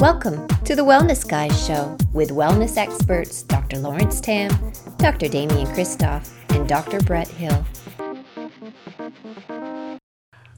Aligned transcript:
Welcome 0.00 0.46
to 0.62 0.76
the 0.76 0.84
Wellness 0.84 1.26
Guys 1.26 1.66
Show 1.66 1.98
with 2.12 2.30
wellness 2.30 2.76
experts 2.76 3.42
Dr. 3.42 3.78
Lawrence 3.78 4.20
Tam, 4.20 4.48
Dr. 4.98 5.26
Damian 5.26 5.66
Kristof, 5.66 6.30
and 6.50 6.68
Dr. 6.68 7.00
Brett 7.00 7.26
Hill. 7.26 7.66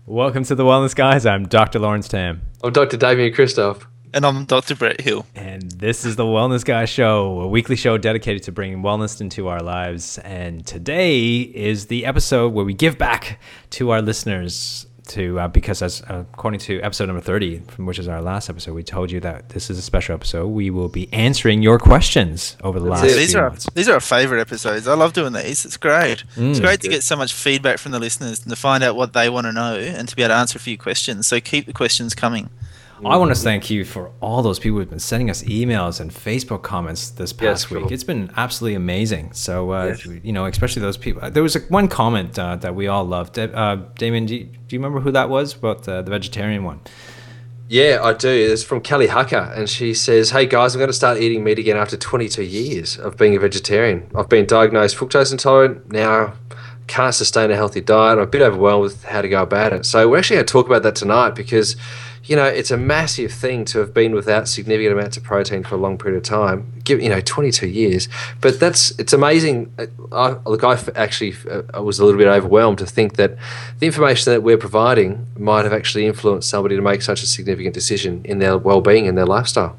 Welcome 0.05 0.45
to 0.45 0.55
the 0.55 0.65
Wellness 0.65 0.95
Guys. 0.95 1.25
I'm 1.25 1.49
Dr. 1.49 1.79
Lawrence 1.79 2.07
Tam. 2.07 2.43
I'm 2.63 2.75
Dr. 2.75 2.99
Damian 2.99 3.33
Kristof. 3.33 3.87
And 4.13 4.27
I'm 4.27 4.45
Dr. 4.45 4.75
Brett 4.75 5.01
Hill. 5.01 5.25
And 5.35 5.71
this 5.71 6.05
is 6.05 6.17
the 6.17 6.25
Wellness 6.25 6.63
Guys 6.63 6.91
Show, 6.91 7.41
a 7.41 7.49
weekly 7.49 7.77
show 7.77 7.97
dedicated 7.97 8.43
to 8.43 8.53
bringing 8.53 8.83
wellness 8.83 9.23
into 9.23 9.49
our 9.49 9.63
lives. 9.63 10.19
And 10.19 10.67
today 10.67 11.41
is 11.41 11.87
the 11.87 12.05
episode 12.05 12.53
where 12.53 12.67
we 12.67 12.75
give 12.75 12.99
back 12.99 13.41
to 13.71 13.89
our 13.89 14.03
listeners 14.03 14.87
to 15.09 15.41
uh, 15.41 15.49
because 15.49 15.83
as 15.83 16.03
uh, 16.09 16.25
according 16.33 16.61
to 16.61 16.81
episode 16.81 17.07
number 17.07 17.21
30 17.21 17.61
from 17.61 17.87
which 17.87 17.99
is 17.99 18.09
our 18.09 18.23
last 18.23 18.49
episode 18.49 18.75
we 18.75 18.83
told 18.83 19.11
you 19.11 19.21
that 19.21 19.51
this 19.51 19.71
is 19.71 19.79
a 19.79 19.83
special 19.83 20.15
episode. 20.15 20.49
We 20.49 20.71
will 20.71 20.89
be 20.89 21.13
answering 21.13 21.63
your 21.63 21.79
questions 21.79 22.57
over 22.63 22.79
the 22.79 22.87
last 22.87 23.03
these 23.03 23.33
few 23.33 23.41
are 23.41 23.51
months. 23.51 23.69
these 23.75 23.89
are 23.89 23.95
our 23.95 24.01
favorite 24.01 24.41
episodes. 24.41 24.87
I 24.87 24.95
love 24.95 25.13
doing 25.13 25.33
these. 25.33 25.65
It's 25.65 25.77
great. 25.77 26.25
Mm. 26.37 26.51
it's 26.51 26.61
great 26.61 26.81
to 26.83 26.89
get 26.89 27.03
so 27.03 27.17
much 27.17 27.33
feedback 27.33 27.79
from 27.79 27.93
the 27.93 27.99
listeners 27.99 28.41
and 28.41 28.51
to 28.51 28.57
find 28.57 28.85
out 28.85 28.97
what 28.97 29.13
they 29.13 29.29
want 29.29 29.47
to 29.47 29.53
know 29.53 29.77
and 29.77 30.09
to 30.09 30.17
be 30.17 30.23
able 30.23 30.31
to 30.31 30.37
answer 30.37 30.57
a 30.57 30.61
few 30.61 30.79
questions. 30.79 31.27
So 31.27 31.41
keep 31.41 31.67
the 31.67 31.73
questions 31.73 32.15
coming 32.15 32.51
I 33.05 33.17
want 33.17 33.35
to 33.35 33.41
thank 33.41 33.71
you 33.71 33.85
for 33.85 34.11
all 34.21 34.43
those 34.43 34.59
people 34.59 34.79
who've 34.79 34.91
been 34.91 34.99
sending 34.99 35.31
us 35.31 35.43
emails 35.45 36.01
and 36.01 36.11
Facebook 36.11 36.63
comments 36.63 37.11
this 37.11 37.33
past 37.33 37.43
Yes, 37.65 37.71
week. 37.71 37.83
cool. 37.85 37.93
It's 37.93 38.05
been 38.05 38.31
absolutely 38.37 38.75
amazing. 38.75 39.33
So, 39.33 39.73
uh, 39.73 39.87
Yes. 39.87 40.05
you 40.07 40.33
know, 40.33 40.45
especially 40.45 40.83
those 40.83 40.97
people. 40.99 41.31
There 41.31 41.43
was 41.43 41.57
a, 41.57 41.61
one 41.61 41.89
comment 41.89 42.39
uh, 42.39 42.57
that 42.57 42.75
we 42.75 42.89
all 42.89 43.05
loved. 43.05 43.39
Uh, 43.39 43.77
Damian, 43.97 44.27
do 44.27 44.37
you, 44.37 44.45
do 44.45 44.77
you 44.77 44.79
remember 44.79 45.01
who 45.01 45.13
that 45.13 45.31
was? 45.31 45.55
About 45.55 45.89
uh, 45.89 46.03
the 46.03 46.11
vegetarian 46.11 46.63
one? 46.65 46.81
Yeah, 47.69 48.01
I 48.03 48.13
do. 48.13 48.29
It's 48.29 48.65
from 48.65 48.81
Kelly 48.81 49.07
Hucker, 49.07 49.57
and 49.57 49.69
she 49.69 49.95
says, 49.95 50.31
"Hey 50.31 50.45
guys, 50.45 50.75
I'm 50.75 50.81
going 50.81 50.89
to 50.89 50.93
start 50.93 51.19
eating 51.19 51.45
meat 51.45 51.59
again 51.61 51.77
after 51.77 51.97
22 51.97 52.43
years 52.43 52.99
of 52.99 53.17
being 53.17 53.37
a 53.37 53.39
vegetarian. 53.39 54.11
I've 54.15 54.29
been 54.29 54.45
diagnosed 54.45 54.97
fructose 54.97 55.31
intolerant. 55.31 55.91
Now 55.93 56.35
can't 56.89 57.15
sustain 57.15 57.53
a 57.53 57.55
healthy 57.55 57.81
diet. 57.81 58.19
I'm 58.19 58.25
a 58.25 58.27
bit 58.27 58.43
overwhelmed 58.43 58.83
with 58.83 59.05
how 59.05 59.23
to 59.23 59.29
go 59.29 59.41
about 59.43 59.73
it. 59.73 59.87
So 59.87 60.09
we're 60.09 60.19
actually 60.19 60.39
going 60.39 60.47
to 60.47 60.53
talk 60.53 60.67
about 60.67 60.83
that 60.83 60.97
tonight 60.97 61.35
because." 61.37 61.77
You 62.25 62.37
know, 62.37 62.45
it's 62.45 62.71
a 62.71 62.77
massive 62.77 63.33
thing 63.33 63.65
to 63.67 63.79
have 63.79 63.95
been 63.95 64.15
without 64.15 64.47
significant 64.47 64.93
amounts 64.93 65.17
of 65.17 65.23
protein 65.23 65.65
for 65.65 65.75
a 65.75 65.79
long 65.79 65.99
period 65.99 66.19
of 66.19 66.23
time. 66.23 66.73
Give 66.85 67.01
you 67.01 67.09
know, 67.09 67.21
22 67.21 67.67
years, 67.67 68.09
but 68.41 68.61
that's 68.61 68.91
it's 68.99 69.13
amazing. 69.13 69.73
I, 70.13 70.37
look, 70.45 70.63
I 70.63 70.79
actually 70.95 71.35
uh, 71.51 71.63
I 71.73 71.81
was 71.81 71.99
a 71.99 72.05
little 72.05 72.19
bit 72.19 72.29
overwhelmed 72.29 72.79
to 72.79 72.87
think 72.87 73.17
that 73.17 73.37
the 73.79 73.87
information 73.87 74.33
that 74.33 74.43
we're 74.43 74.59
providing 74.59 75.27
might 75.39 75.65
have 75.65 75.73
actually 75.73 76.07
influenced 76.07 76.49
somebody 76.49 76.77
to 76.77 76.83
make 76.83 77.03
such 77.03 77.23
a 77.23 77.27
significant 77.27 77.75
decision 77.75 78.21
in 78.25 78.39
their 78.39 78.59
well-being 78.59 79.09
and 79.09 79.17
their 79.17 79.27
lifestyle. 79.27 79.77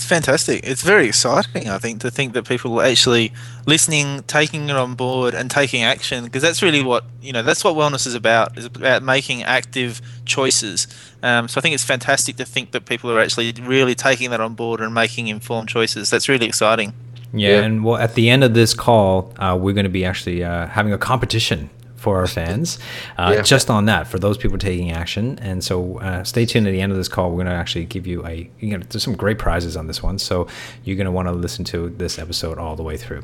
It's 0.00 0.08
fantastic. 0.08 0.60
It's 0.64 0.82
very 0.82 1.08
exciting 1.08 1.68
i 1.68 1.76
think 1.78 2.00
to 2.00 2.10
think 2.10 2.32
that 2.32 2.48
people 2.48 2.80
are 2.80 2.84
actually 2.84 3.32
listening 3.66 4.22
taking 4.26 4.70
it 4.70 4.76
on 4.76 4.94
board 4.94 5.34
and 5.34 5.50
taking 5.50 5.82
action 5.82 6.24
because 6.24 6.42
that's 6.42 6.62
really 6.62 6.82
what 6.82 7.04
you 7.20 7.32
know 7.32 7.42
that's 7.42 7.62
what 7.62 7.74
wellness 7.74 8.06
is 8.06 8.14
about 8.14 8.56
is 8.56 8.64
about 8.64 9.02
making 9.02 9.42
active 9.42 10.00
choices. 10.24 10.86
Um, 11.22 11.48
so 11.48 11.58
i 11.58 11.60
think 11.60 11.74
it's 11.74 11.84
fantastic 11.84 12.36
to 12.36 12.46
think 12.46 12.70
that 12.72 12.86
people 12.86 13.10
are 13.10 13.20
actually 13.20 13.52
really 13.60 13.94
taking 13.94 14.30
that 14.30 14.40
on 14.40 14.54
board 14.54 14.80
and 14.80 14.94
making 14.94 15.28
informed 15.28 15.68
choices. 15.68 16.08
That's 16.08 16.28
really 16.28 16.46
exciting. 16.46 16.94
Yeah, 17.34 17.50
Yeah. 17.50 17.64
and 17.66 17.84
well, 17.84 17.98
at 17.98 18.14
the 18.14 18.30
end 18.30 18.42
of 18.42 18.54
this 18.54 18.72
call, 18.74 19.32
uh, 19.38 19.56
we're 19.60 19.74
going 19.74 19.84
to 19.84 19.90
be 20.00 20.04
actually 20.06 20.42
uh, 20.42 20.66
having 20.66 20.92
a 20.94 20.98
competition 20.98 21.68
for 22.00 22.16
our 22.18 22.26
fans, 22.26 22.78
uh, 23.18 23.32
Yeah. 23.36 23.42
just 23.42 23.68
on 23.70 23.84
that 23.84 24.06
for 24.08 24.18
those 24.18 24.38
people 24.38 24.56
taking 24.56 24.90
action. 24.90 25.38
And 25.42 25.62
so, 25.62 25.98
uh, 26.00 26.24
stay 26.24 26.46
tuned 26.46 26.66
at 26.66 26.70
the 26.70 26.80
end 26.80 26.92
of 26.92 26.98
this 26.98 27.08
call. 27.08 27.28
We're 27.30 27.36
going 27.44 27.46
to 27.48 27.52
actually 27.52 27.84
give 27.84 28.06
you 28.06 28.24
a. 28.26 28.48
You 28.58 28.78
know, 28.78 28.84
there's 28.88 29.02
some 29.04 29.14
great 29.14 29.38
prizes 29.38 29.76
on 29.76 29.86
this 29.86 30.02
one, 30.02 30.18
so 30.18 30.46
you're 30.82 30.96
going 30.96 31.04
to 31.04 31.10
want 31.12 31.28
to 31.28 31.32
listen 31.32 31.64
to 31.66 31.90
this 31.90 32.18
episode 32.18 32.56
all 32.58 32.74
the 32.74 32.82
way 32.82 32.96
through. 32.96 33.22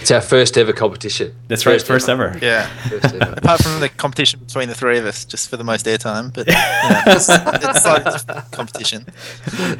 It's 0.00 0.10
our 0.10 0.22
first 0.22 0.56
ever 0.56 0.72
competition. 0.72 1.34
That's 1.48 1.66
right, 1.66 1.80
first 1.82 2.08
ever. 2.08 2.38
yeah 2.40 2.66
First 2.88 3.14
ever. 3.14 3.34
apart 3.36 3.62
from 3.62 3.80
the 3.80 3.88
competition 3.90 4.40
between 4.40 4.68
the 4.68 4.74
three 4.74 4.98
of 4.98 5.04
us, 5.06 5.24
just 5.26 5.50
for 5.50 5.56
the 5.58 5.64
most 5.64 5.84
airtime. 5.86 6.32
But 6.32 6.46
you 6.46 6.54
know, 6.54 7.02
it's, 7.08 7.28
it's 7.28 7.82
slightly 7.82 8.12
different 8.26 8.50
competition. 8.52 9.06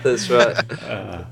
That's 0.02 0.28
right. 0.28 1.24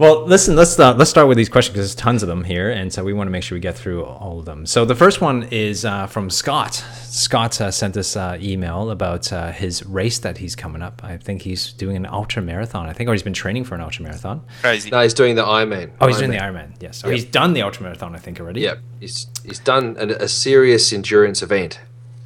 Well, 0.00 0.24
listen, 0.24 0.56
let's 0.56 0.78
uh, 0.78 0.94
let's 0.94 1.10
start 1.10 1.28
with 1.28 1.36
these 1.36 1.50
questions 1.50 1.74
because 1.74 1.90
there's 1.90 1.94
tons 1.94 2.22
of 2.22 2.28
them 2.30 2.42
here, 2.42 2.70
and 2.70 2.90
so 2.90 3.04
we 3.04 3.12
want 3.12 3.26
to 3.26 3.30
make 3.30 3.42
sure 3.42 3.54
we 3.54 3.60
get 3.60 3.76
through 3.76 4.02
all 4.02 4.38
of 4.38 4.46
them. 4.46 4.64
So 4.64 4.86
the 4.86 4.94
first 4.94 5.20
one 5.20 5.42
is 5.50 5.84
uh, 5.84 6.06
from 6.06 6.30
Scott. 6.30 6.82
Scott 7.02 7.60
uh, 7.60 7.70
sent 7.70 7.98
us 7.98 8.16
uh, 8.16 8.38
email 8.40 8.90
about 8.92 9.30
uh, 9.30 9.52
his 9.52 9.84
race 9.84 10.18
that 10.20 10.38
he's 10.38 10.56
coming 10.56 10.80
up. 10.80 11.04
I 11.04 11.18
think 11.18 11.42
he's 11.42 11.74
doing 11.74 11.96
an 11.96 12.06
ultra 12.06 12.40
marathon. 12.40 12.86
I 12.86 12.94
think, 12.94 13.10
or 13.10 13.12
he's 13.12 13.22
been 13.22 13.34
training 13.34 13.64
for 13.64 13.74
an 13.74 13.82
ultra 13.82 14.02
marathon. 14.02 14.42
Crazy. 14.62 14.88
No, 14.88 15.02
he's 15.02 15.12
doing 15.12 15.34
the 15.34 15.44
Ironman. 15.44 15.90
Oh, 16.00 16.06
he's 16.06 16.16
doing 16.16 16.30
the 16.30 16.38
Ironman. 16.38 16.70
Ironman. 16.70 16.82
Yes. 16.82 17.04
Or 17.04 17.08
Yep. 17.08 17.16
he's 17.16 17.24
done 17.26 17.52
the 17.52 17.60
ultra 17.60 17.82
marathon. 17.82 18.14
I 18.14 18.18
think 18.20 18.40
already. 18.40 18.62
Yep, 18.62 18.78
he's 19.00 19.26
he's 19.44 19.58
done 19.58 19.98
an, 19.98 20.12
a 20.12 20.28
serious 20.28 20.94
endurance 20.94 21.42
event, 21.42 21.78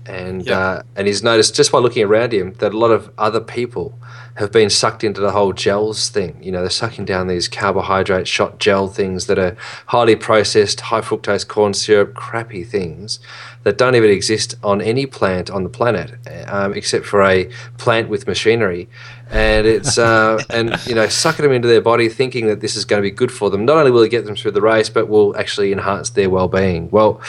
and 0.06 0.46
Yep. 0.46 0.56
uh, 0.56 0.82
and 0.96 1.06
he's 1.06 1.22
noticed 1.22 1.54
just 1.54 1.72
by 1.72 1.78
looking 1.78 2.04
around 2.04 2.32
him 2.32 2.54
that 2.54 2.74
a 2.74 2.78
lot 2.78 2.90
of 2.90 3.10
other 3.18 3.40
people 3.40 3.98
have 4.36 4.50
been 4.50 4.68
sucked 4.68 5.04
into 5.04 5.20
the 5.20 5.30
whole 5.30 5.52
gels 5.52 6.08
thing. 6.08 6.36
You 6.42 6.50
know, 6.50 6.60
they're 6.60 6.70
sucking 6.70 7.04
down 7.04 7.28
these 7.28 7.46
carbohydrate 7.46 8.26
shot 8.26 8.58
gel 8.58 8.88
things 8.88 9.26
that 9.26 9.38
are 9.38 9.56
highly 9.86 10.16
processed, 10.16 10.80
high 10.80 11.02
fructose 11.02 11.46
corn 11.46 11.72
syrup, 11.72 12.14
crappy 12.14 12.64
things 12.64 13.20
that 13.62 13.78
don't 13.78 13.94
even 13.94 14.10
exist 14.10 14.56
on 14.62 14.82
any 14.82 15.06
plant 15.06 15.50
on 15.50 15.62
the 15.62 15.70
planet, 15.70 16.14
um, 16.48 16.74
except 16.74 17.06
for 17.06 17.22
a 17.22 17.48
plant 17.78 18.08
with 18.08 18.26
machinery. 18.26 18.88
And 19.30 19.66
it's 19.66 19.98
uh, 19.98 20.42
and 20.50 20.76
you 20.86 20.94
know 20.96 21.06
sucking 21.08 21.44
them 21.44 21.52
into 21.52 21.68
their 21.68 21.80
body, 21.80 22.08
thinking 22.08 22.46
that 22.48 22.60
this 22.60 22.74
is 22.76 22.84
going 22.84 23.00
to 23.00 23.08
be 23.08 23.14
good 23.14 23.30
for 23.32 23.50
them. 23.50 23.64
Not 23.64 23.76
only 23.76 23.92
will 23.92 24.02
it 24.02 24.10
get 24.10 24.24
them 24.26 24.34
through 24.36 24.50
the 24.50 24.60
race, 24.60 24.88
but 24.88 25.08
will 25.08 25.36
actually 25.36 25.72
enhance 25.72 26.10
their 26.10 26.28
well-being. 26.28 26.90
Well, 26.90 27.20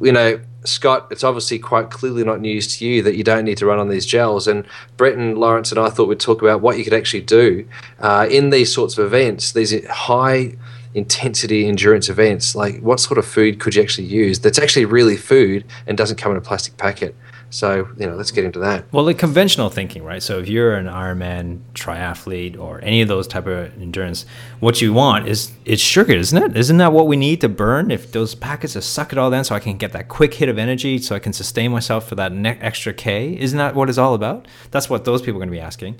you 0.00 0.12
know, 0.12 0.40
Scott, 0.68 1.08
it's 1.10 1.24
obviously 1.24 1.58
quite 1.58 1.90
clearly 1.90 2.24
not 2.24 2.40
news 2.40 2.76
to 2.76 2.86
you 2.86 3.02
that 3.02 3.16
you 3.16 3.24
don't 3.24 3.44
need 3.44 3.58
to 3.58 3.66
run 3.66 3.78
on 3.78 3.88
these 3.88 4.06
gels. 4.06 4.46
And 4.46 4.64
Brett 4.96 5.16
and 5.16 5.38
Lawrence 5.38 5.70
and 5.70 5.80
I 5.80 5.90
thought 5.90 6.08
we'd 6.08 6.20
talk 6.20 6.42
about 6.42 6.60
what 6.60 6.78
you 6.78 6.84
could 6.84 6.92
actually 6.92 7.22
do 7.22 7.66
uh, 8.00 8.26
in 8.30 8.50
these 8.50 8.72
sorts 8.72 8.98
of 8.98 9.04
events, 9.04 9.52
these 9.52 9.86
high 9.86 10.56
intensity 10.94 11.66
endurance 11.66 12.08
events. 12.08 12.54
Like, 12.54 12.80
what 12.80 13.00
sort 13.00 13.18
of 13.18 13.26
food 13.26 13.60
could 13.60 13.74
you 13.74 13.82
actually 13.82 14.06
use 14.06 14.40
that's 14.40 14.58
actually 14.58 14.86
really 14.86 15.16
food 15.16 15.64
and 15.86 15.96
doesn't 15.96 16.16
come 16.16 16.32
in 16.32 16.38
a 16.38 16.40
plastic 16.40 16.76
packet? 16.76 17.14
So, 17.48 17.88
you 17.96 18.06
know, 18.06 18.16
let's 18.16 18.32
get 18.32 18.44
into 18.44 18.58
that. 18.58 18.92
Well, 18.92 19.04
the 19.04 19.14
conventional 19.14 19.70
thinking, 19.70 20.02
right? 20.02 20.22
So 20.22 20.40
if 20.40 20.48
you're 20.48 20.74
an 20.74 20.86
Ironman 20.86 21.60
triathlete 21.74 22.58
or 22.58 22.80
any 22.82 23.00
of 23.02 23.08
those 23.08 23.26
type 23.28 23.46
of 23.46 23.72
endurance, 23.80 24.26
what 24.60 24.82
you 24.82 24.92
want 24.92 25.28
is 25.28 25.52
it's 25.64 25.80
sugar, 25.80 26.12
isn't 26.12 26.36
it? 26.42 26.56
Isn't 26.56 26.76
that 26.78 26.92
what 26.92 27.06
we 27.06 27.16
need 27.16 27.40
to 27.42 27.48
burn? 27.48 27.90
If 27.90 28.10
those 28.12 28.34
packets 28.34 28.74
are 28.76 28.80
suck 28.80 29.12
it 29.12 29.18
all 29.18 29.32
in, 29.32 29.44
so 29.44 29.54
I 29.54 29.60
can 29.60 29.76
get 29.78 29.92
that 29.92 30.08
quick 30.08 30.34
hit 30.34 30.48
of 30.48 30.58
energy, 30.58 30.98
so 30.98 31.14
I 31.14 31.18
can 31.20 31.32
sustain 31.32 31.70
myself 31.70 32.08
for 32.08 32.16
that 32.16 32.32
ne- 32.32 32.58
extra 32.60 32.92
K. 32.92 33.38
Isn't 33.38 33.58
that 33.58 33.74
what 33.76 33.88
it's 33.88 33.98
all 33.98 34.14
about? 34.14 34.46
That's 34.72 34.90
what 34.90 35.04
those 35.04 35.22
people 35.22 35.36
are 35.36 35.46
going 35.46 35.48
to 35.48 35.56
be 35.56 35.60
asking. 35.60 35.98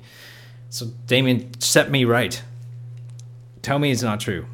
So 0.69 0.87
Damian, 1.05 1.59
set 1.61 1.89
me 1.89 2.03
right. 2.03 2.43
Tell 3.61 3.79
me 3.79 3.91
it's 3.91 4.03
not 4.03 4.19
true. 4.19 4.45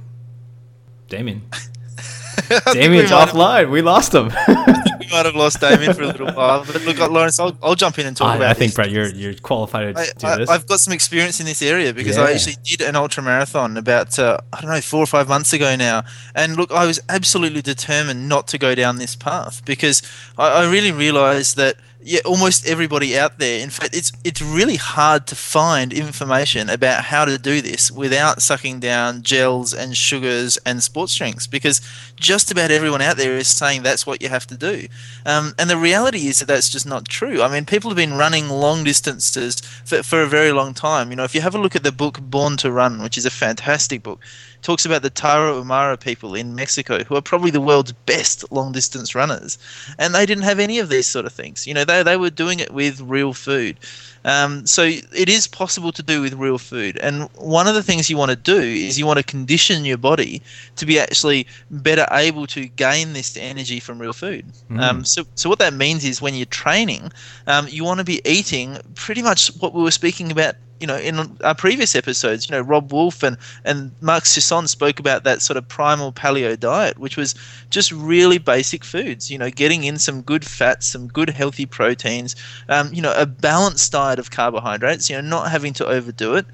Damian. 1.09 1.41
Damian's 2.71 3.09
we 3.09 3.15
might 3.15 3.25
have- 3.25 3.29
offline. 3.29 3.71
We 3.71 3.81
lost 3.81 4.13
him. 4.13 4.31
might 5.13 5.25
have 5.25 5.35
lost 5.35 5.61
Damian 5.61 5.93
for 5.93 6.03
a 6.03 6.07
little 6.07 6.33
while. 6.33 6.65
But 6.65 6.83
look, 6.83 6.97
Lawrence, 6.97 7.39
I'll, 7.39 7.55
I'll 7.61 7.75
jump 7.75 7.99
in 7.99 8.05
and 8.05 8.17
talk 8.17 8.27
I, 8.27 8.35
about 8.37 8.49
I 8.49 8.53
think. 8.53 8.75
Brett, 8.75 8.91
you're 8.91 9.09
you're 9.09 9.35
qualified 9.35 9.95
to 9.95 10.01
I, 10.01 10.05
do 10.17 10.27
I, 10.27 10.37
this. 10.37 10.49
I've 10.49 10.67
got 10.67 10.79
some 10.79 10.93
experience 10.93 11.39
in 11.39 11.45
this 11.45 11.61
area 11.61 11.93
because 11.93 12.17
I 12.17 12.31
actually 12.31 12.57
did 12.63 12.81
an 12.81 12.95
ultra 12.95 13.23
marathon 13.23 13.77
about 13.77 14.17
uh, 14.19 14.39
I 14.51 14.61
don't 14.61 14.71
know 14.71 14.81
four 14.81 15.01
or 15.01 15.05
five 15.05 15.29
months 15.29 15.53
ago 15.53 15.75
now, 15.75 16.03
and 16.35 16.57
look, 16.57 16.71
I 16.71 16.85
was 16.85 16.99
absolutely 17.07 17.61
determined 17.61 18.27
not 18.27 18.47
to 18.49 18.57
go 18.57 18.75
down 18.75 18.97
this 18.97 19.15
path 19.15 19.63
because 19.65 20.01
I, 20.37 20.63
I 20.63 20.71
really 20.71 20.91
realised 20.91 21.55
that 21.57 21.77
yeah, 22.05 22.19
almost 22.25 22.67
everybody 22.67 23.17
out 23.17 23.39
there. 23.39 23.61
In 23.61 23.69
fact, 23.69 23.95
it's 23.95 24.11
it's 24.23 24.41
really 24.41 24.75
hard 24.75 25.27
to 25.27 25.35
find 25.35 25.93
information 25.93 26.69
about 26.69 27.05
how 27.05 27.25
to 27.25 27.37
do 27.37 27.61
this 27.61 27.91
without 27.91 28.41
sucking 28.41 28.79
down 28.79 29.21
gels 29.21 29.73
and 29.73 29.95
sugars 29.95 30.57
and 30.65 30.83
sports 30.83 31.15
drinks 31.15 31.47
because 31.47 31.81
just 32.15 32.51
about 32.51 32.71
everyone 32.71 33.01
out 33.01 33.17
there 33.17 33.37
is 33.37 33.47
saying 33.47 33.83
that's 33.83 34.05
what 34.05 34.21
you 34.21 34.29
have 34.29 34.47
to 34.47 34.57
do. 34.57 34.87
Um, 35.25 35.53
and 35.57 35.69
the 35.69 35.77
reality 35.77 36.27
is 36.27 36.39
that 36.39 36.47
that's 36.47 36.69
just 36.69 36.85
not 36.85 37.07
true. 37.07 37.41
I 37.41 37.49
mean, 37.49 37.65
people 37.65 37.89
have 37.89 37.97
been 37.97 38.13
running 38.13 38.49
long 38.49 38.83
distances 38.83 39.61
for, 39.85 40.03
for 40.03 40.21
a 40.21 40.27
very 40.27 40.51
long 40.51 40.73
time. 40.73 41.09
You 41.09 41.15
know, 41.15 41.23
if 41.23 41.35
you 41.35 41.41
have 41.41 41.55
a 41.55 41.59
look 41.59 41.75
at 41.75 41.83
the 41.83 41.91
book 41.91 42.19
Born 42.21 42.57
to 42.57 42.71
Run, 42.71 43.01
which 43.01 43.17
is 43.17 43.25
a 43.25 43.31
fantastic 43.31 44.03
book, 44.03 44.19
talks 44.63 44.85
about 44.85 45.01
the 45.01 45.11
Tarahumara 45.11 45.99
people 45.99 46.33
in 46.33 46.55
Mexico 46.55 47.03
who 47.03 47.15
are 47.15 47.21
probably 47.21 47.51
the 47.51 47.61
world's 47.61 47.91
best 47.91 48.51
long 48.51 48.71
distance 48.71 49.13
runners. 49.13 49.57
And 49.99 50.15
they 50.15 50.25
didn't 50.25 50.45
have 50.45 50.59
any 50.59 50.79
of 50.79 50.89
these 50.89 51.05
sort 51.05 51.25
of 51.25 51.33
things. 51.33 51.67
You 51.67 51.73
know, 51.73 51.83
they, 51.83 52.01
they 52.01 52.17
were 52.17 52.29
doing 52.29 52.59
it 52.59 52.73
with 52.73 53.01
real 53.01 53.33
food. 53.33 53.77
Um, 54.25 54.65
so 54.65 54.83
it 54.83 55.27
is 55.27 55.47
possible 55.47 55.91
to 55.91 56.01
do 56.01 56.21
with 56.21 56.33
real 56.33 56.57
food. 56.57 56.97
And 56.97 57.29
one 57.35 57.67
of 57.67 57.75
the 57.75 57.83
things 57.83 58.09
you 58.09 58.17
want 58.17 58.31
to 58.31 58.37
do 58.37 58.57
is 58.57 58.97
you 58.97 59.05
want 59.05 59.17
to 59.17 59.23
condition 59.23 59.83
your 59.83 59.97
body 59.97 60.41
to 60.77 60.85
be 60.85 60.97
actually 60.97 61.45
better 61.69 62.07
able 62.11 62.47
to 62.47 62.67
gain 62.67 63.13
this 63.13 63.35
energy 63.35 63.81
from 63.81 63.99
real 63.99 64.13
food. 64.13 64.45
Um, 64.79 65.03
so, 65.03 65.25
so 65.35 65.49
what 65.49 65.59
that 65.59 65.73
means 65.73 66.05
is 66.05 66.21
when 66.21 66.35
you're 66.35 66.45
training, 66.45 67.11
um, 67.47 67.67
you 67.69 67.83
want 67.83 67.99
to 67.99 68.05
be 68.05 68.21
eating 68.23 68.77
pretty 68.95 69.21
much 69.21 69.49
what 69.59 69.73
we 69.73 69.83
were 69.83 69.91
speaking 69.91 70.31
about 70.31 70.55
you 70.83 70.87
know, 70.87 70.97
in 70.97 71.37
our 71.45 71.55
previous 71.55 71.95
episodes, 71.95 72.49
you 72.49 72.53
know, 72.53 72.59
Robb 72.59 72.91
Wolf 72.91 73.23
and, 73.23 73.37
and 73.63 73.93
Mark 74.01 74.25
Sisson 74.25 74.67
spoke 74.67 74.99
about 74.99 75.23
that 75.23 75.41
sort 75.41 75.55
of 75.55 75.65
primal 75.69 76.11
paleo 76.11 76.59
diet, 76.59 76.99
which 76.99 77.15
was 77.15 77.35
just 77.69 77.93
really 77.93 78.37
basic 78.37 78.83
foods, 78.83 79.31
you 79.31 79.37
know, 79.37 79.49
getting 79.49 79.85
in 79.85 79.97
some 79.97 80.21
good 80.21 80.43
fats, 80.43 80.85
some 80.85 81.07
good 81.07 81.29
healthy 81.29 81.65
proteins, 81.65 82.35
um, 82.67 82.93
you 82.93 83.01
know, 83.01 83.13
a 83.15 83.25
balanced 83.25 83.93
diet 83.93 84.19
of 84.19 84.29
carbohydrates, 84.31 85.09
you 85.09 85.15
know, 85.15 85.21
not 85.21 85.49
having 85.49 85.71
to 85.71 85.87
overdo 85.87 86.35
it. 86.35 86.45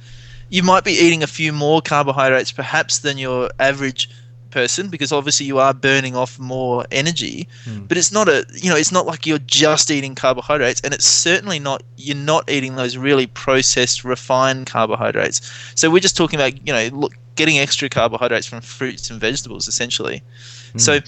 You 0.50 0.62
might 0.62 0.84
be 0.84 0.92
eating 0.92 1.24
a 1.24 1.28
few 1.28 1.52
more 1.52 1.82
carbohydrates 1.82 2.52
perhaps 2.52 3.00
than 3.00 3.18
your 3.18 3.50
average 3.60 4.12
person 4.50 4.90
because 4.90 5.12
obviously 5.12 5.46
you 5.46 5.60
are 5.60 5.74
burning 5.74 6.16
off 6.16 6.40
more 6.40 6.86
energy 6.92 7.48
mm. 7.66 7.88
but 7.88 7.98
it's 7.98 8.12
not 8.12 8.28
a 8.28 8.46
you 8.54 8.70
know 8.70 8.76
it's 8.76 8.92
not 8.92 9.06
like 9.06 9.26
you're 9.26 9.40
just 9.40 9.92
eating 9.92 10.16
carbohydrates 10.16 10.82
and 10.82 10.94
it's 10.94 11.06
certainly 11.06 11.60
not 11.60 11.84
you're 11.98 12.16
not 12.16 12.50
eating 12.50 12.76
those 12.76 12.98
really 12.98 13.28
processed 13.28 14.04
refined 14.04 14.68
carbohydrates 14.68 15.42
so 15.76 15.90
we're 15.90 16.00
just 16.00 16.18
talking 16.18 16.40
about 16.40 16.56
you 16.68 16.74
know 16.74 16.90
look, 16.98 17.14
getting 17.36 17.58
extra 17.60 17.90
carbohydrates 17.90 18.48
from 18.48 18.62
fruits 18.62 19.10
and 19.10 19.20
vegetables 19.20 19.68
essentially 19.68 20.22
mm. 20.74 20.82
so 20.82 21.00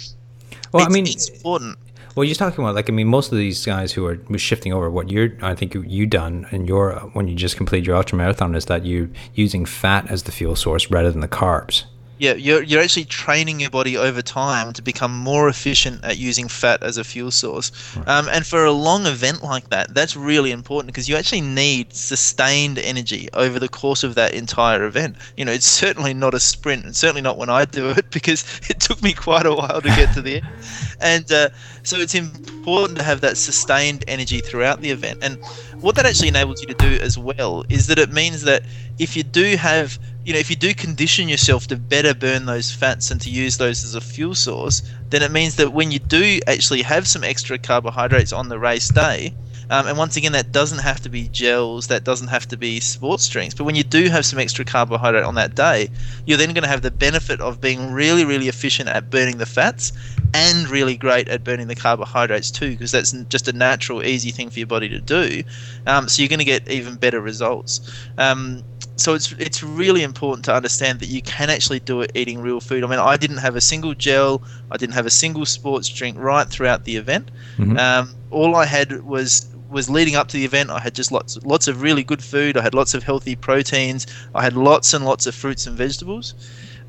well 0.72 0.86
i 0.86 0.90
mean 0.90 1.08
it's 1.08 1.30
important 1.30 1.78
well, 2.14 2.26
you're 2.26 2.36
talking 2.36 2.62
about 2.62 2.76
like 2.76 2.90
I 2.90 2.92
mean, 2.92 3.08
most 3.08 3.32
of 3.32 3.38
these 3.38 3.66
guys 3.66 3.94
who 3.94 4.06
are 4.06 4.20
shifting 4.38 4.74
over, 4.74 4.90
what 4.90 5.10
you're 5.10 5.32
I 5.42 5.56
think 5.56 5.74
you 5.74 6.06
done 6.06 6.46
in 6.52 6.68
your 6.68 6.94
when 7.14 7.30
you 7.30 7.36
just 7.36 7.56
complete 7.56 7.86
your 7.86 7.96
ultra 7.96 8.18
marathon 8.18 8.54
is 8.54 8.66
that 8.66 8.86
you're 8.86 9.10
using 9.34 9.66
fat 9.66 10.12
as 10.12 10.24
the 10.24 10.32
fuel 10.34 10.58
source 10.58 10.92
rather 10.92 11.10
than 11.10 11.22
the 11.22 11.30
carbs 11.30 11.86
yeah, 12.22 12.36
you're, 12.36 12.62
you're 12.62 12.84
actually 12.84 13.06
training 13.06 13.60
your 13.60 13.72
body 13.72 13.98
over 13.98 14.22
time 14.22 14.74
to 14.74 14.84
become 14.84 15.12
more 15.12 15.50
efficient 15.50 16.04
at 16.04 16.20
using 16.20 16.48
fat 16.48 16.84
as 16.84 16.98
a 16.98 17.04
fuel 17.04 17.32
source. 17.32 17.72
Right. 17.98 18.08
Um, 18.08 18.30
and 18.30 18.46
for 18.46 18.64
a 18.64 18.72
long 18.72 19.08
event 19.08 19.42
like 19.44 19.72
that, 19.72 19.96
that's 19.96 20.16
really 20.16 20.52
important 20.52 20.94
because 20.94 21.10
you 21.10 21.16
actually 21.16 21.42
need 21.42 21.92
sustained 21.94 22.78
energy 22.78 23.28
over 23.34 23.58
the 23.58 23.68
course 23.68 24.04
of 24.04 24.14
that 24.16 24.36
entire 24.36 24.84
event. 24.84 25.16
You 25.36 25.46
know, 25.46 25.52
it's 25.52 25.66
certainly 25.66 26.14
not 26.14 26.36
a 26.36 26.40
sprint, 26.40 26.86
and 26.86 26.96
certainly 26.96 27.24
not 27.24 27.40
when 27.40 27.50
I 27.50 27.66
do 27.66 27.90
it 27.90 28.12
because 28.12 28.46
it 28.70 28.80
took 28.80 29.02
me 29.02 29.14
quite 29.14 29.48
a 29.48 29.56
while 29.56 29.82
to 29.82 29.90
get 29.90 30.14
to 30.14 30.22
the 30.22 30.36
end. 30.36 30.48
And 31.04 31.32
uh, 31.32 31.50
so 31.82 31.98
it's 31.98 32.14
important 32.14 33.00
to 33.00 33.04
have 33.04 33.22
that 33.22 33.36
sustained 33.36 34.04
energy 34.08 34.40
throughout 34.40 34.82
the 34.82 34.92
event. 34.92 35.24
And 35.24 35.44
what 35.82 35.96
that 35.96 36.06
actually 36.06 36.28
enables 36.28 36.62
you 36.62 36.68
to 36.68 36.74
do 36.76 37.02
as 37.02 37.18
well 37.18 37.66
is 37.70 37.88
that 37.88 37.98
it 37.98 38.12
means 38.12 38.44
that 38.44 38.64
if 39.00 39.18
you 39.18 39.24
do 39.24 39.56
have 39.58 39.98
you 40.24 40.34
know, 40.34 40.40
if 40.40 40.52
you 40.52 40.56
do 40.56 40.74
condition 40.74 41.28
yourself 41.28 41.66
to 41.68 41.76
better 41.76 42.14
burn 42.14 42.46
those 42.46 42.72
fats 42.72 43.10
and 43.10 43.20
to 43.22 43.30
use 43.30 43.58
those 43.58 43.84
as 43.84 43.96
a 43.96 44.02
fuel 44.02 44.36
source, 44.36 44.84
then 45.10 45.24
it 45.24 45.32
means 45.32 45.56
that 45.56 45.74
when 45.74 45.92
you 45.92 45.98
do 45.98 46.40
actually 46.46 46.84
have 46.84 47.08
some 47.08 47.24
extra 47.24 47.58
carbohydrates 47.58 48.32
on 48.32 48.48
the 48.48 48.60
race 48.60 48.90
day, 48.90 49.34
um, 49.72 49.88
and 49.88 49.98
once 49.98 50.18
again, 50.18 50.34
that 50.34 50.52
doesn't 50.52 50.80
have 50.80 51.00
to 51.00 51.10
be 51.10 51.30
gels, 51.30 51.88
that 51.88 52.04
doesn't 52.04 52.28
have 52.28 52.46
to 52.50 52.58
be 52.58 52.82
sports 52.82 53.28
drinks. 53.30 53.56
But 53.56 53.64
when 53.64 53.76
you 53.76 53.84
do 53.84 54.10
have 54.10 54.26
some 54.26 54.38
extra 54.38 54.66
carbohydrate 54.66 55.24
on 55.24 55.36
that 55.36 55.56
day, 55.56 55.90
you're 56.26 56.38
then 56.38 56.54
going 56.54 56.64
to 56.64 56.70
have 56.70 56.82
the 56.82 56.92
benefit 56.92 57.40
of 57.40 57.62
being 57.62 57.94
really, 57.94 58.26
really 58.26 58.50
efficient 58.50 58.90
at 58.90 59.10
burning 59.10 59.38
the 59.38 59.46
fats 59.46 59.94
and 60.34 60.68
really 60.68 60.98
great 60.98 61.30
at 61.30 61.46
burning 61.46 61.68
the 61.68 61.76
carbohydrates 61.76 62.52
too, 62.52 62.72
because 62.72 62.92
that's 62.92 63.14
just 63.30 63.48
a 63.48 63.54
natural, 63.54 64.04
easy 64.04 64.32
thing 64.32 64.50
for 64.50 64.60
your 64.60 64.68
body 64.68 64.90
to 64.90 65.00
do. 65.00 65.42
Um, 65.88 66.10
so 66.10 66.22
you're 66.22 66.30
going 66.30 66.40
to 66.40 66.46
get 66.46 66.70
even 66.70 66.96
better 66.96 67.22
results. 67.22 67.80
Um, 68.18 68.64
so 68.98 69.14
it's 69.14 69.32
it's 69.34 69.64
really 69.64 70.04
important 70.04 70.46
to 70.46 70.54
understand 70.54 71.00
that 71.00 71.08
you 71.08 71.22
can 71.22 71.50
actually 71.50 71.80
do 71.80 72.02
it 72.02 72.12
eating 72.14 72.40
real 72.40 72.60
food. 72.60 72.84
I 72.84 72.88
mean, 72.88 73.00
I 73.00 73.18
didn't 73.18 73.38
have 73.38 73.56
a 73.56 73.62
single 73.62 73.94
gel, 73.94 74.44
I 74.70 74.78
didn't 74.78 74.94
have 74.94 75.06
a 75.06 75.12
single 75.12 75.46
sports 75.46 75.90
drink 75.90 76.18
right 76.20 76.48
throughout 76.48 76.84
the 76.84 76.98
event. 76.98 77.32
Mm-hmm. 77.58 77.78
Um, 77.78 78.16
all 78.30 78.56
I 78.56 78.66
had 78.66 79.04
was 79.04 79.48
was 79.72 79.90
leading 79.90 80.16
up 80.16 80.28
to 80.28 80.38
the 80.38 80.46
event. 80.46 80.70
I 80.70 80.80
had 80.80 80.94
just 80.94 81.12
lots 81.12 81.38
lots 81.44 81.68
of 81.68 81.82
really 81.82 82.04
good 82.04 82.24
food. 82.24 82.58
I 82.58 82.62
had 82.62 82.74
lots 82.76 82.94
of 82.94 83.04
healthy 83.04 83.36
proteins. 83.36 84.06
I 84.36 84.44
had 84.44 84.54
lots 84.54 84.94
and 84.94 85.06
lots 85.06 85.26
of 85.26 85.34
fruits 85.34 85.66
and 85.66 85.78
vegetables. 85.78 86.36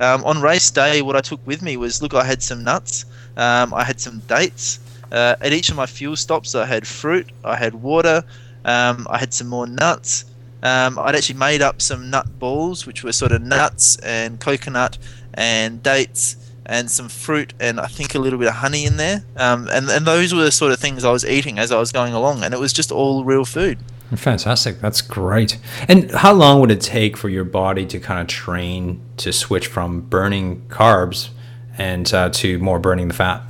Um, 0.00 0.24
on 0.24 0.40
race 0.42 0.70
day, 0.70 1.00
what 1.00 1.16
I 1.16 1.20
took 1.20 1.46
with 1.46 1.62
me 1.62 1.76
was 1.76 2.02
look, 2.02 2.14
I 2.14 2.24
had 2.24 2.42
some 2.42 2.64
nuts, 2.64 3.04
um, 3.36 3.72
I 3.72 3.84
had 3.84 4.00
some 4.00 4.18
dates. 4.20 4.80
Uh, 5.10 5.36
at 5.40 5.52
each 5.52 5.68
of 5.70 5.76
my 5.76 5.86
fuel 5.86 6.16
stops, 6.16 6.54
I 6.54 6.66
had 6.66 6.86
fruit, 6.86 7.30
I 7.44 7.56
had 7.56 7.74
water, 7.74 8.24
um, 8.64 9.06
I 9.08 9.18
had 9.18 9.32
some 9.32 9.46
more 9.46 9.66
nuts. 9.66 10.24
Um, 10.62 10.98
I'd 10.98 11.14
actually 11.14 11.38
made 11.38 11.60
up 11.60 11.82
some 11.82 12.10
nut 12.10 12.38
balls, 12.38 12.86
which 12.86 13.04
were 13.04 13.12
sort 13.12 13.32
of 13.32 13.42
nuts 13.42 13.96
and 13.98 14.40
coconut 14.40 14.96
and 15.34 15.82
dates 15.82 16.36
and 16.66 16.90
some 16.90 17.08
fruit 17.08 17.54
and 17.58 17.80
I 17.80 17.86
think 17.86 18.14
a 18.14 18.18
little 18.18 18.38
bit 18.38 18.48
of 18.48 18.54
honey 18.54 18.84
in 18.84 18.96
there. 18.96 19.24
Um, 19.36 19.68
and, 19.70 19.88
and 19.88 20.06
those 20.06 20.32
were 20.32 20.44
the 20.44 20.52
sort 20.52 20.72
of 20.72 20.78
things 20.78 21.04
I 21.04 21.10
was 21.10 21.24
eating 21.24 21.58
as 21.58 21.72
I 21.72 21.78
was 21.78 21.92
going 21.92 22.12
along, 22.12 22.44
and 22.44 22.54
it 22.54 22.60
was 22.60 22.72
just 22.72 22.92
all 22.92 23.24
real 23.24 23.44
food. 23.44 23.78
Fantastic. 24.14 24.80
That's 24.80 25.00
great. 25.00 25.58
And 25.88 26.10
how 26.10 26.34
long 26.34 26.60
would 26.60 26.70
it 26.70 26.82
take 26.82 27.16
for 27.16 27.30
your 27.30 27.44
body 27.44 27.86
to 27.86 27.98
kind 27.98 28.20
of 28.20 28.26
train 28.26 29.00
to 29.16 29.32
switch 29.32 29.66
from 29.68 30.02
burning 30.02 30.66
carbs 30.68 31.30
and 31.78 32.12
uh, 32.12 32.28
to 32.30 32.58
more 32.58 32.78
burning 32.78 33.08
the 33.08 33.14
fat? 33.14 33.42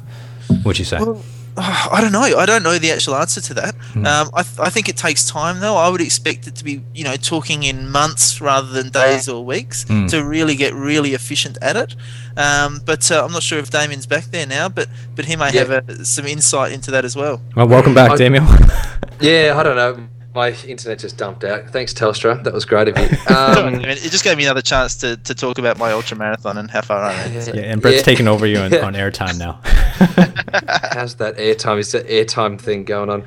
Would 0.65 0.79
you 0.79 0.85
say? 0.85 0.99
Well, 0.99 1.23
I 1.57 2.01
don't 2.01 2.13
know. 2.13 2.23
I 2.23 2.47
don't 2.47 2.63
know 2.63 2.79
the 2.79 2.91
actual 2.93 3.15
answer 3.15 3.41
to 3.41 3.55
that. 3.55 3.75
Hmm. 3.75 4.07
Um, 4.07 4.31
I, 4.33 4.43
th- 4.43 4.59
I 4.59 4.71
think 4.71 4.89
it 4.89 4.97
takes 4.97 5.27
time, 5.27 5.61
though. 5.61 5.77
I 5.77 5.89
would 5.89 6.01
expect 6.01 6.47
it 6.47 6.57
to 6.57 6.65
be, 6.65 6.83
you 6.95 7.05
know, 7.05 7.17
talking 7.17 7.63
in 7.63 7.91
months 7.91 8.41
rather 8.41 8.69
than 8.69 8.91
days 8.91 9.29
or 9.29 9.45
weeks 9.45 9.85
hmm. 9.85 10.07
to 10.07 10.25
really 10.25 10.55
get 10.57 10.73
really 10.75 11.15
efficient 11.15 11.59
at 11.61 11.77
it. 11.77 11.95
Um, 12.37 12.81
but 12.85 13.11
uh, 13.11 13.25
I'm 13.25 13.33
not 13.33 13.43
sure 13.43 13.59
if 13.59 13.71
Damian's 13.71 14.07
back 14.07 14.25
there 14.25 14.47
now, 14.47 14.69
but 14.69 14.89
but 15.15 15.27
he 15.27 15.37
may 15.37 15.53
yeah. 15.53 15.65
have 15.65 15.89
a, 15.89 16.05
some 16.05 16.27
insight 16.27 16.73
into 16.73 16.91
that 16.91 17.05
as 17.05 17.15
well. 17.15 17.43
Well, 17.55 17.69
welcome 17.69 17.95
back, 17.95 18.13
I, 18.13 18.17
Damian. 18.17 18.45
yeah, 19.21 19.55
I 19.57 19.63
don't 19.63 19.77
know 19.77 20.09
my 20.35 20.53
internet 20.67 20.99
just 20.99 21.17
dumped 21.17 21.45
out. 21.45 21.71
Thanks, 21.71 21.93
Telstra. 21.93 22.43
That 22.43 22.53
was 22.53 22.65
great 22.65 22.89
of 22.89 22.99
you. 22.99 23.09
Um, 23.33 23.77
it 23.85 23.99
just 23.99 24.25
gave 24.25 24.37
me 24.37 24.45
another 24.45 24.63
chance 24.63 24.97
to, 24.97 25.17
to 25.17 25.35
talk 25.35 25.59
about 25.59 25.79
my 25.79 25.93
ultra 25.93 26.17
marathon 26.17 26.59
and 26.59 26.71
how 26.71 26.83
far 26.83 27.03
I 27.03 27.13
am. 27.15 27.33
Yeah, 27.33 27.51
yeah, 27.55 27.61
and 27.63 27.81
Brett's 27.81 27.99
yeah. 27.99 28.03
taking 28.03 28.29
over 28.29 28.47
you 28.47 28.59
on, 28.59 28.75
on 28.75 28.95
airtime 28.95 29.39
now. 29.39 29.61
How's 30.93 31.17
that 31.17 31.37
airtime? 31.39 31.79
Is 31.79 31.93
that 31.93 32.07
airtime 32.09 32.61
thing 32.61 32.85
going 32.85 33.09
on? 33.09 33.25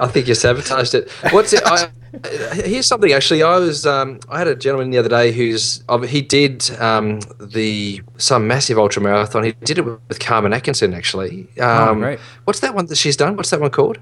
I 0.00 0.08
think 0.08 0.26
you 0.26 0.34
sabotaged 0.34 0.94
it. 0.94 1.10
What's 1.30 1.52
it? 1.52 1.62
I, 1.64 1.88
here's 2.54 2.86
something 2.86 3.12
actually. 3.12 3.42
I 3.42 3.58
was 3.58 3.86
um, 3.86 4.20
I 4.28 4.38
had 4.38 4.48
a 4.48 4.56
gentleman 4.56 4.90
the 4.90 4.98
other 4.98 5.08
day 5.08 5.32
who's 5.32 5.84
he 6.08 6.22
did 6.22 6.68
um, 6.80 7.20
the 7.40 8.02
some 8.16 8.46
massive 8.46 8.78
ultra 8.78 9.02
marathon. 9.02 9.44
He 9.44 9.52
did 9.52 9.78
it 9.78 9.84
with 9.84 10.18
Carmen 10.18 10.52
Atkinson 10.52 10.94
actually. 10.94 11.48
Oh, 11.58 11.90
um, 11.90 11.98
oh, 11.98 12.00
great. 12.00 12.18
What's 12.44 12.60
that 12.60 12.74
one 12.74 12.86
that 12.86 12.96
she's 12.96 13.16
done? 13.16 13.36
What's 13.36 13.50
that 13.50 13.60
one 13.60 13.70
called? 13.70 13.98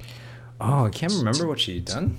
Oh, 0.61 0.87
I 0.87 0.91
can't 0.91 1.13
remember 1.13 1.47
what 1.47 1.61
she'd 1.61 1.85
done. 1.85 2.17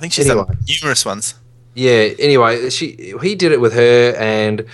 I 0.00 0.02
think 0.02 0.14
she's 0.14 0.30
anyway. 0.30 0.46
done 0.46 0.58
numerous 0.66 1.04
ones. 1.04 1.34
Yeah. 1.74 2.08
Anyway, 2.18 2.70
she 2.70 3.14
he 3.20 3.34
did 3.34 3.52
it 3.52 3.60
with 3.60 3.74
her, 3.74 4.14
and 4.16 4.64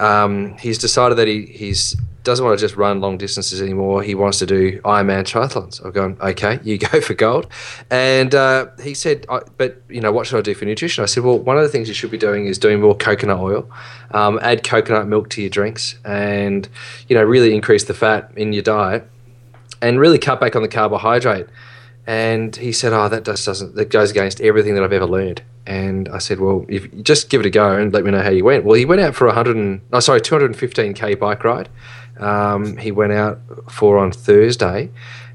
um, 0.00 0.58
he's 0.58 0.76
decided 0.76 1.14
that 1.18 1.28
he 1.28 1.46
he's 1.46 1.96
doesn't 2.24 2.44
want 2.44 2.58
to 2.58 2.64
just 2.64 2.76
run 2.76 3.00
long 3.00 3.16
distances 3.16 3.62
anymore. 3.62 4.02
He 4.02 4.16
wants 4.16 4.38
to 4.40 4.46
do 4.46 4.80
Ironman 4.82 5.22
triathlons. 5.24 5.84
I've 5.84 5.92
gone, 5.92 6.16
okay, 6.20 6.60
you 6.62 6.78
go 6.78 7.00
for 7.00 7.14
gold. 7.14 7.48
And 7.90 8.34
uh, 8.34 8.66
he 8.82 8.94
said, 8.94 9.26
but, 9.56 9.82
you 9.88 10.00
know, 10.00 10.12
what 10.12 10.26
should 10.26 10.38
I 10.38 10.42
do 10.42 10.54
for 10.54 10.64
nutrition? 10.64 11.02
I 11.02 11.06
said, 11.06 11.24
well, 11.24 11.38
one 11.38 11.56
of 11.56 11.62
the 11.64 11.68
things 11.68 11.88
you 11.88 11.94
should 11.94 12.10
be 12.10 12.18
doing 12.18 12.46
is 12.46 12.58
doing 12.58 12.80
more 12.80 12.96
coconut 12.96 13.40
oil. 13.40 13.68
Um, 14.12 14.38
add 14.42 14.62
coconut 14.62 15.08
milk 15.08 15.30
to 15.30 15.40
your 15.40 15.50
drinks 15.50 15.96
and, 16.04 16.68
you 17.08 17.16
know, 17.16 17.24
really 17.24 17.54
increase 17.54 17.84
the 17.84 17.94
fat 17.94 18.30
in 18.36 18.52
your 18.52 18.62
diet 18.62 19.08
and 19.80 19.98
really 19.98 20.18
cut 20.18 20.40
back 20.40 20.54
on 20.54 20.62
the 20.62 20.68
carbohydrate. 20.68 21.46
And 22.06 22.54
he 22.56 22.72
said, 22.72 22.92
"Oh, 22.92 23.08
that 23.08 23.24
just 23.24 23.46
doesn't. 23.46 23.76
That 23.76 23.90
goes 23.90 24.10
against 24.10 24.40
everything 24.40 24.74
that 24.74 24.82
I've 24.82 24.92
ever 24.92 25.06
learned." 25.06 25.42
And 25.66 26.08
I 26.08 26.18
said, 26.18 26.40
"Well, 26.40 26.66
if 26.68 26.90
just 27.02 27.30
give 27.30 27.40
it 27.40 27.46
a 27.46 27.50
go 27.50 27.76
and 27.76 27.92
let 27.92 28.04
me 28.04 28.10
know 28.10 28.22
how 28.22 28.30
you 28.30 28.44
went." 28.44 28.64
Well, 28.64 28.74
he 28.74 28.84
went 28.84 29.00
out 29.00 29.14
for 29.14 29.28
a 29.28 29.32
hundred 29.32 29.56
and 29.56 29.80
oh, 29.92 30.00
sorry, 30.00 30.20
two 30.20 30.34
hundred 30.34 30.46
and 30.46 30.56
fifteen 30.56 30.94
k 30.94 31.14
bike 31.14 31.44
ride. 31.44 31.68
Um, 32.18 32.76
he 32.76 32.90
went 32.90 33.12
out 33.12 33.40
for 33.70 33.98
on 33.98 34.12
Thursday, 34.12 34.90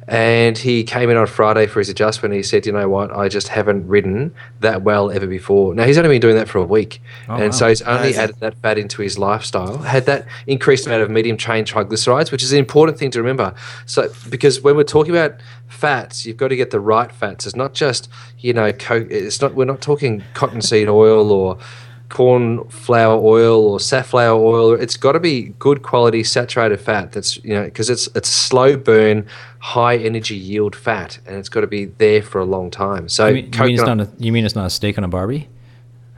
and 0.08 0.58
he 0.58 0.84
came 0.84 1.10
in 1.10 1.18
on 1.18 1.28
Friday 1.28 1.68
for 1.68 1.80
his 1.80 1.90
adjustment. 1.90 2.34
he 2.34 2.42
said, 2.42 2.66
"You 2.66 2.72
know 2.72 2.88
what? 2.88 3.12
I 3.12 3.28
just 3.28 3.50
haven't 3.50 3.88
ridden 3.88 4.34
that 4.62 4.82
well 4.82 5.12
ever 5.12 5.28
before." 5.28 5.76
Now 5.76 5.84
he's 5.86 5.98
only 5.98 6.10
been 6.10 6.22
doing 6.22 6.36
that 6.36 6.48
for 6.48 6.60
a 6.60 6.64
week, 6.64 7.02
oh, 7.28 7.36
and 7.36 7.46
wow. 7.46 7.52
so 7.52 7.68
he's 7.68 7.82
only 7.82 8.10
Amazing. 8.10 8.24
added 8.24 8.40
that 8.40 8.56
fat 8.62 8.78
into 8.78 9.02
his 9.02 9.18
lifestyle. 9.20 9.80
Had 9.80 10.06
that 10.06 10.26
increased 10.46 10.88
amount 10.88 11.04
of 11.04 11.10
medium 11.10 11.36
chain 11.38 11.66
triglycerides, 11.66 12.32
which 12.32 12.44
is 12.44 12.54
an 12.54 12.60
important 12.60 12.98
thing 12.98 13.12
to 13.12 13.20
remember. 13.20 13.54
So 13.86 14.10
because 14.30 14.62
when 14.62 14.78
we're 14.78 14.84
talking 14.84 15.14
about 15.14 15.36
fats, 15.68 16.26
you've 16.26 16.38
got 16.38 16.48
to 16.48 16.56
get 16.56 16.72
the 16.72 16.80
right 16.80 17.12
fats. 17.12 17.46
It's 17.46 17.56
not 17.56 17.74
just 17.74 18.10
you 18.40 18.54
know, 18.54 18.72
co- 18.72 19.08
it's 19.10 19.42
not. 19.42 19.56
We're 19.56 19.66
not 19.66 19.82
talking 19.82 20.24
cottonseed 20.34 20.88
oil 20.88 21.32
or 21.32 21.58
corn 22.10 22.68
flour 22.70 23.20
oil 23.22 23.66
or 23.66 23.80
safflower 23.80 24.40
oil. 24.40 24.74
It's 24.74 24.98
got 24.98 25.14
to 25.14 25.20
be 25.20 25.54
good 25.60 25.84
quality 25.84 26.24
saturated 26.24 26.80
fat. 26.80 27.12
That's 27.12 27.44
you 27.44 27.54
know 27.54 27.66
because 27.66 27.90
it's 27.90 28.08
it's 28.16 28.30
slow 28.30 28.78
burn, 28.78 29.28
high 29.60 29.98
energy 29.98 30.36
yield 30.36 30.76
fat, 30.76 31.20
and 31.26 31.36
it's 31.36 31.50
got 31.50 31.62
to 31.62 31.68
be 31.68 31.86
there 31.86 32.22
for 32.22 32.40
a 32.40 32.46
long 32.46 32.72
time. 32.72 33.10
So 33.10 33.28
you 33.28 33.34
mean, 33.34 33.54
you 33.54 33.64
mean 33.64 33.74
it's 33.76 33.84
not 33.84 34.00
a, 34.02 34.10
you 34.18 34.32
mean 34.32 34.46
it's 34.46 34.56
not 34.56 34.66
a 34.66 34.70
steak 34.70 34.98
on 34.98 35.04
a 35.04 35.08
Barbie? 35.08 35.50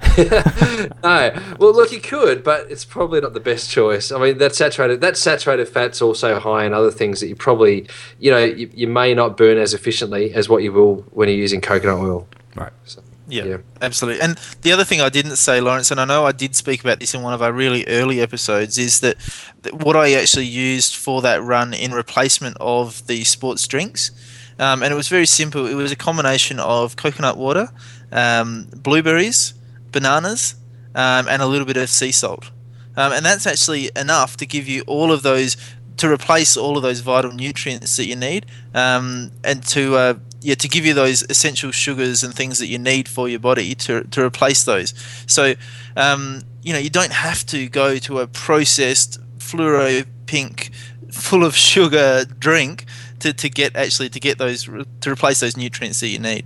no, 0.18 1.56
well, 1.60 1.74
look, 1.74 1.92
you 1.92 2.00
could, 2.00 2.42
but 2.42 2.72
it's 2.72 2.86
probably 2.86 3.20
not 3.20 3.34
the 3.34 3.40
best 3.40 3.70
choice. 3.70 4.14
I 4.14 4.20
mean, 4.20 4.38
that 4.38 4.56
saturated 4.56 5.02
that 5.02 5.18
saturated 5.18 5.68
fat's 5.68 6.02
also 6.02 6.40
high 6.40 6.64
in 6.66 6.74
other 6.74 6.92
things 6.92 7.20
that 7.20 7.28
you 7.28 7.36
probably, 7.36 7.86
you 8.18 8.32
know, 8.32 8.44
you, 8.44 8.70
you 8.74 8.88
may 8.88 9.14
not 9.14 9.36
burn 9.36 9.58
as 9.58 9.74
efficiently 9.74 10.34
as 10.34 10.48
what 10.48 10.64
you 10.64 10.72
will 10.72 11.02
when 11.12 11.28
you're 11.28 11.38
using 11.38 11.60
coconut 11.60 12.00
oil. 12.00 12.28
Right. 12.56 12.72
So. 12.86 13.02
Yeah, 13.30 13.44
Yeah. 13.46 13.58
absolutely. 13.82 14.22
And 14.22 14.38
the 14.62 14.72
other 14.72 14.84
thing 14.84 15.02
I 15.02 15.10
didn't 15.10 15.36
say, 15.38 15.62
Lawrence, 15.62 15.92
and 15.92 16.00
I 16.00 16.06
know 16.06 16.26
I 16.26 16.32
did 16.32 16.56
speak 16.56 16.82
about 16.82 17.00
this 17.00 17.14
in 17.14 17.22
one 17.22 17.34
of 17.34 17.42
our 17.42 17.54
really 17.54 17.86
early 17.88 18.22
episodes, 18.22 18.78
is 18.78 19.00
that, 19.02 19.18
that 19.62 19.74
what 19.74 19.96
I 19.96 20.14
actually 20.14 20.46
used 20.46 20.96
for 20.96 21.22
that 21.22 21.42
run 21.44 21.74
in 21.74 21.92
replacement 21.92 22.58
of 22.60 23.06
the 23.08 23.24
sports 23.24 23.68
drinks, 23.68 24.12
um, 24.58 24.84
and 24.84 24.92
it 24.92 24.96
was 24.96 25.08
very 25.08 25.26
simple. 25.26 25.66
It 25.68 25.76
was 25.76 25.92
a 25.92 25.96
combination 25.96 26.60
of 26.60 26.96
coconut 26.96 27.38
water, 27.38 27.70
um, 28.12 28.68
blueberries, 28.76 29.54
bananas, 29.92 30.56
um, 30.96 31.28
and 31.28 31.42
a 31.42 31.46
little 31.48 31.66
bit 31.66 31.78
of 31.78 31.90
sea 31.90 32.12
salt. 32.12 32.52
Um, 32.98 33.14
and 33.14 33.26
that's 33.26 33.48
actually 33.48 33.92
enough 33.96 34.36
to 34.38 34.46
give 34.46 34.68
you 34.68 34.82
all 34.88 35.12
of 35.12 35.22
those 35.22 35.56
to 35.98 36.10
replace 36.10 36.56
all 36.56 36.78
of 36.78 36.84
those 36.84 37.02
vital 37.02 37.32
nutrients 37.32 37.98
that 37.98 38.06
you 38.06 38.16
need, 38.16 38.46
um, 38.74 39.32
and 39.44 39.62
to 39.68 39.96
uh, 39.96 40.14
yeah 40.42 40.56
to 40.56 40.68
give 40.68 40.86
you 40.86 40.94
those 40.94 41.24
essential 41.30 41.72
sugars 41.72 42.24
and 42.24 42.34
things 42.34 42.60
that 42.60 42.68
you 42.68 42.78
need 42.80 43.08
for 43.10 43.28
your 43.30 43.40
body 43.40 43.76
to 43.76 44.04
to 44.04 44.24
replace 44.24 44.64
those. 44.64 44.94
So 45.28 45.54
um, 45.96 46.42
you 46.62 46.74
know 46.74 46.80
you 46.80 46.90
don't 46.90 47.12
have 47.14 47.46
to 47.48 47.68
go 47.70 47.98
to 47.98 48.20
a 48.20 48.28
processed 48.28 49.20
fluoro 49.40 50.06
pink, 50.26 50.70
full 51.12 51.44
of 51.44 51.56
sugar 51.56 52.26
drink 52.38 52.86
to, 53.20 53.34
to 53.34 53.50
get 53.50 53.76
actually 53.76 54.10
to 54.10 54.20
get 54.20 54.38
those 54.38 54.64
to 55.02 55.12
replace 55.12 55.40
those 55.40 55.58
nutrients 55.58 56.00
that 56.02 56.08
you 56.08 56.20
need. 56.20 56.46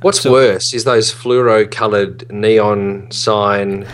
What's 0.00 0.20
So- 0.20 0.32
worse 0.32 0.74
is 0.74 0.84
those 0.84 1.12
fluoro 1.14 1.70
coloured 1.70 2.30
neon 2.30 3.10
sign, 3.10 3.86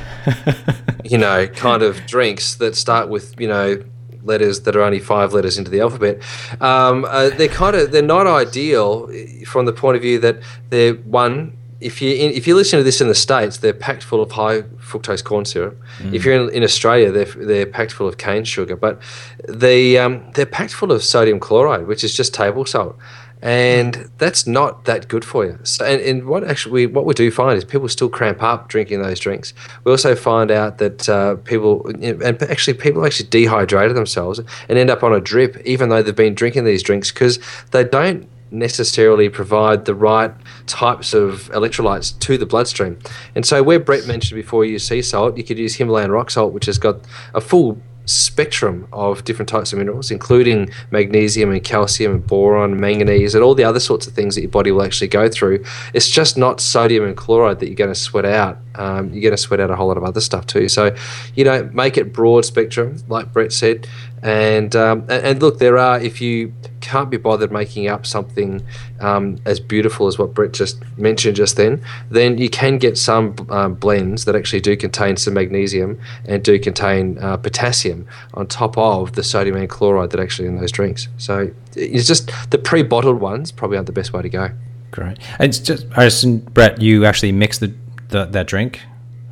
you 1.04 1.18
know, 1.18 1.46
kind 1.46 1.82
of 1.82 2.04
drinks 2.06 2.56
that 2.56 2.74
start 2.74 3.08
with, 3.08 3.40
you 3.40 3.46
know, 3.46 3.80
letters 4.22 4.60
that 4.60 4.76
are 4.76 4.82
only 4.82 4.98
five 4.98 5.32
letters 5.32 5.58
into 5.58 5.70
the 5.70 5.80
alphabet. 5.80 6.20
Um, 6.60 7.04
uh, 7.04 7.30
they're 7.30 7.48
kind 7.48 7.76
of 7.76 7.92
they're 7.92 8.02
not 8.02 8.26
ideal 8.26 9.10
from 9.46 9.66
the 9.66 9.72
point 9.72 9.96
of 9.96 10.02
view 10.02 10.18
that 10.20 10.40
they're 10.70 10.94
one. 10.94 11.56
If 11.80 12.02
you 12.02 12.10
if 12.10 12.46
you 12.46 12.54
listen 12.54 12.78
to 12.78 12.82
this 12.82 13.00
in 13.00 13.08
the 13.08 13.14
states, 13.14 13.58
they're 13.58 13.72
packed 13.72 14.02
full 14.02 14.22
of 14.22 14.32
high 14.32 14.62
fructose 14.62 15.24
corn 15.24 15.46
syrup. 15.46 15.80
If 16.14 16.26
you're 16.26 16.34
in, 16.34 16.50
in 16.50 16.62
Australia, 16.62 17.10
they're 17.10 17.24
they're 17.24 17.66
packed 17.66 17.92
full 17.92 18.06
of 18.06 18.18
cane 18.18 18.44
sugar. 18.44 18.76
But 18.76 19.00
the 19.48 19.98
um, 19.98 20.30
they're 20.34 20.44
packed 20.44 20.74
full 20.74 20.92
of 20.92 21.02
sodium 21.02 21.40
chloride, 21.40 21.86
which 21.86 22.04
is 22.04 22.14
just 22.14 22.34
table 22.34 22.66
salt 22.66 22.98
and 23.42 24.10
that's 24.18 24.46
not 24.46 24.84
that 24.84 25.08
good 25.08 25.24
for 25.24 25.44
you. 25.46 25.58
So, 25.62 25.84
and, 25.84 26.00
and 26.02 26.26
what 26.26 26.44
actually 26.44 26.72
we, 26.72 26.86
what 26.86 27.06
we 27.06 27.14
do 27.14 27.30
find 27.30 27.56
is 27.56 27.64
people 27.64 27.88
still 27.88 28.08
cramp 28.08 28.42
up 28.42 28.68
drinking 28.68 29.02
those 29.02 29.18
drinks. 29.18 29.54
We 29.84 29.92
also 29.92 30.14
find 30.14 30.50
out 30.50 30.78
that 30.78 31.08
uh, 31.08 31.36
people 31.36 31.86
and 31.86 32.42
actually 32.42 32.74
people 32.74 33.04
actually 33.06 33.28
dehydrated 33.30 33.96
themselves 33.96 34.40
and 34.68 34.78
end 34.78 34.90
up 34.90 35.02
on 35.02 35.12
a 35.12 35.20
drip, 35.20 35.56
even 35.64 35.88
though 35.88 36.02
they've 36.02 36.14
been 36.14 36.34
drinking 36.34 36.64
these 36.64 36.82
drinks 36.82 37.10
because 37.10 37.38
they 37.70 37.84
don't 37.84 38.28
necessarily 38.52 39.28
provide 39.28 39.84
the 39.84 39.94
right 39.94 40.32
types 40.66 41.14
of 41.14 41.50
electrolytes 41.52 42.18
to 42.18 42.36
the 42.36 42.46
bloodstream. 42.46 42.98
And 43.34 43.46
so 43.46 43.62
where 43.62 43.78
Brett 43.78 44.06
mentioned 44.06 44.36
before 44.36 44.64
you 44.64 44.78
sea 44.78 45.02
salt, 45.02 45.36
you 45.36 45.44
could 45.44 45.58
use 45.58 45.76
Himalayan 45.76 46.10
rock 46.10 46.30
salt, 46.30 46.52
which 46.52 46.66
has 46.66 46.78
got 46.78 46.96
a 47.34 47.40
full 47.40 47.80
spectrum 48.10 48.88
of 48.92 49.24
different 49.24 49.48
types 49.48 49.72
of 49.72 49.78
minerals, 49.78 50.10
including 50.10 50.70
magnesium 50.90 51.50
and 51.50 51.62
calcium 51.62 52.12
and 52.12 52.26
boron, 52.26 52.78
manganese, 52.78 53.34
and 53.34 53.44
all 53.44 53.54
the 53.54 53.64
other 53.64 53.80
sorts 53.80 54.06
of 54.06 54.12
things 54.12 54.34
that 54.34 54.42
your 54.42 54.50
body 54.50 54.70
will 54.72 54.82
actually 54.82 55.08
go 55.08 55.28
through. 55.28 55.64
It's 55.94 56.08
just 56.08 56.36
not 56.36 56.60
sodium 56.60 57.04
and 57.04 57.16
chloride 57.16 57.60
that 57.60 57.66
you're 57.66 57.74
going 57.74 57.92
to 57.92 57.98
sweat 57.98 58.24
out. 58.24 58.58
Um, 58.74 59.12
you're 59.12 59.22
going 59.22 59.32
to 59.32 59.36
sweat 59.36 59.60
out 59.60 59.70
a 59.70 59.76
whole 59.76 59.88
lot 59.88 59.96
of 59.96 60.04
other 60.04 60.20
stuff 60.20 60.46
too. 60.46 60.68
So, 60.68 60.94
you 61.34 61.44
know, 61.44 61.68
make 61.72 61.96
it 61.96 62.12
broad 62.12 62.44
spectrum, 62.44 62.96
like 63.08 63.32
Brett 63.32 63.52
said. 63.52 63.86
And 64.22 64.76
um, 64.76 65.00
and, 65.02 65.24
and 65.24 65.42
look, 65.42 65.58
there 65.58 65.78
are 65.78 65.98
if 65.98 66.20
you 66.20 66.52
can't 66.80 67.10
be 67.10 67.16
bothered 67.16 67.52
making 67.52 67.88
up 67.88 68.04
something 68.04 68.62
um, 69.00 69.38
as 69.44 69.60
beautiful 69.60 70.06
as 70.06 70.18
what 70.18 70.34
Brett 70.34 70.52
just 70.52 70.82
mentioned 70.98 71.36
just 71.36 71.56
then, 71.56 71.82
then 72.10 72.36
you 72.36 72.50
can 72.50 72.78
get 72.78 72.98
some 72.98 73.34
um, 73.48 73.74
blends 73.74 74.24
that 74.24 74.36
actually 74.36 74.60
do 74.60 74.76
contain 74.76 75.16
some 75.16 75.34
magnesium 75.34 75.98
and 76.26 76.42
do 76.42 76.58
contain 76.58 77.18
uh, 77.18 77.36
potassium 77.36 78.06
on 78.34 78.46
top 78.46 78.76
of 78.76 79.12
the 79.12 79.22
sodium 79.22 79.56
and 79.56 79.68
chloride 79.68 80.10
that 80.10 80.20
actually 80.20 80.48
in 80.48 80.56
those 80.56 80.72
drinks. 80.72 81.08
So 81.16 81.50
it's 81.74 82.06
just 82.06 82.30
the 82.50 82.58
pre-bottled 82.58 83.20
ones 83.20 83.52
probably 83.52 83.76
aren't 83.76 83.86
the 83.86 83.92
best 83.92 84.12
way 84.12 84.22
to 84.22 84.28
go. 84.28 84.50
Great. 84.90 85.18
It's 85.38 85.58
just 85.58 85.86
assume 85.96 86.38
Brett, 86.38 86.80
you 86.80 87.04
actually 87.04 87.32
mix 87.32 87.58
the, 87.58 87.72
the 88.10 88.24
that 88.26 88.46
drink. 88.46 88.80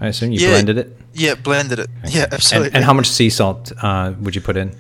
I 0.00 0.06
assume 0.08 0.32
you 0.32 0.40
Yeah. 0.40 0.50
blended 0.50 0.78
it. 0.78 0.96
Yeah, 1.14 1.34
blended 1.34 1.78
it. 1.80 1.90
Yeah, 2.08 2.26
absolutely. 2.30 2.72
and 2.74 2.84
how 2.84 2.92
much 2.92 3.08
sea 3.08 3.30
salt 3.30 3.72
uh, 3.82 4.12
would 4.20 4.34
you 4.34 4.40
put 4.40 4.56
in? 4.56 4.76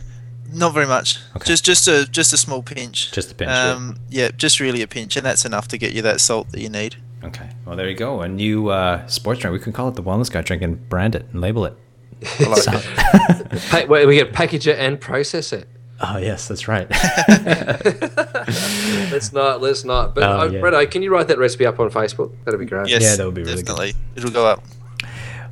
Not 0.52 0.72
very 0.72 0.86
much. 0.86 1.18
Okay. 1.36 1.44
Just 1.46 1.64
just 1.64 1.88
a 1.88 2.06
just 2.10 2.32
a 2.32 2.36
small 2.36 2.62
pinch. 2.62 3.12
Just 3.12 3.32
a 3.32 3.34
pinch, 3.34 3.50
yeah. 3.50 3.70
Um, 3.72 3.98
yeah, 4.08 4.30
just 4.36 4.60
really 4.60 4.80
a 4.82 4.86
pinch, 4.86 5.16
and 5.16 5.26
that's 5.26 5.44
enough 5.44 5.68
to 5.68 5.78
get 5.78 5.92
you 5.92 6.02
that 6.02 6.20
salt 6.20 6.50
that 6.52 6.60
you 6.60 6.68
need. 6.70 6.96
Okay. 7.24 7.50
Well, 7.66 7.76
there 7.76 7.88
you 7.88 7.96
go. 7.96 8.20
A 8.22 8.28
new 8.28 8.68
uh, 8.68 9.06
sports 9.08 9.40
drink. 9.40 9.52
We 9.52 9.58
can 9.62 9.72
call 9.72 9.88
it 9.88 9.94
the 9.96 10.02
Wellness 10.02 10.30
Guy 10.30 10.40
drink 10.42 10.62
and 10.62 10.88
brand 10.88 11.14
it 11.16 11.26
and 11.32 11.40
label 11.40 11.64
it. 11.66 11.74
I 12.40 12.44
like 12.44 12.62
So- 12.62 12.72
it. 12.72 13.62
Pa- 13.70 13.86
where 13.86 14.06
we 14.06 14.14
get 14.14 14.32
package 14.32 14.66
it 14.68 14.78
and 14.78 15.00
process 15.00 15.52
it. 15.52 15.68
Oh 16.00 16.18
yes, 16.18 16.48
that's 16.48 16.68
right. 16.68 16.88
Let's 19.10 19.32
not. 19.32 19.60
Let's 19.60 19.84
not. 19.84 20.14
But 20.14 20.24
Oh, 20.24 20.40
uh, 20.40 20.44
yeah. 20.50 20.60
Bretto, 20.60 20.90
can 20.90 21.02
you 21.02 21.12
write 21.12 21.28
that 21.28 21.38
recipe 21.38 21.66
up 21.66 21.80
on 21.80 21.90
Facebook? 21.90 22.32
That'd 22.44 22.60
be 22.60 22.66
great. 22.66 22.88
Yes, 22.88 23.02
Yeah, 23.02 23.16
that 23.16 23.24
would 23.24 23.34
be 23.34 23.42
really 23.42 23.62
good. 23.62 23.94
It'll 24.16 24.30
go 24.30 24.46
up. 24.46 24.62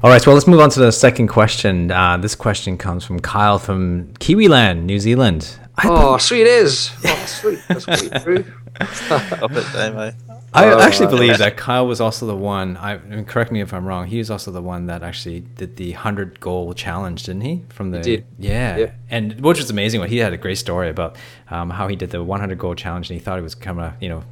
All 0.03 0.11
right, 0.11 0.21
so 0.21 0.33
let's 0.35 0.47
move 0.47 0.61
on 0.61 0.69
to 0.71 0.81
the 0.81 0.93
second 0.93 1.29
question. 1.29 1.91
Uh, 1.91 2.19
this 2.19 2.35
question 2.35 2.77
comes 2.77 3.05
from 3.05 3.19
Kyle 3.19 3.59
from 3.59 4.09
Kiwiland, 4.21 4.85
New 4.85 5.01
Zealand. 5.01 5.59
Oh, 5.85 6.17
sweet 6.19 6.47
as. 6.47 6.91
Oh, 7.05 7.25
sweet. 7.27 7.59
That's 7.69 7.85
sweet, 7.85 8.13
Drew. 8.25 8.45
Stop 8.93 9.53
it, 9.53 9.65
Damo. 9.73 10.13
I 10.55 10.71
Oh, 10.73 10.81
actually 10.81 11.09
believe 11.09 11.37
that 11.39 11.57
Kyle 11.59 11.87
was 11.87 12.01
also 12.01 12.27
the 12.27 12.37
one. 12.37 12.77
I 12.79 12.93
I 12.95 12.99
mean, 12.99 13.25
correct 13.27 13.53
me 13.53 13.61
if 13.61 13.75
I'm 13.75 13.85
wrong. 13.85 14.07
He 14.07 14.19
was 14.19 14.31
also 14.31 14.51
the 14.51 14.63
one 14.63 14.87
that 14.87 15.03
actually 15.03 15.41
did 15.41 15.77
the 15.77 15.93
hundred 15.93 16.41
goal 16.41 16.73
challenge, 16.73 17.25
didn't 17.25 17.43
he? 17.43 17.65
From 17.69 17.91
the 17.91 18.01
did. 18.01 18.25
yeah, 18.39 18.77
Yeah. 18.77 18.91
and 19.11 19.39
which 19.41 19.59
was 19.59 19.71
amazing. 19.71 20.01
What 20.01 20.09
he 20.09 20.17
had 20.19 20.33
a 20.33 20.37
great 20.39 20.57
story 20.59 20.89
about 20.89 21.17
um, 21.51 21.69
how 21.71 21.89
he 21.89 21.97
did 21.97 22.11
the 22.11 22.23
100 22.23 22.59
goal 22.59 22.75
challenge, 22.75 23.11
and 23.11 23.19
he 23.19 23.23
thought 23.25 23.39
it 23.39 23.43
was 23.43 23.55
kind 23.55 23.81
of 23.81 23.93
you 24.01 24.09
know 24.09 24.25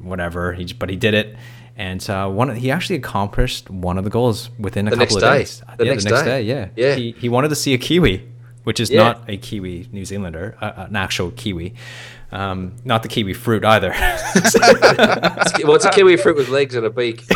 whatever. 0.00 0.52
He 0.52 0.72
but 0.72 0.88
he 0.88 0.96
did 0.96 1.14
it. 1.14 1.36
And 1.74 2.08
uh, 2.10 2.28
one, 2.28 2.54
he 2.54 2.70
actually 2.70 2.96
accomplished 2.96 3.70
one 3.70 3.96
of 3.98 4.04
the 4.04 4.10
goals 4.10 4.50
within 4.58 4.86
a 4.88 4.90
The 4.90 4.96
couple 4.98 5.16
of 5.16 5.22
day. 5.22 5.38
days. 5.38 5.62
The 5.78 5.84
yeah, 5.86 5.90
next 5.92 6.04
the 6.04 6.10
next 6.10 6.22
day. 6.24 6.28
day. 6.28 6.42
yeah, 6.42 6.68
Yeah. 6.76 6.94
He, 6.96 7.12
he 7.12 7.28
wanted 7.30 7.48
to 7.48 7.54
see 7.54 7.72
a 7.72 7.78
kiwi, 7.78 8.28
which 8.64 8.80
is 8.80 8.90
Yeah. 8.90 9.02
not 9.02 9.22
a 9.28 9.36
kiwi 9.36 9.88
New 9.92 10.04
Zealander, 10.04 10.56
uh, 10.60 10.86
an 10.88 10.96
actual 10.96 11.30
kiwi, 11.32 11.74
um, 12.30 12.72
not 12.84 13.02
the 13.02 13.08
kiwi 13.08 13.34
fruit 13.34 13.64
either. 13.64 13.92
It's 13.94 14.54
well, 15.64 15.74
it's 15.76 15.84
a 15.84 15.90
kiwi 15.90 16.16
fruit 16.16 16.36
with 16.36 16.48
legs 16.48 16.74
and 16.74 16.86
a 16.86 16.90
beak. 16.90 17.24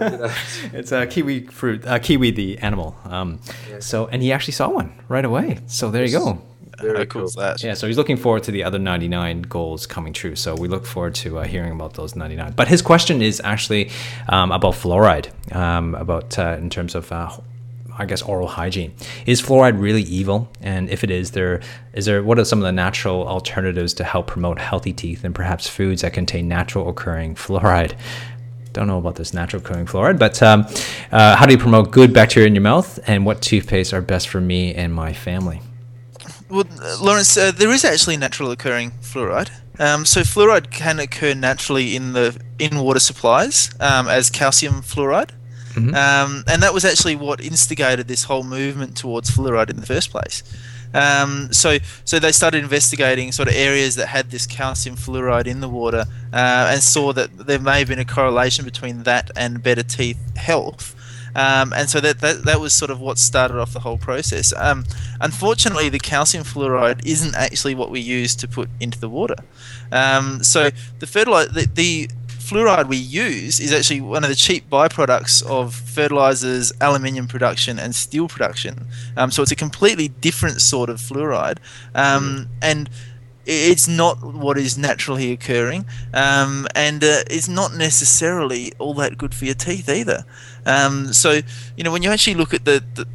You 0.00 0.08
know. 0.08 0.32
it's 0.72 0.92
a 0.92 1.06
kiwi 1.06 1.46
fruit, 1.46 1.86
uh, 1.86 1.98
kiwi 1.98 2.30
the 2.30 2.58
animal. 2.58 2.96
Um, 3.04 3.38
So, 3.80 4.06
and 4.06 4.22
he 4.22 4.32
actually 4.32 4.54
saw 4.54 4.68
one 4.70 4.92
right 5.08 5.24
away. 5.24 5.58
So 5.66 5.90
there 5.90 6.04
you 6.04 6.18
go. 6.18 6.38
Very 6.80 6.96
How 6.98 7.04
cool. 7.04 7.22
cool 7.28 7.42
that? 7.42 7.62
Yeah, 7.62 7.74
so 7.74 7.86
he's 7.86 7.98
looking 7.98 8.16
forward 8.16 8.42
to 8.44 8.50
the 8.50 8.64
other 8.64 8.78
99 8.78 9.42
goals 9.42 9.86
coming 9.86 10.14
true. 10.14 10.34
So 10.34 10.54
we 10.54 10.66
look 10.68 10.86
forward 10.86 11.14
to 11.16 11.38
uh, 11.40 11.44
hearing 11.44 11.72
about 11.72 11.92
those 11.94 12.16
99. 12.16 12.54
But 12.56 12.68
his 12.68 12.80
question 12.80 13.20
is 13.20 13.40
actually 13.44 13.90
um, 14.30 14.50
about 14.50 14.72
fluoride, 14.74 15.28
um, 15.54 15.94
about 15.94 16.38
uh, 16.38 16.56
in 16.58 16.70
terms 16.70 16.94
of. 16.94 17.12
I 18.00 18.06
guess 18.06 18.22
oral 18.22 18.48
hygiene. 18.48 18.94
Is 19.26 19.42
fluoride 19.42 19.78
really 19.78 20.02
evil? 20.02 20.50
And 20.62 20.88
if 20.88 21.04
it 21.04 21.10
is, 21.10 21.32
there 21.32 21.60
is 21.92 22.06
there 22.06 22.22
what 22.22 22.38
are 22.38 22.46
some 22.46 22.58
of 22.58 22.64
the 22.64 22.72
natural 22.72 23.28
alternatives 23.28 23.92
to 23.94 24.04
help 24.04 24.26
promote 24.26 24.58
healthy 24.58 24.94
teeth 24.94 25.22
and 25.22 25.34
perhaps 25.34 25.68
foods 25.68 26.00
that 26.00 26.14
contain 26.14 26.48
natural 26.48 26.88
occurring 26.88 27.34
fluoride? 27.34 27.94
Don't 28.72 28.86
know 28.86 28.98
about 28.98 29.16
this 29.16 29.34
natural 29.34 29.60
occurring 29.62 29.84
fluoride, 29.84 30.18
but 30.18 30.42
um, 30.42 30.66
uh, 31.12 31.36
how 31.36 31.44
do 31.44 31.52
you 31.52 31.58
promote 31.58 31.90
good 31.90 32.14
bacteria 32.14 32.46
in 32.46 32.54
your 32.54 32.62
mouth? 32.62 32.98
And 33.06 33.26
what 33.26 33.42
toothpaste 33.42 33.92
are 33.92 34.00
best 34.00 34.28
for 34.28 34.40
me 34.40 34.74
and 34.74 34.94
my 34.94 35.12
family? 35.12 35.60
Well, 36.48 36.64
uh, 36.80 36.96
Lawrence, 37.02 37.36
uh, 37.36 37.52
there 37.52 37.70
is 37.70 37.84
actually 37.84 38.16
natural 38.16 38.50
occurring 38.50 38.92
fluoride. 39.02 39.50
Um, 39.78 40.04
so 40.04 40.22
fluoride 40.22 40.70
can 40.70 40.98
occur 40.98 41.34
naturally 41.34 41.96
in 41.96 42.12
the 42.12 42.38
in 42.58 42.78
water 42.78 43.00
supplies 43.00 43.70
um, 43.80 44.08
as 44.08 44.30
calcium 44.30 44.82
fluoride, 44.82 45.30
um, 45.76 46.44
and 46.46 46.62
that 46.62 46.74
was 46.74 46.84
actually 46.84 47.16
what 47.16 47.40
instigated 47.40 48.08
this 48.08 48.24
whole 48.24 48.42
movement 48.42 48.96
towards 48.96 49.30
fluoride 49.30 49.70
in 49.70 49.76
the 49.76 49.86
first 49.86 50.10
place. 50.10 50.42
Um, 50.92 51.52
so, 51.52 51.78
so 52.04 52.18
they 52.18 52.32
started 52.32 52.62
investigating 52.62 53.30
sort 53.32 53.48
of 53.48 53.54
areas 53.54 53.94
that 53.96 54.08
had 54.08 54.30
this 54.30 54.46
calcium 54.46 54.96
fluoride 54.96 55.46
in 55.46 55.60
the 55.60 55.68
water, 55.68 56.06
uh, 56.32 56.68
and 56.72 56.82
saw 56.82 57.12
that 57.12 57.46
there 57.46 57.60
may 57.60 57.78
have 57.80 57.88
been 57.88 58.00
a 58.00 58.04
correlation 58.04 58.64
between 58.64 59.04
that 59.04 59.30
and 59.36 59.62
better 59.62 59.84
teeth 59.84 60.18
health. 60.36 60.96
Um, 61.34 61.72
and 61.72 61.88
so 61.88 62.00
that, 62.00 62.18
that 62.20 62.44
that 62.44 62.60
was 62.60 62.72
sort 62.72 62.90
of 62.90 63.00
what 63.00 63.16
started 63.18 63.58
off 63.60 63.72
the 63.72 63.80
whole 63.80 63.98
process. 63.98 64.52
Um, 64.56 64.84
unfortunately, 65.20 65.88
the 65.88 66.00
calcium 66.00 66.42
fluoride 66.42 67.06
isn't 67.06 67.36
actually 67.36 67.76
what 67.76 67.90
we 67.90 68.00
use 68.00 68.34
to 68.36 68.48
put 68.48 68.68
into 68.80 68.98
the 68.98 69.08
water. 69.08 69.36
Um, 69.92 70.42
so 70.42 70.70
the 70.98 71.06
fertilizer, 71.06 71.52
the, 71.52 71.68
the 71.72 72.10
fluoride 72.50 72.88
we 72.88 72.96
use 72.96 73.60
is 73.60 73.72
actually 73.72 74.00
one 74.00 74.24
of 74.24 74.28
the 74.28 74.34
cheap 74.34 74.68
byproducts 74.68 75.44
of 75.46 75.72
fertilizers, 75.72 76.72
aluminium 76.80 77.28
production, 77.28 77.78
and 77.78 77.94
steel 77.94 78.26
production. 78.26 78.86
Um, 79.16 79.30
so 79.30 79.42
it's 79.42 79.52
a 79.52 79.56
completely 79.56 80.08
different 80.08 80.60
sort 80.60 80.90
of 80.90 80.98
fluoride, 80.98 81.58
um, 81.94 82.48
and 82.60 82.90
it's 83.46 83.86
not 83.86 84.20
what 84.22 84.58
is 84.58 84.76
naturally 84.76 85.30
occurring, 85.30 85.86
um, 86.12 86.66
and 86.74 87.04
uh, 87.04 87.22
it's 87.30 87.48
not 87.48 87.74
necessarily 87.74 88.72
all 88.80 88.94
that 88.94 89.16
good 89.16 89.32
for 89.32 89.44
your 89.44 89.54
teeth 89.54 89.88
either. 89.88 90.24
Um, 90.66 91.12
so, 91.12 91.40
you 91.76 91.84
know, 91.84 91.92
when 91.92 92.02
you 92.02 92.10
actually 92.10 92.34
look 92.34 92.52
at 92.52 92.64
the, 92.64 92.82
the 92.94 93.06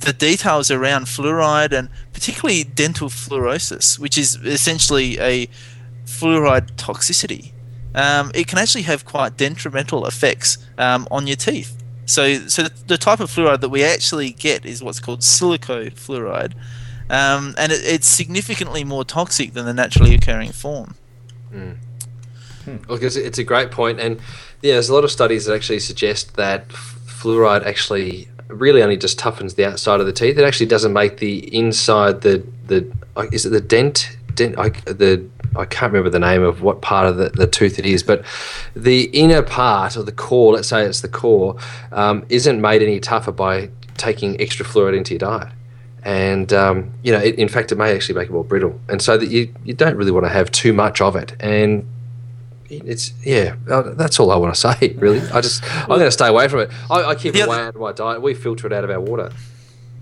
the 0.00 0.12
details 0.12 0.70
around 0.70 1.06
fluoride 1.06 1.72
and 1.72 1.88
particularly 2.12 2.62
dental 2.62 3.08
fluorosis, 3.08 3.98
which 3.98 4.18
is 4.18 4.36
essentially 4.36 5.18
a 5.18 5.48
fluoride 6.04 6.72
toxicity, 6.76 7.53
um, 7.94 8.30
it 8.34 8.46
can 8.46 8.58
actually 8.58 8.82
have 8.82 9.04
quite 9.04 9.36
detrimental 9.36 10.06
effects 10.06 10.58
um, 10.78 11.06
on 11.10 11.26
your 11.26 11.36
teeth. 11.36 11.82
So, 12.06 12.34
so 12.48 12.64
the 12.64 12.98
type 12.98 13.20
of 13.20 13.30
fluoride 13.30 13.60
that 13.60 13.70
we 13.70 13.82
actually 13.82 14.32
get 14.32 14.66
is 14.66 14.82
what's 14.82 15.00
called 15.00 15.20
silico 15.20 15.90
fluoride, 15.92 16.52
um, 17.08 17.54
and 17.56 17.72
it, 17.72 17.80
it's 17.84 18.06
significantly 18.06 18.84
more 18.84 19.04
toxic 19.04 19.54
than 19.54 19.64
the 19.64 19.72
naturally 19.72 20.14
occurring 20.14 20.52
form. 20.52 20.96
Mm. 21.52 21.76
Hmm. 22.64 22.76
Look, 22.88 23.02
it's, 23.02 23.16
it's 23.16 23.38
a 23.38 23.44
great 23.44 23.70
point, 23.70 24.00
and 24.00 24.20
yeah, 24.60 24.72
there's 24.72 24.88
a 24.88 24.94
lot 24.94 25.04
of 25.04 25.10
studies 25.10 25.46
that 25.46 25.54
actually 25.54 25.80
suggest 25.80 26.36
that 26.36 26.68
fluoride 26.68 27.64
actually 27.64 28.28
really 28.48 28.82
only 28.82 28.96
just 28.96 29.18
toughens 29.18 29.54
the 29.54 29.64
outside 29.64 30.00
of 30.00 30.06
the 30.06 30.12
teeth. 30.12 30.38
It 30.38 30.44
actually 30.44 30.66
doesn't 30.66 30.92
make 30.92 31.18
the 31.18 31.54
inside 31.56 32.20
the 32.20 32.44
the 32.66 32.90
is 33.32 33.46
it 33.46 33.50
the 33.50 33.60
dent 33.60 34.16
dent 34.34 34.58
I, 34.58 34.70
the 34.70 35.28
I 35.56 35.64
can't 35.64 35.92
remember 35.92 36.10
the 36.10 36.18
name 36.18 36.42
of 36.42 36.62
what 36.62 36.82
part 36.82 37.06
of 37.06 37.16
the, 37.16 37.30
the 37.30 37.46
tooth 37.46 37.78
it 37.78 37.86
is, 37.86 38.02
but 38.02 38.24
the 38.74 39.04
inner 39.12 39.42
part 39.42 39.96
of 39.96 40.06
the 40.06 40.12
core, 40.12 40.54
let's 40.54 40.68
say 40.68 40.84
it's 40.84 41.00
the 41.00 41.08
core, 41.08 41.56
um, 41.92 42.24
isn't 42.28 42.60
made 42.60 42.82
any 42.82 43.00
tougher 43.00 43.32
by 43.32 43.70
taking 43.96 44.40
extra 44.40 44.66
fluoride 44.66 44.96
into 44.96 45.14
your 45.14 45.20
diet. 45.20 45.52
And 46.02 46.52
um, 46.52 46.92
you 47.02 47.12
know, 47.12 47.18
it, 47.18 47.36
in 47.36 47.48
fact, 47.48 47.72
it 47.72 47.76
may 47.76 47.94
actually 47.94 48.16
make 48.16 48.28
it 48.28 48.32
more 48.32 48.44
brittle, 48.44 48.78
and 48.88 49.00
so 49.00 49.16
that 49.16 49.30
you 49.30 49.54
you 49.64 49.72
don't 49.72 49.96
really 49.96 50.10
want 50.10 50.26
to 50.26 50.30
have 50.30 50.50
too 50.50 50.74
much 50.74 51.00
of 51.00 51.16
it. 51.16 51.34
And 51.40 51.86
it's 52.68 53.14
yeah, 53.24 53.56
uh, 53.70 53.94
that's 53.94 54.20
all 54.20 54.30
I 54.30 54.36
want 54.36 54.54
to 54.54 54.60
say. 54.72 54.94
Really, 54.98 55.26
I 55.30 55.40
just 55.40 55.64
I'm 55.80 55.88
going 55.88 56.00
to 56.00 56.10
stay 56.10 56.28
away 56.28 56.48
from 56.48 56.60
it. 56.60 56.70
I, 56.90 57.04
I 57.04 57.14
keep 57.14 57.34
it 57.34 57.46
away 57.46 57.58
out 57.58 57.74
of 57.74 57.80
my 57.80 57.92
diet. 57.92 58.20
We 58.20 58.34
filter 58.34 58.66
it 58.66 58.72
out 58.74 58.84
of 58.84 58.90
our 58.90 59.00
water 59.00 59.30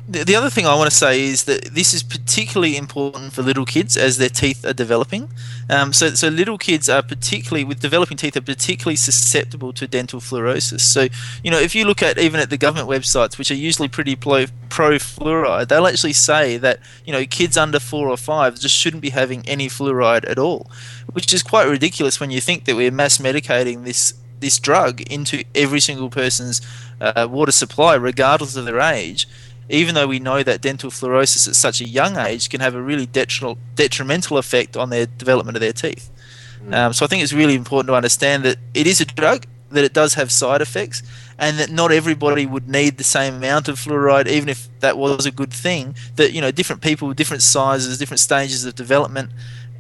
the, 0.09 0.25
the 0.25 0.35
other 0.35 0.51
thing 0.51 0.67
I 0.67 0.75
want 0.75 0.91
to 0.91 0.97
say 0.97 1.23
is 1.23 1.45
that 1.45 1.67
this 1.67 1.95
is 1.95 2.03
particularly 2.03 2.77
important 2.77 3.33
for 3.33 3.43
little 3.43 3.65
kids 3.65 3.97
as 3.97 4.19
their 4.19 4.29
teeth 4.29 4.65
are 4.65 4.73
developing. 4.73 5.31
Um, 5.71 5.93
so, 5.93 6.11
so 6.11 6.29
little 6.29 6.59
kids 6.59 6.89
are 6.89 7.03
particularly 7.03 7.63
with 7.63 7.81
developing 7.81 8.17
teeth 8.17 8.37
are 8.37 8.43
particularly 8.43 8.97
susceptible 8.97 9.73
to 9.75 9.87
dental 9.87 10.19
fluorosis. 10.21 10.81
So, 10.81 11.07
you 11.45 11.51
know, 11.51 11.59
if 11.59 11.75
you 11.75 11.85
look 11.85 12.03
at 12.03 12.19
even 12.19 12.41
at 12.41 12.51
the 12.51 12.59
government 12.59 12.89
websites, 12.89 13.39
which 13.39 13.51
are 13.53 13.57
usually 13.57 13.89
pretty 13.89 14.17
pro, 14.17 14.47
pro 14.69 14.97
fluoride, 14.97 15.69
they'll 15.69 15.87
actually 15.87 16.15
say 16.15 16.57
that 16.57 16.81
you 17.05 17.13
know 17.13 17.25
kids 17.25 17.57
under 17.57 17.79
four 17.79 18.09
or 18.09 18.17
five 18.17 18.59
just 18.59 18.75
shouldn't 18.75 19.03
be 19.03 19.11
having 19.11 19.49
any 19.49 19.69
fluoride 19.69 20.29
at 20.29 20.39
all, 20.39 20.69
which 21.13 21.33
is 21.33 21.43
quite 21.45 21.69
ridiculous 21.69 22.19
when 22.19 22.31
you 22.31 22.41
think 22.41 22.65
that 22.65 22.75
we're 22.75 22.91
mass 22.91 23.19
medicating 23.19 23.85
this 23.85 24.15
this 24.41 24.59
drug 24.59 25.01
into 25.03 25.45
every 25.55 25.79
single 25.79 26.11
person's 26.11 26.61
uh, 27.01 27.29
water 27.31 27.53
supply, 27.53 27.95
regardless 27.95 28.57
of 28.57 28.65
their 28.65 28.81
age 28.81 29.29
even 29.69 29.95
though 29.95 30.07
we 30.07 30.19
know 30.19 30.43
that 30.43 30.61
dental 30.61 30.91
fluorosis 30.91 31.49
at 31.49 31.57
such 31.57 31.81
a 31.81 31.89
young 31.89 32.17
age 32.17 32.51
can 32.51 32.61
have 32.61 32.75
a 32.75 32.83
really 32.83 33.07
detrimental, 33.07 33.59
detrimental 33.75 34.39
effect 34.39 34.77
on 34.77 34.91
their 34.91 35.07
development 35.07 35.57
of 35.57 35.61
their 35.61 35.73
teeth. 35.73 36.11
Mm. 36.65 36.75
Um, 36.75 36.93
so 36.93 37.05
I 37.05 37.09
think 37.09 37.23
it's 37.23 37.33
really 37.33 37.55
important 37.55 37.89
to 37.89 37.95
understand 37.95 38.45
that 38.45 38.59
it 38.75 38.87
is 38.87 39.01
a 39.01 39.05
drug, 39.05 39.47
that 39.71 39.85
it 39.85 39.93
does 39.93 40.15
have 40.15 40.31
side 40.31 40.61
effects, 40.61 41.03
and 41.39 41.59
that 41.59 41.71
not 41.71 41.91
everybody 41.91 42.47
would 42.47 42.69
need 42.69 42.99
the 42.99 43.05
same 43.05 43.35
amount 43.35 43.69
of 43.69 43.79
fluoride, 43.79 44.29
even 44.29 44.49
if 44.49 44.69
that 44.81 44.99
was 44.99 45.27
a 45.27 45.31
good 45.31 45.53
thing. 45.53 45.97
That 46.17 46.33
you 46.33 46.41
know, 46.41 46.51
different 46.51 46.83
people, 46.83 47.13
different 47.15 47.43
sizes, 47.43 47.99
different 47.99 48.21
stages 48.21 48.65
of 48.65 48.75
development. 48.75 49.31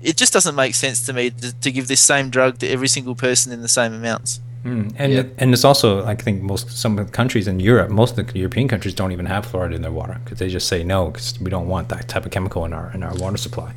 It 0.02 0.16
just 0.16 0.32
doesn't 0.32 0.56
make 0.56 0.74
sense 0.74 1.04
to 1.06 1.12
me 1.12 1.30
to, 1.30 1.54
to 1.60 1.70
give 1.70 1.86
this 1.86 2.00
same 2.00 2.30
drug 2.30 2.58
to 2.58 2.68
every 2.68 2.88
single 2.88 3.14
person 3.14 3.52
in 3.52 3.62
the 3.62 3.68
same 3.68 3.92
amounts. 3.92 4.40
Mm. 4.64 4.94
And 4.96 5.12
yeah. 5.12 5.24
and 5.38 5.52
it's 5.52 5.64
also 5.64 6.04
I 6.04 6.14
think 6.14 6.42
most 6.42 6.70
some 6.70 6.98
of 6.98 7.06
the 7.06 7.12
countries 7.12 7.48
in 7.48 7.58
Europe, 7.58 7.90
most 7.90 8.16
of 8.16 8.32
the 8.32 8.38
European 8.38 8.68
countries 8.68 8.94
don't 8.94 9.10
even 9.10 9.26
have 9.26 9.46
fluoride 9.46 9.74
in 9.74 9.82
their 9.82 9.90
water 9.90 10.20
because 10.24 10.38
they 10.38 10.48
just 10.48 10.68
say 10.68 10.84
no 10.84 11.10
because 11.10 11.38
we 11.40 11.50
don't 11.50 11.68
want 11.68 11.88
that 11.88 12.08
type 12.08 12.24
of 12.24 12.30
chemical 12.30 12.64
in 12.64 12.72
our 12.72 12.92
in 12.94 13.02
our 13.02 13.14
water 13.16 13.36
supply. 13.36 13.74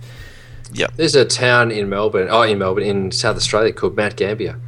Yeah, 0.74 0.88
there's 0.96 1.16
a 1.16 1.26
town 1.26 1.72
in 1.72 1.90
Melbourne, 1.90 2.28
oh 2.30 2.44
in 2.44 2.60
Melbourne 2.60 2.84
in 2.84 3.12
South 3.12 3.36
Australia 3.36 3.74
called 3.74 3.96
Mount 3.96 4.16
Gambier, 4.16 4.60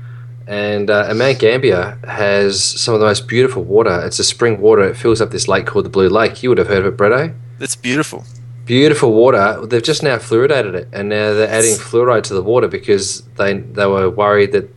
and, 0.48 0.90
uh, 0.90 1.08
and 1.10 1.20
Mount 1.20 1.40
Gambier 1.40 2.00
has 2.08 2.64
some 2.64 2.94
of 2.94 3.00
the 3.00 3.06
most 3.06 3.28
beautiful 3.28 3.64
water. 3.64 4.06
It's 4.06 4.20
a 4.20 4.24
spring 4.24 4.62
water. 4.62 4.84
It 4.84 4.96
fills 4.96 5.22
up 5.22 5.32
this 5.32 5.48
lake 5.48 5.66
called 5.66 5.86
the 5.86 5.90
Blue 5.90 6.08
Lake. 6.08 6.42
You 6.42 6.50
would 6.50 6.60
have 6.60 6.68
heard 6.68 6.86
of 6.86 6.94
it, 6.94 6.98
Bretto. 6.98 7.36
It's 7.60 7.76
beautiful 7.76 8.24
beautiful 8.66 9.14
water. 9.14 9.66
They've 9.66 9.82
just 9.82 10.04
now 10.04 10.18
fluoridated 10.18 10.76
it, 10.76 10.90
and 10.92 11.10
now 11.10 11.34
they're 11.34 11.48
adding 11.48 11.76
fluoride 11.76 12.24
to 12.24 12.34
the 12.34 12.44
water 12.44 12.68
because 12.68 13.22
they 13.38 13.58
they 13.58 13.88
were 13.88 14.10
worried 14.10 14.52
that 14.52 14.70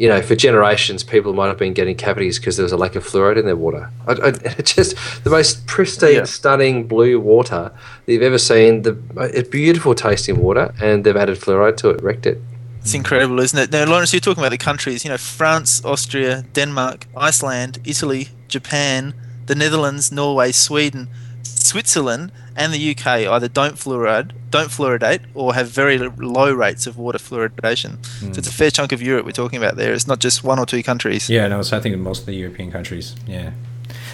you 0.00 0.08
know, 0.08 0.22
for 0.22 0.34
generations, 0.34 1.04
people 1.04 1.34
might 1.34 1.48
have 1.48 1.58
been 1.58 1.74
getting 1.74 1.94
cavities 1.94 2.38
because 2.38 2.56
there 2.56 2.64
was 2.64 2.72
a 2.72 2.76
lack 2.78 2.96
of 2.96 3.04
fluoride 3.04 3.36
in 3.36 3.44
their 3.44 3.54
water. 3.54 3.90
I, 4.08 4.12
I, 4.12 4.28
it's 4.58 4.74
just 4.74 4.96
the 5.24 5.30
most 5.30 5.66
pristine, 5.66 6.14
yeah. 6.14 6.24
stunning 6.24 6.88
blue 6.88 7.20
water 7.20 7.70
that 8.06 8.12
you've 8.12 8.22
ever 8.22 8.38
seen. 8.38 8.80
The 8.80 8.98
it's 9.34 9.50
beautiful 9.50 9.94
tasting 9.94 10.38
water, 10.38 10.72
and 10.80 11.04
they've 11.04 11.14
added 11.14 11.38
fluoride 11.38 11.76
to 11.78 11.90
it, 11.90 12.02
wrecked 12.02 12.24
it. 12.24 12.40
It's 12.78 12.94
incredible, 12.94 13.40
isn't 13.40 13.58
it? 13.58 13.70
Now, 13.70 13.84
Lawrence, 13.84 14.14
you're 14.14 14.20
talking 14.20 14.42
about 14.42 14.52
the 14.52 14.58
countries. 14.58 15.04
You 15.04 15.10
know, 15.10 15.18
France, 15.18 15.84
Austria, 15.84 16.46
Denmark, 16.54 17.06
Iceland, 17.14 17.78
Italy, 17.84 18.28
Japan, 18.48 19.12
the 19.44 19.54
Netherlands, 19.54 20.10
Norway, 20.10 20.50
Sweden, 20.52 21.08
Switzerland, 21.42 22.32
and 22.56 22.72
the 22.72 22.90
UK 22.90 23.06
either 23.06 23.48
don't 23.48 23.74
fluoride, 23.74 24.32
don't 24.50 24.68
fluoridate, 24.68 25.20
or 25.34 25.54
have 25.54 25.68
very 25.68 25.98
low 25.98 26.52
rates 26.52 26.86
of 26.86 26.98
water 26.98 27.18
fluoridation. 27.18 27.96
Mm. 27.98 28.34
So 28.34 28.38
it's 28.38 28.48
a 28.48 28.52
fair 28.52 28.70
chunk 28.70 28.92
of 28.92 29.00
Europe 29.02 29.24
we're 29.24 29.32
talking 29.32 29.58
about 29.58 29.76
there. 29.76 29.92
It's 29.92 30.06
not 30.06 30.18
just 30.18 30.44
one 30.44 30.58
or 30.58 30.66
two 30.66 30.82
countries. 30.82 31.30
Yeah, 31.30 31.48
no, 31.48 31.62
so 31.62 31.76
I 31.76 31.80
think 31.80 31.96
most 31.98 32.20
of 32.20 32.26
the 32.26 32.34
European 32.34 32.70
countries. 32.70 33.14
Yeah. 33.26 33.52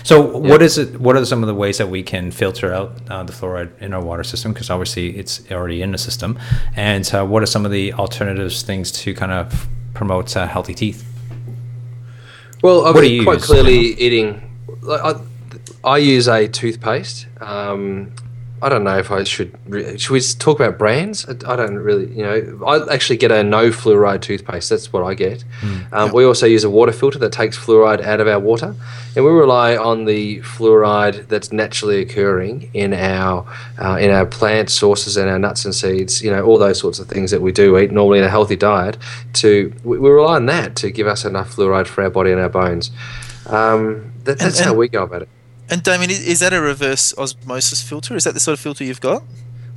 So 0.03 0.31
yeah. 0.31 0.51
what 0.51 0.63
is 0.63 0.79
it? 0.79 1.01
What 1.01 1.17
are 1.17 1.25
some 1.25 1.43
of 1.43 1.49
the 1.49 1.55
ways 1.55 1.79
that 1.79 1.89
we 1.89 2.03
can 2.03 2.31
filter 2.31 2.73
out 2.73 2.93
uh, 3.11 3.25
the 3.25 3.33
fluoride 3.33 3.77
in 3.81 3.93
our 3.93 4.03
water 4.03 4.23
system? 4.23 4.53
Because 4.53 4.71
obviously 4.71 5.17
it's 5.17 5.51
already 5.51 5.83
in 5.83 5.93
the 5.93 5.99
system. 5.99 6.39
And 6.77 7.13
uh, 7.13 7.25
what 7.25 7.43
are 7.43 7.47
some 7.47 7.65
of 7.65 7.73
the 7.73 7.93
alternatives, 7.95 8.63
things 8.63 8.93
to 8.93 9.15
kind 9.15 9.33
of 9.33 9.67
promote 9.95 10.37
uh, 10.37 10.47
healthy 10.47 10.75
teeth? 10.75 11.05
Well, 12.63 12.87
I 12.87 12.93
mean, 12.93 13.25
quite 13.25 13.39
use? 13.39 13.47
clearly 13.47 13.79
eating. 13.79 14.43
I, 14.89 15.21
I 15.85 15.99
use 15.99 16.29
a 16.29 16.49
toothpaste. 16.49 17.27
Um, 17.41 18.13
I 18.67 18.69
don't 18.69 18.83
know 18.83 18.99
if 18.99 19.13
I 19.13 19.23
should. 19.23 19.57
Should 19.97 20.11
we 20.11 20.21
talk 20.21 20.59
about 20.59 20.77
brands? 20.77 21.25
I, 21.29 21.55
don't 21.55 21.77
really, 21.77 22.13
you 22.13 22.25
know. 22.25 22.65
I 22.67 22.93
actually 22.93 23.17
get 23.17 23.31
a 23.31 23.45
no 23.45 23.71
fluoride 23.71 24.23
toothpaste. 24.23 24.71
That's 24.71 24.93
what 24.93 25.05
I 25.05 25.15
get. 25.15 25.45
Mm, 25.61 25.93
um, 25.93 26.11
We 26.13 26.25
also 26.25 26.47
use 26.47 26.65
a 26.65 26.71
water 26.71 26.91
filter 26.91 27.17
that 27.21 27.31
takes 27.31 27.57
fluoride 27.57 28.03
out 28.03 28.21
of 28.21 28.27
our 28.27 28.41
water, 28.41 28.75
and 29.15 29.25
we 29.25 29.31
rely 29.31 29.77
on 29.77 30.07
the 30.07 30.41
fluoride 30.41 31.29
that's 31.29 31.53
naturally 31.53 32.01
occurring 32.01 32.69
in 32.75 32.93
our 32.93 33.47
uh, 33.81 33.99
in 34.01 34.11
our 34.11 34.27
plant 34.27 34.69
sources 34.69 35.17
and 35.17 35.31
our 35.31 35.39
nuts 35.39 35.65
and 35.65 35.73
seeds. 35.73 36.21
You 36.21 36.33
know, 36.33 36.45
all 36.45 36.59
those 36.59 36.81
sorts 36.81 36.99
of 36.99 37.07
things 37.07 37.31
that 37.31 37.43
we 37.43 37.53
do 37.53 37.79
eat 37.79 37.93
normally 37.93 38.19
in 38.19 38.25
a 38.25 38.31
healthy 38.31 38.57
diet. 38.57 38.97
To 39.35 39.73
we, 39.85 39.97
we 40.01 40.11
rely 40.11 40.35
on 40.35 40.47
that 40.47 40.75
to 40.77 40.91
give 40.91 41.07
us 41.07 41.25
enough 41.25 41.55
fluoride 41.55 41.87
for 41.87 42.03
our 42.03 42.11
body 42.11 42.33
and 42.33 42.41
our 42.41 42.49
bones. 42.49 42.91
Um, 43.47 44.13
that, 44.25 44.41
that's 44.41 44.59
and, 44.59 44.67
and, 44.67 44.67
how 44.67 44.75
we 44.75 44.89
go 44.89 45.05
about 45.05 45.23
it. 45.23 45.29
And 45.69 45.83
Damian, 45.83 46.11
is 46.11 46.41
that 46.41 46.53
a 46.53 46.61
reverse 46.61 47.17
osmosis 47.19 47.83
filter? 47.83 48.15
Is 48.17 48.25
that 48.25 48.35
the 48.35 48.41
sort 48.41 48.55
of 48.55 48.61
filter 48.61 48.85
you've 48.85 49.01
got? 49.01 49.23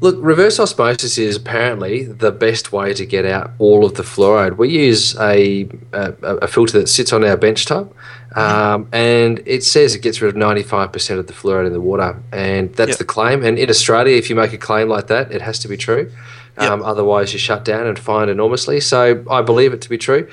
Look, 0.02 0.16
reverse 0.20 0.60
osmosis 0.60 1.18
is 1.18 1.36
apparently 1.36 2.04
the 2.06 2.32
best 2.32 2.72
way 2.72 2.94
to 2.94 3.06
get 3.06 3.26
out 3.26 3.52
all 3.60 3.84
of 3.84 3.96
the 3.96 4.04
fluoride. 4.04 4.56
We 4.56 4.70
use 4.70 5.14
a, 5.20 5.68
a, 5.92 6.14
a 6.22 6.48
filter 6.48 6.80
that 6.80 6.88
sits 6.88 7.12
on 7.12 7.26
our 7.26 7.36
bench 7.36 7.66
top, 7.66 7.94
um, 8.34 8.88
and 8.94 9.44
it 9.46 9.64
says 9.64 9.96
it 9.96 10.02
gets 10.02 10.22
rid 10.22 10.34
of 10.34 10.42
95% 10.42 11.20
of 11.20 11.28
the 11.28 11.34
fluoride 11.34 11.68
in 11.68 11.74
the 11.74 11.82
water, 11.82 12.18
and 12.32 12.74
that's 12.76 12.92
yep. 12.92 12.98
the 13.00 13.04
claim. 13.04 13.44
And 13.44 13.60
in 13.60 13.70
Australia, 13.70 14.16
if 14.16 14.30
you 14.30 14.38
make 14.38 14.54
a 14.54 14.58
claim 14.58 14.88
like 14.88 15.08
that, 15.08 15.34
it 15.34 15.42
has 15.42 15.60
to 15.60 15.68
be 15.68 15.76
true. 15.76 16.10
Um, 16.58 16.80
yep. 16.80 16.88
Otherwise, 16.88 17.34
you're 17.34 17.40
shut 17.40 17.66
down 17.66 17.86
and 17.86 18.00
fined 18.00 18.30
enormously. 18.30 18.80
So 18.80 19.26
I 19.30 19.42
believe 19.42 19.74
it 19.74 19.82
to 19.82 19.90
be 19.90 19.98
true. 19.98 20.30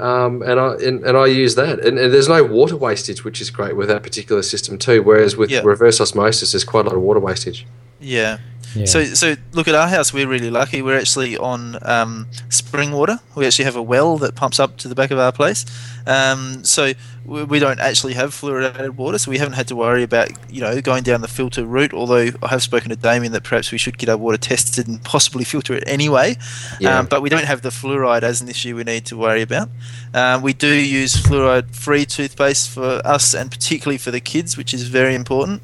Um, 0.00 0.42
and 0.42 0.58
I 0.58 0.74
and, 0.76 1.04
and, 1.04 1.16
I 1.16 1.26
use 1.26 1.56
that, 1.56 1.80
and, 1.80 1.98
and, 1.98 2.12
there's 2.12 2.28
no 2.28 2.42
water 2.42 2.74
wastage, 2.74 3.22
which 3.22 3.40
is 3.40 3.50
great 3.50 3.76
with 3.76 3.88
that 3.88 4.02
particular 4.02 4.42
system 4.42 4.78
too. 4.78 5.02
Whereas 5.02 5.36
with 5.36 5.50
yeah. 5.50 5.60
reverse 5.62 6.00
osmosis, 6.00 6.52
there's 6.52 6.64
quite 6.64 6.86
a 6.86 6.88
lot 6.88 6.96
of 6.96 7.02
water 7.02 7.20
wastage. 7.20 7.66
Yeah. 8.00 8.38
yeah. 8.74 8.86
So 8.86 9.04
so 9.04 9.36
look 9.52 9.68
at 9.68 9.74
our 9.74 9.88
house. 9.88 10.12
We're 10.12 10.28
really 10.28 10.50
lucky. 10.50 10.82
We're 10.82 10.98
actually 10.98 11.36
on 11.36 11.78
um, 11.82 12.26
spring 12.48 12.92
water. 12.92 13.20
We 13.34 13.46
actually 13.46 13.66
have 13.66 13.76
a 13.76 13.82
well 13.82 14.18
that 14.18 14.34
pumps 14.34 14.58
up 14.58 14.76
to 14.78 14.88
the 14.88 14.94
back 14.94 15.10
of 15.10 15.18
our 15.18 15.32
place. 15.32 15.64
Um, 16.06 16.64
so 16.64 16.92
we 17.26 17.58
don't 17.58 17.78
actually 17.78 18.14
have 18.14 18.30
fluoridated 18.30 18.96
water, 18.96 19.18
so 19.18 19.30
we 19.30 19.38
haven't 19.38 19.52
had 19.52 19.68
to 19.68 19.76
worry 19.76 20.02
about 20.02 20.30
you 20.50 20.60
know 20.60 20.80
going 20.80 21.02
down 21.02 21.20
the 21.20 21.28
filter 21.28 21.64
route. 21.64 21.92
Although 21.92 22.30
I 22.42 22.48
have 22.48 22.62
spoken 22.62 22.90
to 22.90 22.96
Damian 22.96 23.32
that 23.32 23.44
perhaps 23.44 23.70
we 23.70 23.78
should 23.78 23.98
get 23.98 24.08
our 24.08 24.16
water 24.16 24.38
tested 24.38 24.88
and 24.88 25.02
possibly 25.04 25.44
filter 25.44 25.74
it 25.74 25.84
anyway. 25.86 26.36
Yeah. 26.80 26.98
Um, 26.98 27.06
but 27.06 27.22
we 27.22 27.28
don't 27.28 27.44
have 27.44 27.62
the 27.62 27.68
fluoride 27.68 28.22
as 28.22 28.40
an 28.40 28.48
issue 28.48 28.76
we 28.76 28.84
need 28.84 29.04
to 29.06 29.16
worry 29.16 29.42
about. 29.42 29.68
Um, 30.14 30.42
we 30.42 30.52
do 30.52 30.72
use 30.72 31.14
fluoride-free 31.14 32.06
toothpaste 32.06 32.70
for 32.70 33.00
us 33.04 33.34
and 33.34 33.50
particularly 33.50 33.98
for 33.98 34.10
the 34.10 34.20
kids, 34.20 34.56
which 34.56 34.74
is 34.74 34.88
very 34.88 35.14
important. 35.14 35.62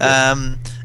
Yeah. 0.00 0.32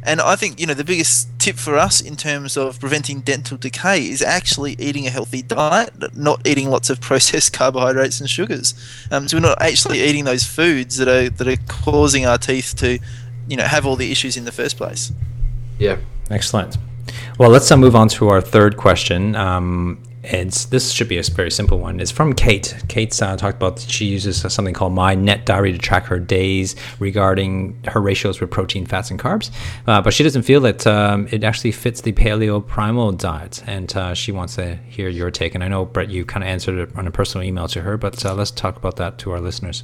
And 0.08 0.22
I 0.22 0.38
think 0.38 0.58
you 0.58 0.66
know 0.66 0.74
the 0.74 0.86
biggest 0.86 1.28
tip 1.38 1.58
for 1.58 1.78
us 1.78 2.00
in 2.00 2.16
terms 2.16 2.56
of 2.56 2.80
preventing 2.80 3.20
dental 3.20 3.58
decay 3.58 4.08
is 4.08 4.22
actually 4.22 4.78
eating 4.80 5.06
a 5.06 5.10
healthy 5.10 5.42
diet, 5.42 6.16
not 6.16 6.48
eating 6.48 6.70
lots 6.70 6.90
of 6.90 7.02
processed 7.10 7.52
carbohydrates 7.52 8.22
and 8.22 8.30
sugars. 8.30 8.74
Um, 9.12 9.28
so 9.28 9.36
we're 9.36 9.42
not 9.42 9.62
actually 9.62 10.00
eating 10.00 10.24
those 10.24 10.46
foods 10.46 10.96
that 10.98 11.10
are 11.10 11.30
that 11.30 11.48
are 11.48 11.62
causing 11.68 12.26
our 12.26 12.38
teeth 12.38 12.74
to, 12.78 13.00
you 13.50 13.58
know, 13.58 13.66
have 13.66 13.86
all 13.86 13.98
the 13.98 14.10
issues 14.10 14.38
in 14.38 14.46
the 14.46 14.52
first 14.52 14.78
place. 14.78 15.12
Yeah. 15.78 15.98
Excellent. 16.30 16.78
Well, 17.38 17.50
let's 17.50 17.70
uh, 17.70 17.78
move 17.78 17.96
on 17.96 18.08
to 18.10 18.30
our 18.30 18.42
third 18.42 18.78
question. 18.78 19.36
Um, 19.36 20.02
it's 20.30 20.66
this 20.66 20.92
should 20.92 21.08
be 21.08 21.18
a 21.18 21.24
very 21.24 21.52
simple 21.52 21.80
one. 21.80 22.00
It's 22.00 22.12
from 22.12 22.34
Kate. 22.34 22.76
Kate's 22.88 23.22
uh, 23.22 23.38
talked 23.38 23.58
about 23.58 23.80
she 23.80 24.06
uses 24.06 24.42
something 24.54 24.74
called 24.74 24.94
My 24.94 25.16
Net 25.16 25.46
Diary 25.46 25.72
to 25.72 25.78
track 25.78 26.06
her 26.06 26.20
days 26.20 26.76
regarding 27.00 27.80
her 27.88 28.02
ratios 28.02 28.40
with 28.42 28.52
protein, 28.52 28.86
fats, 28.86 29.10
and 29.10 29.20
carbs. 29.20 29.52
Uh, 29.88 30.02
but 30.02 30.14
she 30.14 30.24
doesn't 30.24 30.44
feel 30.44 30.60
that 30.62 30.86
um, 30.86 31.28
it 31.32 31.44
actually 31.44 31.72
fits 31.72 32.02
the 32.02 32.12
paleo 32.14 32.66
primal 32.66 33.12
diet, 33.12 33.64
and 33.68 33.96
uh, 33.96 34.14
she 34.14 34.32
wants 34.32 34.56
to 34.56 34.76
hear 34.88 35.10
your 35.10 35.32
take. 35.32 35.56
And 35.56 35.64
I 35.64 35.68
know 35.68 35.86
Brett, 35.86 36.10
you 36.10 36.26
kind 36.26 36.44
of 36.44 36.50
answered 36.50 36.78
it 36.78 36.96
on 36.96 37.08
a 37.08 37.12
personal 37.12 37.46
email 37.48 37.68
to 37.70 37.82
her, 37.82 37.98
but 37.98 38.26
uh, 38.26 38.34
let's 38.34 38.52
talk 38.52 38.76
about 38.76 38.98
that 38.98 39.18
to 39.20 39.32
our 39.32 39.40
listeners. 39.40 39.84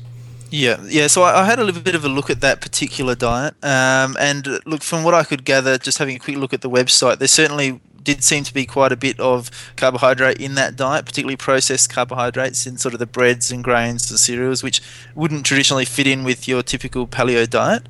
Yeah, 0.49 0.77
yeah. 0.83 1.07
So 1.07 1.23
I, 1.23 1.41
I, 1.41 1.45
had 1.45 1.57
a 1.57 1.63
little 1.63 1.81
bit 1.81 1.95
of 1.95 2.05
a 2.05 2.09
look 2.09 2.29
at 2.29 2.41
that 2.41 2.61
particular 2.61 3.15
diet, 3.15 3.55
um, 3.63 4.15
and 4.19 4.59
look 4.65 4.83
from 4.83 5.03
what 5.03 5.15
I 5.15 5.23
could 5.23 5.45
gather, 5.45 5.79
just 5.79 5.97
having 5.97 6.15
a 6.15 6.19
quick 6.19 6.37
look 6.37 6.53
at 6.53 6.61
the 6.61 6.69
website, 6.69 7.17
there 7.17 7.27
certainly 7.27 7.81
did 8.03 8.23
seem 8.23 8.43
to 8.43 8.53
be 8.53 8.65
quite 8.65 8.91
a 8.91 8.97
bit 8.97 9.19
of 9.19 9.49
carbohydrate 9.75 10.37
in 10.37 10.55
that 10.55 10.75
diet, 10.75 11.05
particularly 11.05 11.37
processed 11.37 11.89
carbohydrates 11.89 12.65
in 12.65 12.77
sort 12.77 12.93
of 12.93 12.99
the 12.99 13.05
breads 13.05 13.51
and 13.51 13.63
grains 13.63 14.09
and 14.09 14.19
cereals, 14.19 14.63
which 14.63 14.81
wouldn't 15.15 15.45
traditionally 15.45 15.85
fit 15.85 16.07
in 16.07 16.23
with 16.23 16.47
your 16.47 16.63
typical 16.63 17.07
paleo 17.07 17.49
diet. 17.49 17.87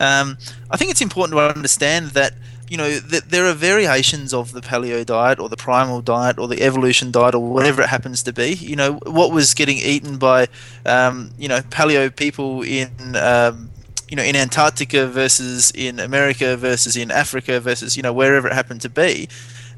Um, 0.00 0.38
I 0.70 0.76
think 0.76 0.90
it's 0.90 1.00
important 1.00 1.36
to 1.36 1.54
understand 1.54 2.08
that 2.10 2.34
you 2.68 2.76
know 2.76 2.98
that 2.98 3.30
there 3.30 3.46
are 3.46 3.52
variations 3.52 4.32
of 4.32 4.52
the 4.52 4.60
paleo 4.60 5.04
diet 5.04 5.38
or 5.38 5.48
the 5.48 5.56
primal 5.56 6.00
diet 6.00 6.38
or 6.38 6.48
the 6.48 6.62
evolution 6.62 7.10
diet 7.10 7.34
or 7.34 7.40
whatever 7.40 7.82
it 7.82 7.88
happens 7.88 8.22
to 8.22 8.32
be. 8.32 8.54
You 8.54 8.76
know 8.76 8.94
what 9.04 9.32
was 9.32 9.54
getting 9.54 9.78
eaten 9.78 10.18
by 10.18 10.48
um, 10.86 11.30
you 11.38 11.48
know 11.48 11.60
paleo 11.60 12.14
people 12.14 12.62
in 12.62 12.90
um, 13.16 13.70
you 14.14 14.16
know 14.16 14.22
in 14.22 14.36
Antarctica 14.36 15.08
versus 15.08 15.72
in 15.72 15.98
America 15.98 16.56
versus 16.56 16.96
in 16.96 17.10
Africa 17.10 17.58
versus 17.58 17.96
you 17.96 18.02
know 18.04 18.12
wherever 18.12 18.46
it 18.46 18.52
happened 18.52 18.80
to 18.82 18.88
be 18.88 19.28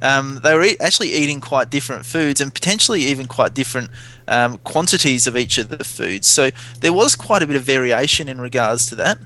um, 0.03 0.41
they 0.45 0.55
were 0.55 0.63
e- 0.63 0.77
actually 0.79 1.11
eating 1.15 1.41
quite 1.41 1.71
different 1.71 2.05
foods 2.05 2.39
and 2.43 2.53
potentially 2.53 3.01
even 3.01 3.25
quite 3.25 3.55
different 3.55 3.89
um, 4.29 4.59
quantities 4.59 5.27
of 5.27 5.39
each 5.39 5.57
of 5.57 5.71
the 5.71 5.83
foods. 5.85 6.27
So 6.27 6.51
there 6.81 6.93
was 6.93 7.17
quite 7.17 7.43
a 7.43 7.47
bit 7.47 7.57
of 7.57 7.63
variation 7.63 8.29
in 8.29 8.39
regards 8.39 8.85
to 8.89 8.95
that. 8.97 9.17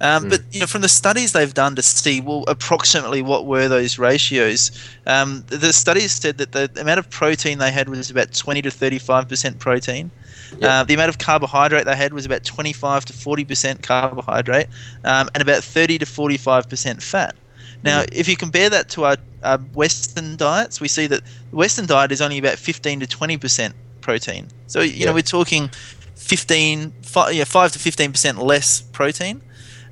Um, 0.00 0.24
mm. 0.24 0.30
But 0.30 0.42
you 0.52 0.60
know, 0.60 0.66
from 0.66 0.82
the 0.82 0.88
studies 0.88 1.32
they've 1.32 1.52
done 1.52 1.74
to 1.76 1.82
see, 1.82 2.20
well, 2.20 2.44
approximately 2.48 3.22
what 3.22 3.46
were 3.46 3.68
those 3.68 3.98
ratios? 3.98 4.70
Um, 5.06 5.44
the 5.46 5.72
studies 5.72 6.12
said 6.12 6.38
that 6.38 6.52
the 6.52 6.70
amount 6.80 6.98
of 6.98 7.08
protein 7.08 7.58
they 7.58 7.70
had 7.70 7.88
was 7.88 8.10
about 8.10 8.34
20 8.34 8.62
to 8.62 8.70
35 8.70 9.28
percent 9.28 9.58
protein. 9.58 10.10
Yep. 10.58 10.62
Uh, 10.62 10.84
the 10.84 10.94
amount 10.94 11.08
of 11.08 11.18
carbohydrate 11.18 11.86
they 11.86 11.96
had 11.96 12.12
was 12.12 12.26
about 12.26 12.44
25 12.44 13.06
to 13.06 13.12
40 13.12 13.44
percent 13.44 13.82
carbohydrate, 13.82 14.68
um, 15.04 15.28
and 15.34 15.42
about 15.42 15.64
30 15.64 15.98
to 15.98 16.06
45 16.06 16.68
percent 16.68 17.02
fat. 17.02 17.34
Now, 17.82 18.02
mm. 18.02 18.08
if 18.12 18.28
you 18.28 18.36
compare 18.36 18.68
that 18.70 18.88
to 18.90 19.04
our, 19.04 19.16
our 19.42 19.58
Western 19.58 20.36
diets, 20.36 20.80
we 20.80 20.88
see 20.88 21.06
that 21.06 21.22
the 21.50 21.56
Western 21.56 21.86
diet 21.86 22.12
is 22.12 22.20
only 22.20 22.38
about 22.38 22.58
15 22.58 23.00
to 23.00 23.06
20 23.06 23.38
percent 23.38 23.74
protein. 24.02 24.48
So 24.66 24.80
you 24.80 24.92
yeah. 24.92 25.06
know 25.06 25.14
we're 25.14 25.22
talking 25.22 25.70
15, 26.16 26.92
5, 27.02 27.34
yeah, 27.34 27.44
5 27.44 27.72
to 27.72 27.78
15 27.78 28.12
percent 28.12 28.38
less 28.38 28.82
protein. 28.82 29.40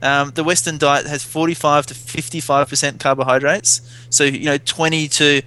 Um, 0.05 0.33
the 0.33 0.45
Western 0.45 0.77
diet 0.77 1.07
has 1.07 1.25
45 1.25 1.87
to 1.87 1.95
55 1.95 2.69
percent 2.69 3.01
carbohydrates. 3.01 3.81
So 4.11 4.25
you 4.25 4.45
know 4.45 4.59
20 4.59 5.09
to 5.09 5.43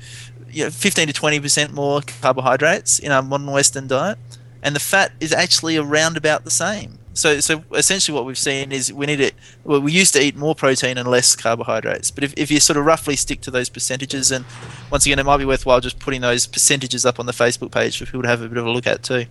you 0.50 0.64
know, 0.66 0.70
15 0.70 1.08
to 1.08 1.14
20 1.14 1.40
percent 1.40 1.74
more 1.74 2.02
carbohydrates 2.22 3.00
in 3.00 3.12
our 3.12 3.22
modern 3.22 3.52
Western 3.52 3.88
diet, 3.88 4.18
and 4.64 4.76
the 4.76 4.80
fat 4.80 5.12
is 5.20 5.32
actually 5.32 5.78
around 5.78 6.18
about 6.18 6.44
the 6.44 6.52
same. 6.52 6.98
So, 7.14 7.40
so 7.40 7.64
essentially, 7.74 8.16
what 8.16 8.26
we've 8.26 8.38
seen 8.38 8.72
is 8.72 8.94
we 8.94 9.08
need 9.08 9.20
it. 9.20 9.34
Well, 9.64 9.82
we 9.82 9.92
used 9.92 10.14
to 10.14 10.22
eat 10.22 10.36
more 10.36 10.54
protein 10.54 11.00
and 11.00 11.10
less 11.10 11.36
carbohydrates, 11.36 12.12
but 12.12 12.24
if, 12.24 12.34
if 12.38 12.52
you 12.52 12.60
sort 12.60 12.78
of 12.78 12.86
roughly 12.86 13.16
stick 13.16 13.42
to 13.42 13.52
those 13.52 13.70
percentages, 13.70 14.32
and 14.32 14.46
once 14.92 15.06
again, 15.06 15.18
it 15.18 15.26
might 15.26 15.38
be 15.38 15.46
worthwhile 15.46 15.80
just 15.80 15.98
putting 15.98 16.22
those 16.22 16.46
percentages 16.46 17.08
up 17.08 17.20
on 17.20 17.26
the 17.26 17.32
Facebook 17.32 17.72
page 17.72 17.98
for 17.98 18.06
people 18.06 18.22
to 18.22 18.28
have 18.28 18.42
a 18.42 18.48
bit 18.48 18.60
of 18.60 18.68
a 18.68 18.72
look 18.72 18.86
at 18.86 19.02
too. 19.02 19.26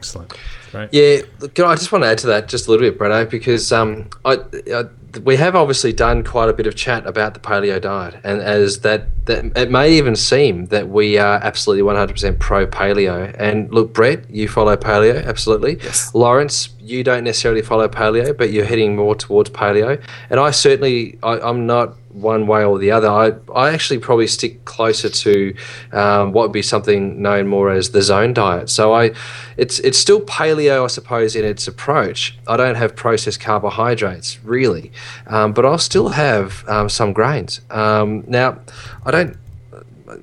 Excellent. 0.00 0.32
Right. 0.72 0.88
Yeah, 0.92 1.18
I 1.42 1.74
just 1.74 1.92
want 1.92 2.04
to 2.04 2.08
add 2.08 2.16
to 2.18 2.26
that 2.28 2.48
just 2.48 2.66
a 2.66 2.70
little 2.70 2.88
bit, 2.88 2.98
Breno, 2.98 3.28
because 3.28 3.70
um, 3.70 4.08
I, 4.24 4.38
I, 4.72 4.84
we 5.24 5.36
have 5.36 5.54
obviously 5.54 5.92
done 5.92 6.24
quite 6.24 6.48
a 6.48 6.54
bit 6.54 6.66
of 6.66 6.74
chat 6.74 7.06
about 7.06 7.34
the 7.34 7.40
paleo 7.40 7.78
diet, 7.78 8.14
and 8.24 8.40
as 8.40 8.80
that, 8.80 9.26
that 9.26 9.44
it 9.54 9.70
may 9.70 9.92
even 9.92 10.16
seem 10.16 10.66
that 10.66 10.88
we 10.88 11.18
are 11.18 11.36
absolutely 11.42 11.82
100% 11.82 12.38
pro 12.38 12.66
paleo. 12.66 13.34
And 13.38 13.70
look, 13.74 13.92
Brett, 13.92 14.30
you 14.30 14.48
follow 14.48 14.74
paleo, 14.74 15.22
absolutely. 15.26 15.76
Yes. 15.82 16.14
Lawrence, 16.14 16.70
you 16.80 17.04
don't 17.04 17.24
necessarily 17.24 17.60
follow 17.60 17.86
paleo, 17.86 18.34
but 18.34 18.50
you're 18.50 18.64
heading 18.64 18.96
more 18.96 19.14
towards 19.14 19.50
paleo. 19.50 20.02
And 20.30 20.40
I 20.40 20.50
certainly, 20.50 21.18
I, 21.22 21.40
I'm 21.40 21.66
not 21.66 21.94
one 22.10 22.46
way 22.46 22.64
or 22.64 22.78
the 22.78 22.90
other. 22.90 23.08
I, 23.08 23.32
I 23.54 23.72
actually 23.72 23.98
probably 23.98 24.26
stick 24.26 24.64
closer 24.64 25.08
to 25.08 25.54
um, 25.92 26.32
what 26.32 26.42
would 26.42 26.52
be 26.52 26.62
something 26.62 27.20
known 27.22 27.46
more 27.46 27.70
as 27.70 27.90
the 27.90 28.02
zone 28.02 28.34
diet. 28.34 28.70
So 28.70 28.92
I, 28.92 29.12
it's 29.56 29.78
it's 29.80 29.98
still 29.98 30.20
paleo, 30.20 30.84
I 30.84 30.88
suppose, 30.88 31.36
in 31.36 31.44
its 31.44 31.68
approach. 31.68 32.38
I 32.46 32.56
don't 32.56 32.76
have 32.76 32.96
processed 32.96 33.40
carbohydrates 33.40 34.42
really, 34.44 34.92
um, 35.26 35.52
but 35.52 35.64
I'll 35.64 35.78
still 35.78 36.08
have 36.10 36.64
um, 36.68 36.88
some 36.88 37.12
grains. 37.12 37.60
Um, 37.70 38.24
now, 38.26 38.58
I 39.04 39.10
don't. 39.10 39.36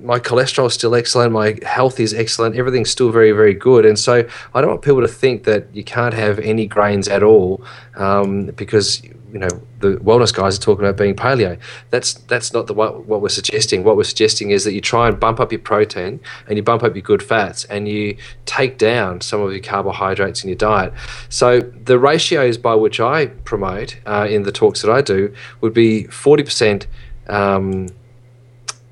My 0.00 0.18
cholesterol 0.18 0.66
is 0.66 0.74
still 0.74 0.94
excellent. 0.94 1.32
My 1.32 1.56
health 1.62 2.00
is 2.00 2.14
excellent. 2.14 2.56
Everything's 2.56 2.90
still 2.90 3.10
very, 3.10 3.32
very 3.32 3.54
good. 3.54 3.84
And 3.84 3.98
so 3.98 4.28
I 4.54 4.60
don't 4.60 4.70
want 4.70 4.82
people 4.82 5.00
to 5.00 5.08
think 5.08 5.44
that 5.44 5.74
you 5.74 5.84
can't 5.84 6.14
have 6.14 6.38
any 6.38 6.66
grains 6.66 7.08
at 7.08 7.22
all 7.22 7.62
um, 7.96 8.46
because 8.46 9.02
you 9.32 9.38
know 9.38 9.48
the 9.80 9.96
wellness 9.96 10.32
guys 10.32 10.56
are 10.56 10.60
talking 10.60 10.84
about 10.84 10.96
being 10.96 11.14
paleo. 11.14 11.58
That's 11.90 12.14
that's 12.14 12.52
not 12.52 12.66
the 12.66 12.74
what, 12.74 13.06
what 13.06 13.20
we're 13.20 13.28
suggesting. 13.28 13.84
What 13.84 13.96
we're 13.96 14.04
suggesting 14.04 14.50
is 14.50 14.64
that 14.64 14.72
you 14.72 14.80
try 14.80 15.08
and 15.08 15.20
bump 15.20 15.38
up 15.38 15.52
your 15.52 15.60
protein 15.60 16.20
and 16.46 16.56
you 16.56 16.62
bump 16.62 16.82
up 16.82 16.94
your 16.94 17.02
good 17.02 17.22
fats 17.22 17.64
and 17.64 17.86
you 17.88 18.16
take 18.46 18.78
down 18.78 19.20
some 19.20 19.40
of 19.42 19.52
your 19.52 19.60
carbohydrates 19.60 20.42
in 20.42 20.48
your 20.48 20.56
diet. 20.56 20.92
So 21.28 21.60
the 21.60 21.98
ratios 21.98 22.56
by 22.56 22.74
which 22.74 23.00
I 23.00 23.26
promote 23.26 23.98
uh, 24.06 24.26
in 24.30 24.44
the 24.44 24.52
talks 24.52 24.80
that 24.82 24.90
I 24.90 25.02
do 25.02 25.34
would 25.60 25.74
be 25.74 26.04
forty 26.04 26.42
percent. 26.42 26.86
Um, 27.28 27.88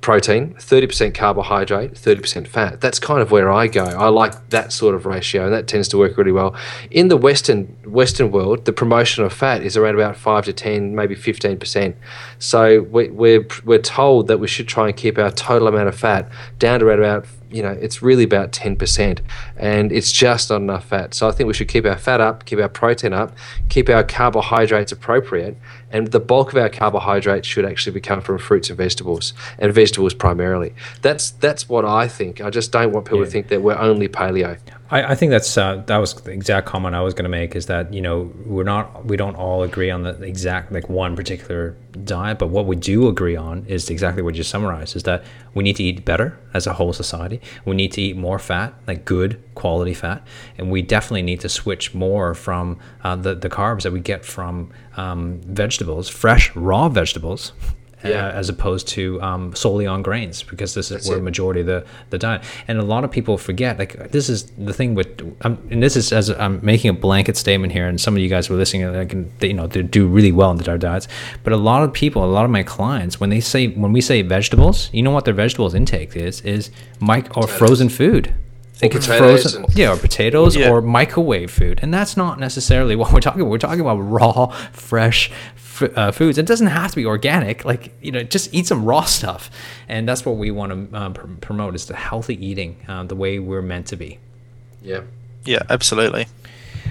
protein, 0.06 0.54
30% 0.54 1.14
carbohydrate, 1.14 1.94
30% 1.94 2.46
fat. 2.46 2.80
That's 2.80 3.00
kind 3.00 3.20
of 3.20 3.32
where 3.32 3.50
I 3.50 3.66
go. 3.66 3.82
I 3.82 4.06
like 4.06 4.50
that 4.50 4.72
sort 4.72 4.94
of 4.94 5.04
ratio, 5.04 5.46
and 5.46 5.52
that 5.52 5.66
tends 5.66 5.88
to 5.88 5.98
work 5.98 6.16
really 6.16 6.30
well. 6.30 6.54
In 6.92 7.08
the 7.08 7.16
Western 7.16 7.64
Western 7.84 8.30
world, 8.30 8.66
the 8.66 8.72
promotion 8.72 9.24
of 9.24 9.32
fat 9.32 9.64
is 9.64 9.76
around 9.76 9.96
about 9.96 10.16
5 10.16 10.44
to 10.44 10.52
10, 10.52 10.94
maybe 10.94 11.16
15%. 11.16 11.96
So 12.38 12.82
we, 12.82 13.08
we're, 13.08 13.48
we're 13.64 13.82
told 13.82 14.28
that 14.28 14.38
we 14.38 14.46
should 14.46 14.68
try 14.68 14.86
and 14.86 14.96
keep 14.96 15.18
our 15.18 15.32
total 15.32 15.66
amount 15.66 15.88
of 15.88 15.98
fat 15.98 16.30
down 16.60 16.78
to 16.78 16.86
around 16.86 17.00
about 17.00 17.26
you 17.50 17.62
know, 17.62 17.70
it's 17.70 18.02
really 18.02 18.24
about 18.24 18.52
10%, 18.52 19.20
and 19.56 19.92
it's 19.92 20.12
just 20.12 20.50
not 20.50 20.56
enough 20.56 20.86
fat. 20.86 21.14
So 21.14 21.28
I 21.28 21.32
think 21.32 21.46
we 21.46 21.54
should 21.54 21.68
keep 21.68 21.84
our 21.84 21.96
fat 21.96 22.20
up, 22.20 22.44
keep 22.44 22.58
our 22.58 22.68
protein 22.68 23.12
up, 23.12 23.36
keep 23.68 23.88
our 23.88 24.02
carbohydrates 24.02 24.92
appropriate, 24.92 25.56
and 25.90 26.08
the 26.08 26.20
bulk 26.20 26.52
of 26.52 26.58
our 26.58 26.68
carbohydrates 26.68 27.46
should 27.46 27.64
actually 27.64 27.92
be 27.92 28.00
coming 28.00 28.24
from 28.24 28.38
fruits 28.38 28.68
and 28.68 28.76
vegetables, 28.76 29.32
and 29.58 29.72
vegetables 29.72 30.14
primarily. 30.14 30.74
That's 31.02 31.30
that's 31.30 31.68
what 31.68 31.84
I 31.84 32.08
think. 32.08 32.40
I 32.40 32.50
just 32.50 32.72
don't 32.72 32.92
want 32.92 33.06
people 33.06 33.20
yeah. 33.20 33.24
to 33.26 33.30
think 33.30 33.48
that 33.48 33.62
we're 33.62 33.78
only 33.78 34.08
paleo. 34.08 34.58
I, 34.90 35.02
I 35.02 35.14
think 35.14 35.30
that's 35.30 35.56
uh, 35.58 35.82
that 35.86 35.96
was 35.96 36.14
the 36.14 36.30
exact 36.30 36.66
comment 36.66 36.94
I 36.94 37.00
was 37.00 37.14
going 37.14 37.24
to 37.24 37.28
make 37.30 37.56
is 37.56 37.66
that 37.66 37.92
you 37.92 38.00
know 38.00 38.32
we're 38.44 38.64
not 38.64 39.04
we 39.06 39.16
don't 39.16 39.34
all 39.34 39.62
agree 39.62 39.90
on 39.90 40.02
the 40.02 40.22
exact 40.22 40.72
like 40.72 40.88
one 40.88 41.16
particular 41.16 41.76
diet, 42.04 42.38
but 42.38 42.48
what 42.48 42.66
we 42.66 42.76
do 42.76 43.08
agree 43.08 43.36
on 43.36 43.64
is 43.66 43.90
exactly 43.90 44.22
what 44.22 44.36
you 44.36 44.42
summarized 44.42 44.94
is 44.94 45.02
that 45.04 45.24
we 45.54 45.64
need 45.64 45.76
to 45.76 45.82
eat 45.82 46.04
better 46.04 46.38
as 46.54 46.66
a 46.66 46.74
whole 46.74 46.92
society. 46.92 47.40
We 47.64 47.74
need 47.74 47.92
to 47.92 48.02
eat 48.02 48.16
more 48.16 48.38
fat, 48.38 48.74
like 48.86 49.04
good 49.04 49.42
quality 49.54 49.94
fat, 49.94 50.26
and 50.56 50.70
we 50.70 50.82
definitely 50.82 51.22
need 51.22 51.40
to 51.40 51.48
switch 51.48 51.94
more 51.94 52.34
from 52.34 52.78
uh, 53.02 53.16
the 53.16 53.34
the 53.34 53.48
carbs 53.48 53.82
that 53.82 53.92
we 53.92 54.00
get 54.00 54.24
from 54.24 54.70
um, 54.96 55.40
vegetables, 55.42 56.08
fresh 56.08 56.54
raw 56.54 56.88
vegetables 56.88 57.52
yeah. 58.08 58.26
uh, 58.26 58.32
as 58.32 58.48
opposed 58.48 58.88
to 58.88 59.20
um, 59.22 59.54
solely 59.54 59.86
on 59.86 60.02
grains 60.02 60.42
because 60.42 60.74
this 60.74 60.86
is 60.86 60.98
That's 60.98 61.08
where 61.08 61.18
it. 61.18 61.22
majority 61.22 61.60
of 61.60 61.66
the, 61.66 61.86
the 62.10 62.18
diet 62.18 62.42
and 62.68 62.78
a 62.78 62.82
lot 62.82 63.04
of 63.04 63.10
people 63.10 63.38
forget 63.38 63.78
like 63.78 64.10
this 64.10 64.28
is 64.28 64.44
the 64.58 64.72
thing 64.72 64.94
with 64.94 65.20
um, 65.42 65.58
and 65.70 65.82
this 65.82 65.96
is 65.96 66.12
as 66.12 66.30
I'm 66.30 66.60
making 66.62 66.90
a 66.90 66.94
blanket 66.94 67.36
statement 67.36 67.72
here 67.72 67.86
and 67.86 68.00
some 68.00 68.14
of 68.14 68.20
you 68.20 68.28
guys 68.28 68.48
were 68.50 68.56
listening 68.56 68.92
like 68.92 69.38
they, 69.38 69.48
you 69.48 69.54
know 69.54 69.66
they 69.66 69.82
do 69.82 70.06
really 70.06 70.32
well 70.32 70.50
in 70.50 70.56
their 70.58 70.78
diets 70.78 71.08
but 71.44 71.52
a 71.52 71.56
lot 71.56 71.82
of 71.82 71.92
people 71.92 72.24
a 72.24 72.26
lot 72.26 72.44
of 72.44 72.50
my 72.50 72.62
clients 72.62 73.20
when 73.20 73.30
they 73.30 73.40
say 73.40 73.68
when 73.68 73.92
we 73.92 74.00
say 74.00 74.22
vegetables 74.22 74.90
you 74.92 75.02
know 75.02 75.10
what 75.10 75.24
their 75.24 75.34
vegetables 75.34 75.74
intake 75.74 76.16
is 76.16 76.40
is 76.42 76.70
mic 77.00 77.36
or 77.36 77.46
frozen 77.46 77.88
food 77.88 78.34
think 78.76 78.94
it's 78.94 79.06
frozen, 79.06 79.64
and- 79.64 79.74
yeah, 79.76 79.92
or 79.92 79.96
potatoes 79.96 80.56
yeah. 80.56 80.70
or 80.70 80.82
microwave 80.82 81.50
food, 81.50 81.80
and 81.82 81.92
that's 81.92 82.16
not 82.16 82.38
necessarily 82.38 82.94
what 82.94 83.12
we're 83.12 83.20
talking 83.20 83.40
about. 83.40 83.50
We're 83.50 83.58
talking 83.58 83.80
about 83.80 83.96
raw, 83.96 84.46
fresh 84.72 85.30
uh, 85.82 86.12
foods. 86.12 86.38
It 86.38 86.46
doesn't 86.46 86.68
have 86.68 86.90
to 86.90 86.96
be 86.96 87.06
organic. 87.06 87.64
Like 87.64 87.92
you 88.02 88.12
know, 88.12 88.22
just 88.22 88.52
eat 88.54 88.66
some 88.66 88.84
raw 88.84 89.02
stuff, 89.02 89.50
and 89.88 90.08
that's 90.08 90.24
what 90.24 90.36
we 90.36 90.50
want 90.50 90.90
to 90.90 90.96
uh, 90.96 91.10
pr- 91.10 91.26
promote 91.40 91.74
is 91.74 91.86
the 91.86 91.96
healthy 91.96 92.44
eating, 92.44 92.76
uh, 92.88 93.04
the 93.04 93.16
way 93.16 93.38
we're 93.38 93.62
meant 93.62 93.86
to 93.88 93.96
be. 93.96 94.18
Yeah. 94.82 95.02
Yeah, 95.44 95.62
absolutely. 95.70 96.26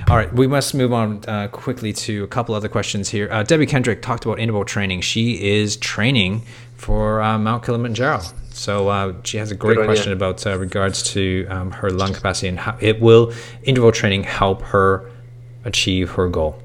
All 0.09 0.15
right, 0.15 0.31
we 0.31 0.45
must 0.45 0.75
move 0.75 0.93
on 0.93 1.23
uh, 1.27 1.47
quickly 1.47 1.91
to 1.93 2.23
a 2.23 2.27
couple 2.27 2.53
other 2.53 2.69
questions 2.69 3.09
here. 3.09 3.27
Uh, 3.31 3.43
Debbie 3.43 3.65
Kendrick 3.65 4.01
talked 4.01 4.25
about 4.25 4.39
interval 4.39 4.63
training. 4.63 5.01
She 5.01 5.43
is 5.43 5.77
training 5.77 6.43
for 6.77 7.21
uh, 7.21 7.39
Mount 7.39 7.63
Kilimanjaro. 7.63 8.21
So 8.51 8.87
uh, 8.87 9.13
she 9.23 9.37
has 9.37 9.51
a 9.51 9.55
great 9.55 9.83
question 9.83 10.09
you. 10.09 10.15
about 10.15 10.45
uh, 10.45 10.57
regards 10.57 11.03
to 11.13 11.47
um, 11.49 11.71
her 11.71 11.89
lung 11.89 12.13
capacity 12.13 12.47
and 12.47 12.59
how 12.59 12.77
it 12.79 13.01
will 13.01 13.33
interval 13.63 13.91
training 13.91 14.23
help 14.23 14.61
her 14.61 15.11
achieve 15.65 16.11
her 16.11 16.29
goal. 16.29 16.61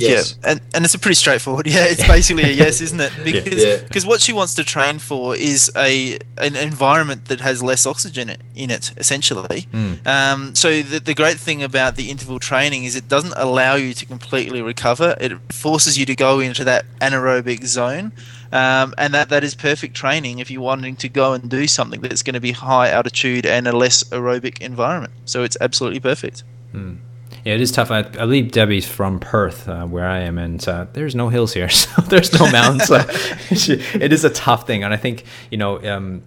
Yes. 0.00 0.36
Yeah, 0.42 0.50
and, 0.50 0.60
and 0.74 0.84
it's 0.84 0.94
a 0.94 0.98
pretty 0.98 1.14
straightforward. 1.14 1.66
Yeah, 1.72 1.84
it's 1.84 2.06
basically 2.06 2.44
a 2.44 2.52
yes, 2.64 2.80
isn't 2.80 3.00
it? 3.00 3.12
Because 3.24 3.64
yeah. 3.64 3.76
because 3.82 4.04
what 4.04 4.20
she 4.20 4.32
wants 4.32 4.54
to 4.56 4.64
train 4.64 4.98
for 4.98 5.34
is 5.34 5.70
a 5.74 6.18
an 6.36 6.54
environment 6.54 7.26
that 7.26 7.40
has 7.40 7.62
less 7.62 7.86
oxygen 7.86 8.36
in 8.54 8.70
it, 8.70 8.92
essentially. 8.96 9.62
Mm. 9.72 10.06
Um, 10.06 10.54
so 10.54 10.82
the, 10.82 11.00
the 11.00 11.14
great 11.14 11.38
thing 11.38 11.62
about 11.62 11.96
the 11.96 12.10
interval 12.10 12.38
training 12.38 12.84
is 12.84 12.94
it 12.94 13.08
doesn't 13.08 13.34
allow 13.36 13.76
you 13.76 13.94
to 13.94 14.04
completely 14.04 14.60
recover. 14.60 15.16
It 15.18 15.32
forces 15.52 15.98
you 15.98 16.04
to 16.06 16.14
go 16.14 16.40
into 16.40 16.64
that 16.64 16.84
anaerobic 17.00 17.64
zone. 17.64 18.12
Um, 18.52 18.92
and 18.98 19.14
that, 19.14 19.30
that 19.30 19.44
is 19.44 19.54
perfect 19.54 19.94
training 19.94 20.38
if 20.38 20.50
you're 20.50 20.60
wanting 20.60 20.96
to 20.96 21.08
go 21.08 21.32
and 21.32 21.48
do 21.48 21.66
something 21.66 22.02
that's 22.02 22.22
going 22.22 22.34
to 22.34 22.40
be 22.40 22.52
high 22.52 22.90
altitude 22.90 23.46
and 23.46 23.66
a 23.66 23.72
less 23.74 24.04
aerobic 24.04 24.60
environment. 24.60 25.14
So 25.24 25.42
it's 25.42 25.56
absolutely 25.60 26.00
perfect. 26.00 26.44
Mm. 26.74 26.98
Yeah, 27.44 27.54
it 27.54 27.60
is 27.60 27.72
tough. 27.72 27.90
I, 27.90 27.98
I 27.98 28.02
believe 28.02 28.52
Debbie's 28.52 28.86
from 28.86 29.18
Perth, 29.18 29.68
uh, 29.68 29.84
where 29.86 30.06
I 30.06 30.20
am, 30.20 30.38
and 30.38 30.66
uh, 30.68 30.86
there's 30.92 31.14
no 31.14 31.28
hills 31.28 31.52
here, 31.52 31.68
so 31.70 32.02
there's 32.02 32.32
no 32.38 32.50
mountains. 32.50 32.86
so 32.86 33.74
it 33.98 34.12
is 34.12 34.24
a 34.24 34.30
tough 34.30 34.66
thing, 34.66 34.84
and 34.84 34.94
I 34.94 34.96
think 34.96 35.24
you 35.50 35.58
know 35.58 35.82
um, 35.84 36.22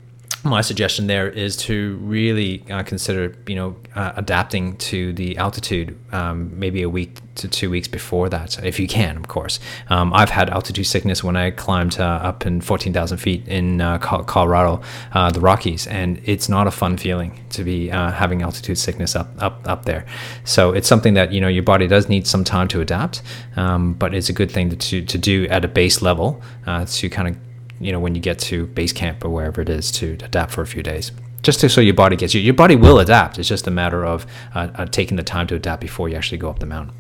my 0.46 0.62
suggestion 0.62 1.08
there 1.08 1.28
is 1.28 1.58
to 1.58 1.98
really 1.98 2.64
uh, 2.70 2.84
consider, 2.84 3.36
you 3.48 3.56
know, 3.56 3.76
uh, 3.96 4.14
adapting 4.16 4.78
to 4.78 5.12
the 5.14 5.38
altitude 5.38 5.98
um, 6.14 6.58
maybe 6.58 6.84
a 6.84 6.90
week 6.90 7.20
to 7.36 7.48
two 7.48 7.70
weeks 7.70 7.88
before 7.88 8.30
that, 8.30 8.64
if 8.64 8.80
you 8.80 8.88
can, 8.88 9.18
of 9.18 9.28
course. 9.28 9.60
Um, 9.90 10.14
I've 10.14 10.30
had 10.30 10.50
altitude 10.50 10.86
sickness 10.86 11.24
when 11.24 11.36
I 11.36 11.52
climbed 11.52 12.00
uh, 12.00 12.04
up 12.04 12.46
in 12.46 12.62
14,000 12.62 13.18
feet 13.18 13.48
in 13.48 13.82
uh, 13.82 13.98
Colorado, 13.98 14.82
uh, 15.14 15.32
the 15.32 15.40
Rockies, 15.40 15.88
and 15.88 16.22
it's 16.24 16.48
not 16.48 16.68
a 16.68 16.72
fun 16.72 16.98
feeling 16.98 17.44
to 17.50 17.64
be 17.64 17.92
uh, 17.92 18.12
having 18.12 18.42
altitude 18.42 18.78
sickness 18.78 19.16
up, 19.16 19.30
up, 19.40 19.68
up 19.68 19.86
there. 19.86 20.06
So 20.44 20.72
it's 20.72 20.88
something 20.88 21.16
that, 21.16 21.34
you 21.34 21.42
know, 21.42 21.48
your 21.48 21.64
body 21.64 21.88
does 21.88 22.08
need 22.08 22.28
some 22.28 22.44
time 22.44 22.68
to 22.70 22.82
adapt, 22.82 23.22
um, 23.56 23.94
but 23.94 24.14
it's 24.14 24.30
a 24.30 24.34
good 24.34 24.52
thing 24.52 24.70
to, 24.70 24.76
to, 24.76 25.02
to 25.02 25.18
do 25.18 25.48
at 25.48 25.66
a 25.66 25.68
base 25.68 26.02
level 26.02 26.42
to 26.88 27.10
kind 27.10 27.28
of 27.28 27.38
you 27.80 27.92
know 27.92 28.00
when 28.00 28.16
you 28.16 28.22
get 28.22 28.40
to 28.40 28.68
base 28.68 28.94
camp 28.94 29.24
or 29.24 29.30
wherever 29.30 29.62
it 29.62 29.70
is 29.70 29.92
to 29.94 30.18
adapt 30.24 30.52
for 30.52 30.62
a 30.62 30.68
few 30.68 30.84
days. 30.84 31.12
Just 31.44 31.60
to, 31.60 31.70
so 31.70 31.80
your 31.80 31.94
body 31.94 32.16
gets 32.16 32.34
you 32.34 32.42
your 32.42 32.54
body 32.56 32.76
will 32.76 33.00
adapt. 33.00 33.38
It's 33.38 33.48
just 33.50 33.68
a 33.68 33.72
matter 33.72 34.06
of 34.06 34.26
uh, 34.56 34.70
uh, 34.76 34.86
taking 34.86 35.18
the 35.18 35.24
time 35.24 35.48
to 35.48 35.56
adapt 35.56 35.82
before 35.82 36.10
you 36.10 36.16
actually 36.16 36.40
go 36.40 36.50
up 36.50 36.60
the 36.60 36.66
mountain. 36.66 36.96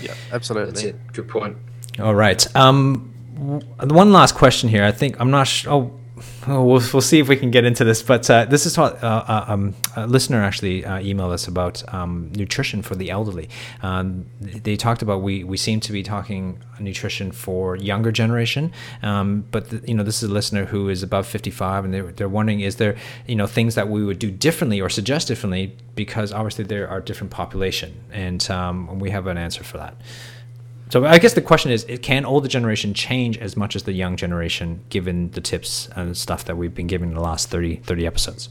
Yeah 0.00 0.14
absolutely. 0.32 0.72
that's 0.72 0.84
it. 0.84 1.12
Good 1.12 1.28
point. 1.28 1.56
All 1.98 2.14
right. 2.14 2.44
Um 2.56 3.08
one 3.80 4.12
last 4.12 4.34
question 4.34 4.68
here. 4.68 4.84
I 4.84 4.92
think 4.92 5.18
i'm 5.20 5.30
not 5.30 5.46
sure 5.48 5.72
Oh, 5.72 6.00
we'll, 6.46 6.64
we'll 6.64 7.00
see 7.00 7.18
if 7.18 7.28
we 7.28 7.36
can 7.36 7.50
get 7.50 7.64
into 7.64 7.84
this. 7.84 8.02
But 8.02 8.28
uh, 8.30 8.44
this 8.46 8.66
is 8.66 8.76
what 8.76 9.02
uh, 9.02 9.24
uh, 9.26 9.44
um, 9.48 9.74
a 9.96 10.06
listener 10.06 10.42
actually 10.42 10.84
uh, 10.84 10.98
emailed 10.98 11.32
us 11.32 11.46
about 11.46 11.82
um, 11.92 12.30
nutrition 12.34 12.82
for 12.82 12.94
the 12.94 13.10
elderly. 13.10 13.48
Um, 13.82 14.26
they 14.40 14.76
talked 14.76 15.02
about 15.02 15.22
we, 15.22 15.44
we 15.44 15.56
seem 15.56 15.80
to 15.80 15.92
be 15.92 16.02
talking 16.02 16.58
nutrition 16.80 17.32
for 17.32 17.76
younger 17.76 18.10
generation, 18.10 18.72
um, 19.02 19.44
but 19.50 19.70
the, 19.70 19.82
you 19.86 19.94
know 19.94 20.02
this 20.02 20.22
is 20.22 20.30
a 20.30 20.32
listener 20.32 20.64
who 20.64 20.88
is 20.88 21.02
above 21.02 21.26
55, 21.26 21.84
and 21.84 21.94
they're, 21.94 22.12
they're 22.12 22.28
wondering 22.28 22.60
is 22.60 22.76
there 22.76 22.96
you 23.26 23.36
know 23.36 23.46
things 23.46 23.74
that 23.74 23.88
we 23.88 24.04
would 24.04 24.18
do 24.18 24.30
differently 24.30 24.80
or 24.80 24.88
suggest 24.88 25.28
differently 25.28 25.76
because 25.94 26.32
obviously 26.32 26.64
there 26.64 26.88
are 26.88 27.00
different 27.00 27.30
population, 27.30 27.92
and 28.12 28.50
um, 28.50 28.98
we 28.98 29.10
have 29.10 29.26
an 29.26 29.38
answer 29.38 29.62
for 29.62 29.78
that. 29.78 29.96
So 30.92 31.06
I 31.06 31.18
guess 31.18 31.32
the 31.32 31.40
question 31.40 31.72
is, 31.72 31.86
can 32.02 32.26
older 32.26 32.48
generation 32.48 32.92
change 32.92 33.38
as 33.38 33.56
much 33.56 33.74
as 33.74 33.84
the 33.84 33.94
young 33.94 34.14
generation, 34.14 34.84
given 34.90 35.30
the 35.30 35.40
tips 35.40 35.88
and 35.96 36.14
stuff 36.14 36.44
that 36.44 36.58
we've 36.58 36.74
been 36.74 36.86
giving 36.86 37.08
in 37.08 37.14
the 37.14 37.22
last 37.22 37.48
30, 37.48 37.76
30 37.76 38.06
episodes? 38.06 38.50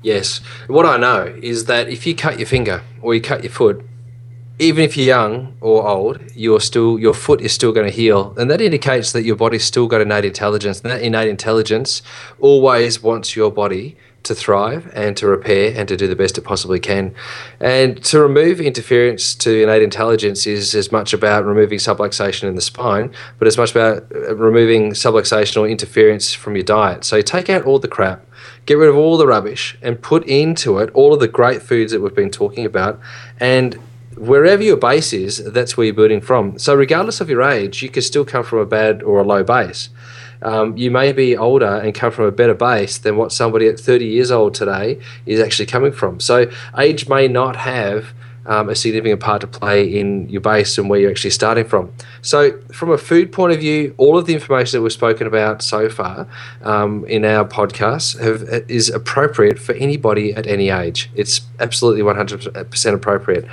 Yes. 0.00 0.38
What 0.66 0.86
I 0.86 0.96
know 0.96 1.24
is 1.42 1.66
that 1.66 1.90
if 1.90 2.06
you 2.06 2.16
cut 2.16 2.38
your 2.38 2.46
finger 2.46 2.82
or 3.02 3.14
you 3.14 3.20
cut 3.20 3.44
your 3.44 3.52
foot, 3.52 3.84
even 4.58 4.82
if 4.82 4.96
you're 4.96 5.08
young 5.08 5.58
or 5.60 5.86
old, 5.86 6.22
you're 6.34 6.58
still 6.58 6.98
your 6.98 7.12
foot 7.12 7.42
is 7.42 7.52
still 7.52 7.72
going 7.72 7.86
to 7.86 7.92
heal, 7.94 8.32
and 8.38 8.50
that 8.50 8.62
indicates 8.62 9.12
that 9.12 9.24
your 9.24 9.36
body's 9.36 9.64
still 9.64 9.86
got 9.86 10.00
innate 10.00 10.24
intelligence. 10.24 10.80
And 10.80 10.90
that 10.90 11.02
innate 11.02 11.28
intelligence 11.28 12.00
always 12.40 13.02
wants 13.02 13.36
your 13.36 13.50
body 13.50 13.98
to 14.24 14.34
thrive 14.34 14.90
and 14.94 15.16
to 15.16 15.26
repair 15.26 15.72
and 15.76 15.86
to 15.88 15.96
do 15.96 16.06
the 16.06 16.16
best 16.16 16.36
it 16.36 16.42
possibly 16.42 16.80
can. 16.80 17.14
And 17.60 18.02
to 18.04 18.20
remove 18.20 18.60
interference 18.60 19.34
to 19.36 19.62
innate 19.62 19.82
intelligence 19.82 20.46
is 20.46 20.74
as 20.74 20.90
much 20.90 21.12
about 21.12 21.44
removing 21.44 21.78
subluxation 21.78 22.44
in 22.44 22.54
the 22.54 22.60
spine, 22.60 23.14
but 23.38 23.46
as 23.46 23.56
much 23.56 23.70
about 23.70 24.04
uh, 24.14 24.34
removing 24.34 24.92
subluxation 24.92 25.60
or 25.60 25.68
interference 25.68 26.32
from 26.32 26.56
your 26.56 26.64
diet. 26.64 27.04
So 27.04 27.20
take 27.20 27.48
out 27.48 27.64
all 27.64 27.78
the 27.78 27.88
crap, 27.88 28.26
get 28.66 28.74
rid 28.74 28.88
of 28.88 28.96
all 28.96 29.16
the 29.16 29.26
rubbish, 29.26 29.78
and 29.82 30.00
put 30.00 30.24
into 30.26 30.78
it 30.78 30.90
all 30.94 31.14
of 31.14 31.20
the 31.20 31.28
great 31.28 31.62
foods 31.62 31.92
that 31.92 32.00
we've 32.00 32.14
been 32.14 32.30
talking 32.30 32.64
about. 32.64 32.98
And 33.38 33.78
wherever 34.16 34.62
your 34.62 34.76
base 34.76 35.12
is, 35.12 35.42
that's 35.52 35.76
where 35.76 35.86
you're 35.86 35.94
building 35.94 36.20
from. 36.20 36.58
So 36.58 36.74
regardless 36.74 37.20
of 37.20 37.28
your 37.28 37.42
age, 37.42 37.82
you 37.82 37.88
could 37.88 38.04
still 38.04 38.24
come 38.24 38.44
from 38.44 38.58
a 38.58 38.66
bad 38.66 39.02
or 39.02 39.20
a 39.20 39.24
low 39.24 39.42
base 39.44 39.88
um, 40.44 40.76
you 40.76 40.90
may 40.90 41.12
be 41.12 41.36
older 41.36 41.76
and 41.76 41.94
come 41.94 42.12
from 42.12 42.26
a 42.26 42.32
better 42.32 42.54
base 42.54 42.98
than 42.98 43.16
what 43.16 43.32
somebody 43.32 43.66
at 43.66 43.80
30 43.80 44.04
years 44.04 44.30
old 44.30 44.54
today 44.54 45.00
is 45.26 45.40
actually 45.40 45.66
coming 45.66 45.92
from. 45.92 46.20
So 46.20 46.50
age 46.78 47.08
may 47.08 47.26
not 47.26 47.56
have 47.56 48.12
um, 48.46 48.68
a 48.68 48.74
significant 48.74 49.20
part 49.20 49.40
to 49.40 49.46
play 49.46 49.84
in 49.84 50.28
your 50.28 50.42
base 50.42 50.76
and 50.76 50.90
where 50.90 51.00
you're 51.00 51.10
actually 51.10 51.30
starting 51.30 51.64
from. 51.64 51.90
So, 52.20 52.60
from 52.74 52.90
a 52.90 52.98
food 52.98 53.32
point 53.32 53.54
of 53.54 53.60
view, 53.60 53.94
all 53.96 54.18
of 54.18 54.26
the 54.26 54.34
information 54.34 54.78
that 54.78 54.82
we've 54.82 54.92
spoken 54.92 55.26
about 55.26 55.62
so 55.62 55.88
far 55.88 56.28
um, 56.60 57.06
in 57.06 57.24
our 57.24 57.46
podcast 57.46 58.20
have, 58.20 58.68
is 58.68 58.90
appropriate 58.90 59.58
for 59.58 59.72
anybody 59.76 60.34
at 60.34 60.46
any 60.46 60.68
age. 60.68 61.10
It's 61.14 61.40
absolutely 61.58 62.02
100% 62.02 62.94
appropriate. 62.94 63.46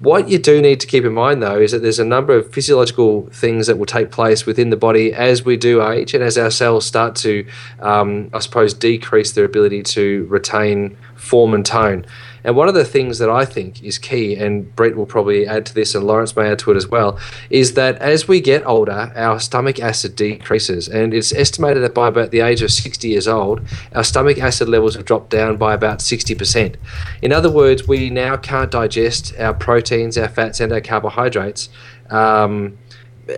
What 0.00 0.30
you 0.30 0.38
do 0.38 0.62
need 0.62 0.80
to 0.80 0.86
keep 0.86 1.04
in 1.04 1.12
mind, 1.12 1.42
though, 1.42 1.60
is 1.60 1.72
that 1.72 1.82
there's 1.82 1.98
a 1.98 2.06
number 2.06 2.32
of 2.32 2.50
physiological 2.50 3.28
things 3.34 3.66
that 3.66 3.76
will 3.76 3.84
take 3.84 4.10
place 4.10 4.46
within 4.46 4.70
the 4.70 4.76
body 4.76 5.12
as 5.12 5.44
we 5.44 5.58
do 5.58 5.86
age 5.86 6.14
and 6.14 6.24
as 6.24 6.38
our 6.38 6.50
cells 6.50 6.86
start 6.86 7.14
to, 7.16 7.46
um, 7.80 8.30
I 8.32 8.38
suppose, 8.38 8.72
decrease 8.72 9.32
their 9.32 9.44
ability 9.44 9.82
to 9.82 10.24
retain 10.30 10.96
form 11.16 11.52
and 11.52 11.66
tone. 11.66 12.06
And 12.44 12.56
one 12.56 12.68
of 12.68 12.74
the 12.74 12.84
things 12.84 13.18
that 13.18 13.30
I 13.30 13.44
think 13.44 13.82
is 13.82 13.98
key, 13.98 14.36
and 14.36 14.74
Brett 14.74 14.96
will 14.96 15.06
probably 15.06 15.46
add 15.46 15.66
to 15.66 15.74
this, 15.74 15.94
and 15.94 16.06
Lawrence 16.06 16.36
may 16.36 16.50
add 16.50 16.58
to 16.60 16.70
it 16.70 16.76
as 16.76 16.88
well, 16.88 17.18
is 17.50 17.74
that 17.74 17.96
as 17.98 18.28
we 18.28 18.40
get 18.40 18.66
older, 18.66 19.12
our 19.14 19.38
stomach 19.40 19.80
acid 19.80 20.16
decreases. 20.16 20.88
And 20.88 21.12
it's 21.14 21.32
estimated 21.32 21.82
that 21.82 21.94
by 21.94 22.08
about 22.08 22.30
the 22.30 22.40
age 22.40 22.62
of 22.62 22.70
60 22.70 23.08
years 23.08 23.28
old, 23.28 23.60
our 23.94 24.04
stomach 24.04 24.38
acid 24.38 24.68
levels 24.68 24.94
have 24.94 25.04
dropped 25.04 25.30
down 25.30 25.56
by 25.56 25.74
about 25.74 25.98
60%. 25.98 26.76
In 27.22 27.32
other 27.32 27.50
words, 27.50 27.86
we 27.86 28.10
now 28.10 28.36
can't 28.36 28.70
digest 28.70 29.34
our 29.38 29.54
proteins, 29.54 30.16
our 30.16 30.28
fats, 30.28 30.60
and 30.60 30.72
our 30.72 30.80
carbohydrates. 30.80 31.68
Um, 32.10 32.78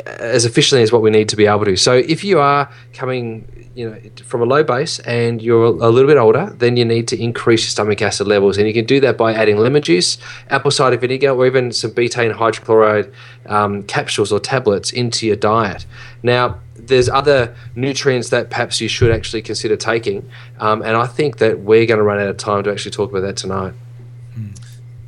as 0.06 0.44
efficiently 0.44 0.82
as 0.82 0.92
what 0.92 1.02
we 1.02 1.10
need 1.10 1.28
to 1.28 1.36
be 1.36 1.46
able 1.46 1.64
to. 1.64 1.76
So 1.76 1.94
if 1.94 2.24
you 2.24 2.38
are 2.38 2.70
coming 2.92 3.62
you 3.74 3.88
know 3.88 3.98
from 4.24 4.42
a 4.42 4.44
low 4.44 4.62
base 4.62 4.98
and 5.00 5.40
you're 5.40 5.64
a 5.64 5.88
little 5.88 6.06
bit 6.06 6.16
older, 6.16 6.54
then 6.58 6.76
you 6.76 6.84
need 6.84 7.08
to 7.08 7.20
increase 7.20 7.62
your 7.62 7.70
stomach 7.70 8.02
acid 8.02 8.26
levels, 8.26 8.58
and 8.58 8.66
you 8.66 8.74
can 8.74 8.84
do 8.84 9.00
that 9.00 9.16
by 9.16 9.32
adding 9.32 9.56
lemon 9.56 9.82
juice, 9.82 10.18
apple 10.50 10.70
cider 10.70 10.96
vinegar, 10.96 11.30
or 11.30 11.46
even 11.46 11.72
some 11.72 11.90
betaine 11.92 12.34
hydrochloride 12.34 13.12
um, 13.46 13.82
capsules 13.84 14.32
or 14.32 14.40
tablets 14.40 14.92
into 14.92 15.26
your 15.26 15.36
diet. 15.36 15.86
Now, 16.22 16.60
there's 16.74 17.08
other 17.08 17.54
nutrients 17.74 18.30
that 18.30 18.50
perhaps 18.50 18.80
you 18.80 18.88
should 18.88 19.10
actually 19.10 19.42
consider 19.42 19.76
taking, 19.76 20.28
um, 20.58 20.82
and 20.82 20.96
I 20.96 21.06
think 21.06 21.38
that 21.38 21.60
we're 21.60 21.86
going 21.86 21.98
to 21.98 22.04
run 22.04 22.18
out 22.18 22.28
of 22.28 22.36
time 22.36 22.64
to 22.64 22.70
actually 22.70 22.92
talk 22.92 23.10
about 23.10 23.20
that 23.20 23.36
tonight. 23.36 23.74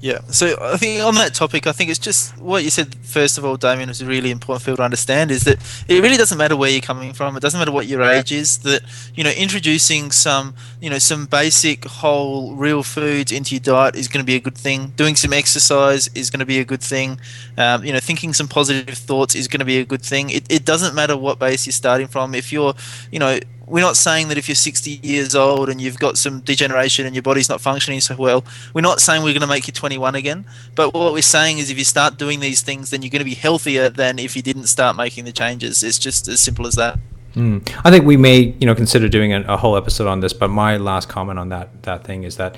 Yeah. 0.05 0.21
So 0.29 0.59
I 0.61 0.77
think 0.77 1.03
on 1.03 1.15
that 1.15 1.33
topic, 1.33 1.67
I 1.67 1.73
think 1.73 1.89
it's 1.89 1.99
just 1.99 2.37
what 2.37 2.63
you 2.63 2.69
said 2.69 2.95
first 2.97 3.39
of 3.39 3.45
all, 3.47 3.57
Damian, 3.57 3.89
was 3.89 4.05
really 4.05 4.31
important 4.31 4.63
for 4.63 4.67
people 4.67 4.77
to 4.77 4.83
understand 4.83 5.31
is 5.31 5.45
that 5.45 5.59
it 5.89 6.03
really 6.03 6.19
doesn't 6.19 6.37
matter 6.37 6.57
where 6.57 6.69
you're 6.69 6.83
coming 6.83 7.15
from. 7.15 7.39
It 7.39 7.41
doesn't 7.41 7.59
matter 7.59 7.73
what 7.73 7.87
your 7.87 8.03
age 8.03 8.31
is. 8.31 8.59
That 8.59 8.83
you 9.15 9.25
know, 9.25 9.31
introducing 9.31 10.11
some 10.11 10.57
you 10.79 10.91
know 10.91 10.99
some 10.99 11.25
basic 11.25 11.87
whole 11.87 12.55
real 12.55 12.83
foods 12.83 13.33
into 13.33 13.55
your 13.55 13.63
diet 13.63 13.97
is 13.97 14.07
going 14.09 14.23
to 14.23 14.27
be 14.27 14.37
a 14.37 14.41
good 14.41 14.59
thing. 14.59 14.89
Doing 14.95 15.17
some 15.17 15.33
exercise 15.33 16.09
is 16.09 16.29
going 16.29 16.41
to 16.41 16.45
be 16.45 16.59
a 16.59 16.67
good 16.67 16.83
thing. 16.83 17.19
Um, 17.57 17.83
you 17.83 17.95
know, 17.95 17.99
thinking 17.99 18.35
some 18.35 18.47
positive 18.47 18.99
thoughts 18.99 19.35
is 19.35 19.49
going 19.49 19.61
to 19.61 19.65
be 19.65 19.79
a 19.79 19.87
good 19.87 20.03
thing. 20.03 20.29
It, 20.29 20.45
it 20.53 20.67
doesn't 20.67 20.95
matter 20.95 21.17
what 21.17 21.39
base 21.39 21.65
you're 21.65 21.73
starting 21.73 22.09
from. 22.09 22.35
If 22.35 22.53
you're 22.53 22.75
you 23.11 23.21
know 23.21 23.39
we're 23.67 23.81
not 23.81 23.97
saying 23.97 24.29
that 24.29 24.39
if 24.39 24.49
you're 24.49 24.55
60 24.55 25.01
years 25.03 25.35
old 25.35 25.69
and 25.69 25.81
you've 25.81 25.99
got 25.99 26.19
some 26.19 26.41
degeneration 26.41 27.07
and 27.07 27.15
your 27.15 27.23
body's 27.23 27.49
not 27.49 27.61
functioning 27.61 28.01
so 28.01 28.17
well, 28.17 28.45
we're 28.75 28.81
not 28.81 29.01
saying 29.01 29.23
we're 29.23 29.33
going 29.33 29.41
to 29.41 29.47
make 29.47 29.67
you 29.67 29.73
21 29.73 30.15
again. 30.15 30.45
But 30.75 30.95
what 30.95 31.13
we're 31.13 31.23
saying 31.23 31.59
is 31.59 31.71
if 31.71 31.79
you 31.79 31.85
start 31.85 32.19
doing 32.19 32.41
these 32.41 32.61
things, 32.63 32.91
then 32.91 33.03
you're 33.03 33.11
going 33.11 33.21
to 33.21 33.25
be 33.25 33.35
healthier 33.35 33.89
than 33.89 34.19
if 34.19 34.37
you 34.37 34.43
didn't 34.43 34.67
start 34.67 34.97
making 34.97 35.25
the 35.25 35.33
changes. 35.33 35.83
It's 35.83 35.99
just 35.99 36.29
as 36.29 36.41
simple 36.41 36.67
as 36.67 36.75
that. 36.75 36.99
Mm. 37.35 37.69
I 37.85 37.91
think 37.91 38.05
we 38.05 38.17
may, 38.17 38.55
you 38.61 38.67
know, 38.67 38.75
consider 38.75 39.09
doing 39.09 39.33
a, 39.33 39.41
a, 39.43 39.57
whole 39.57 39.77
episode 39.77 40.07
on 40.07 40.21
this. 40.21 40.33
But 40.33 40.49
my 40.49 40.77
last 40.77 41.09
comment 41.09 41.39
on 41.39 41.49
that 41.49 41.83
that 41.83 42.05
thing 42.05 42.23
is 42.23 42.37
that, 42.37 42.57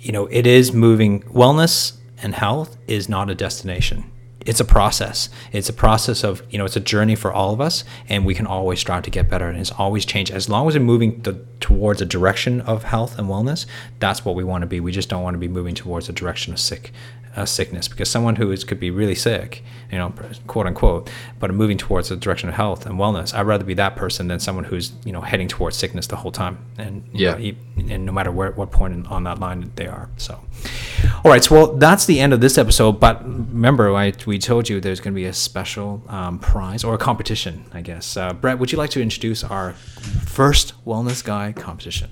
you 0.00 0.12
know, 0.12 0.26
it 0.26 0.46
is 0.46 0.72
moving. 0.72 1.22
Wellness 1.22 1.96
and 2.22 2.34
health 2.34 2.76
is 2.86 3.08
not 3.08 3.30
a 3.30 3.34
destination 3.34 4.04
it's 4.44 4.60
a 4.60 4.64
process. 4.64 5.28
It's 5.52 5.68
a 5.68 5.72
process 5.72 6.24
of, 6.24 6.42
you 6.50 6.58
know, 6.58 6.64
it's 6.64 6.76
a 6.76 6.80
journey 6.80 7.14
for 7.14 7.32
all 7.32 7.52
of 7.52 7.60
us, 7.60 7.84
and 8.08 8.24
we 8.24 8.34
can 8.34 8.46
always 8.46 8.80
strive 8.80 9.02
to 9.04 9.10
get 9.10 9.28
better. 9.28 9.48
And 9.48 9.58
it's 9.58 9.72
always 9.72 10.04
change. 10.04 10.30
As 10.30 10.48
long 10.48 10.68
as 10.68 10.74
we're 10.74 10.80
moving 10.84 11.22
the, 11.22 11.44
towards 11.60 12.00
a 12.00 12.06
direction 12.06 12.60
of 12.62 12.84
health 12.84 13.18
and 13.18 13.28
wellness, 13.28 13.66
that's 13.98 14.24
what 14.24 14.34
we 14.34 14.44
want 14.44 14.62
to 14.62 14.66
be. 14.66 14.80
We 14.80 14.92
just 14.92 15.08
don't 15.08 15.22
want 15.22 15.34
to 15.34 15.38
be 15.38 15.48
moving 15.48 15.74
towards 15.74 16.08
a 16.08 16.12
direction 16.12 16.52
of 16.52 16.58
sick 16.58 16.92
a 17.34 17.46
sickness 17.46 17.88
because 17.88 18.10
someone 18.10 18.36
who 18.36 18.50
is 18.50 18.64
could 18.64 18.78
be 18.78 18.90
really 18.90 19.14
sick, 19.14 19.62
you 19.90 19.98
know, 19.98 20.12
quote 20.46 20.66
unquote, 20.66 21.10
but 21.38 21.52
moving 21.52 21.78
towards 21.78 22.08
the 22.08 22.16
direction 22.16 22.48
of 22.48 22.54
health 22.54 22.84
and 22.86 22.98
wellness. 22.98 23.34
I'd 23.34 23.46
rather 23.46 23.64
be 23.64 23.74
that 23.74 23.96
person 23.96 24.28
than 24.28 24.38
someone 24.38 24.64
who's 24.64 24.92
you 25.04 25.12
know 25.12 25.20
heading 25.20 25.48
towards 25.48 25.76
sickness 25.76 26.06
the 26.06 26.16
whole 26.16 26.32
time, 26.32 26.58
and 26.78 27.08
yeah, 27.12 27.36
know, 27.36 27.54
and 27.88 28.04
no 28.04 28.12
matter 28.12 28.30
where 28.30 28.52
what 28.52 28.70
point 28.70 29.06
on 29.06 29.24
that 29.24 29.38
line 29.38 29.72
they 29.76 29.86
are. 29.86 30.10
So, 30.16 30.38
all 31.24 31.30
right, 31.30 31.42
so 31.42 31.54
well 31.54 31.76
that's 31.76 32.06
the 32.06 32.20
end 32.20 32.32
of 32.32 32.40
this 32.40 32.58
episode. 32.58 33.00
But 33.00 33.24
remember, 33.24 33.94
I, 33.94 34.12
we 34.26 34.38
told 34.38 34.68
you 34.68 34.80
there's 34.80 35.00
going 35.00 35.14
to 35.14 35.20
be 35.20 35.26
a 35.26 35.32
special 35.32 36.02
um, 36.08 36.38
prize 36.38 36.84
or 36.84 36.94
a 36.94 36.98
competition, 36.98 37.64
I 37.72 37.80
guess. 37.80 38.16
Uh, 38.16 38.32
Brett, 38.32 38.58
would 38.58 38.72
you 38.72 38.78
like 38.78 38.90
to 38.90 39.00
introduce 39.00 39.42
our 39.42 39.72
first 39.72 40.74
wellness 40.84 41.24
guy 41.24 41.52
competition? 41.52 42.10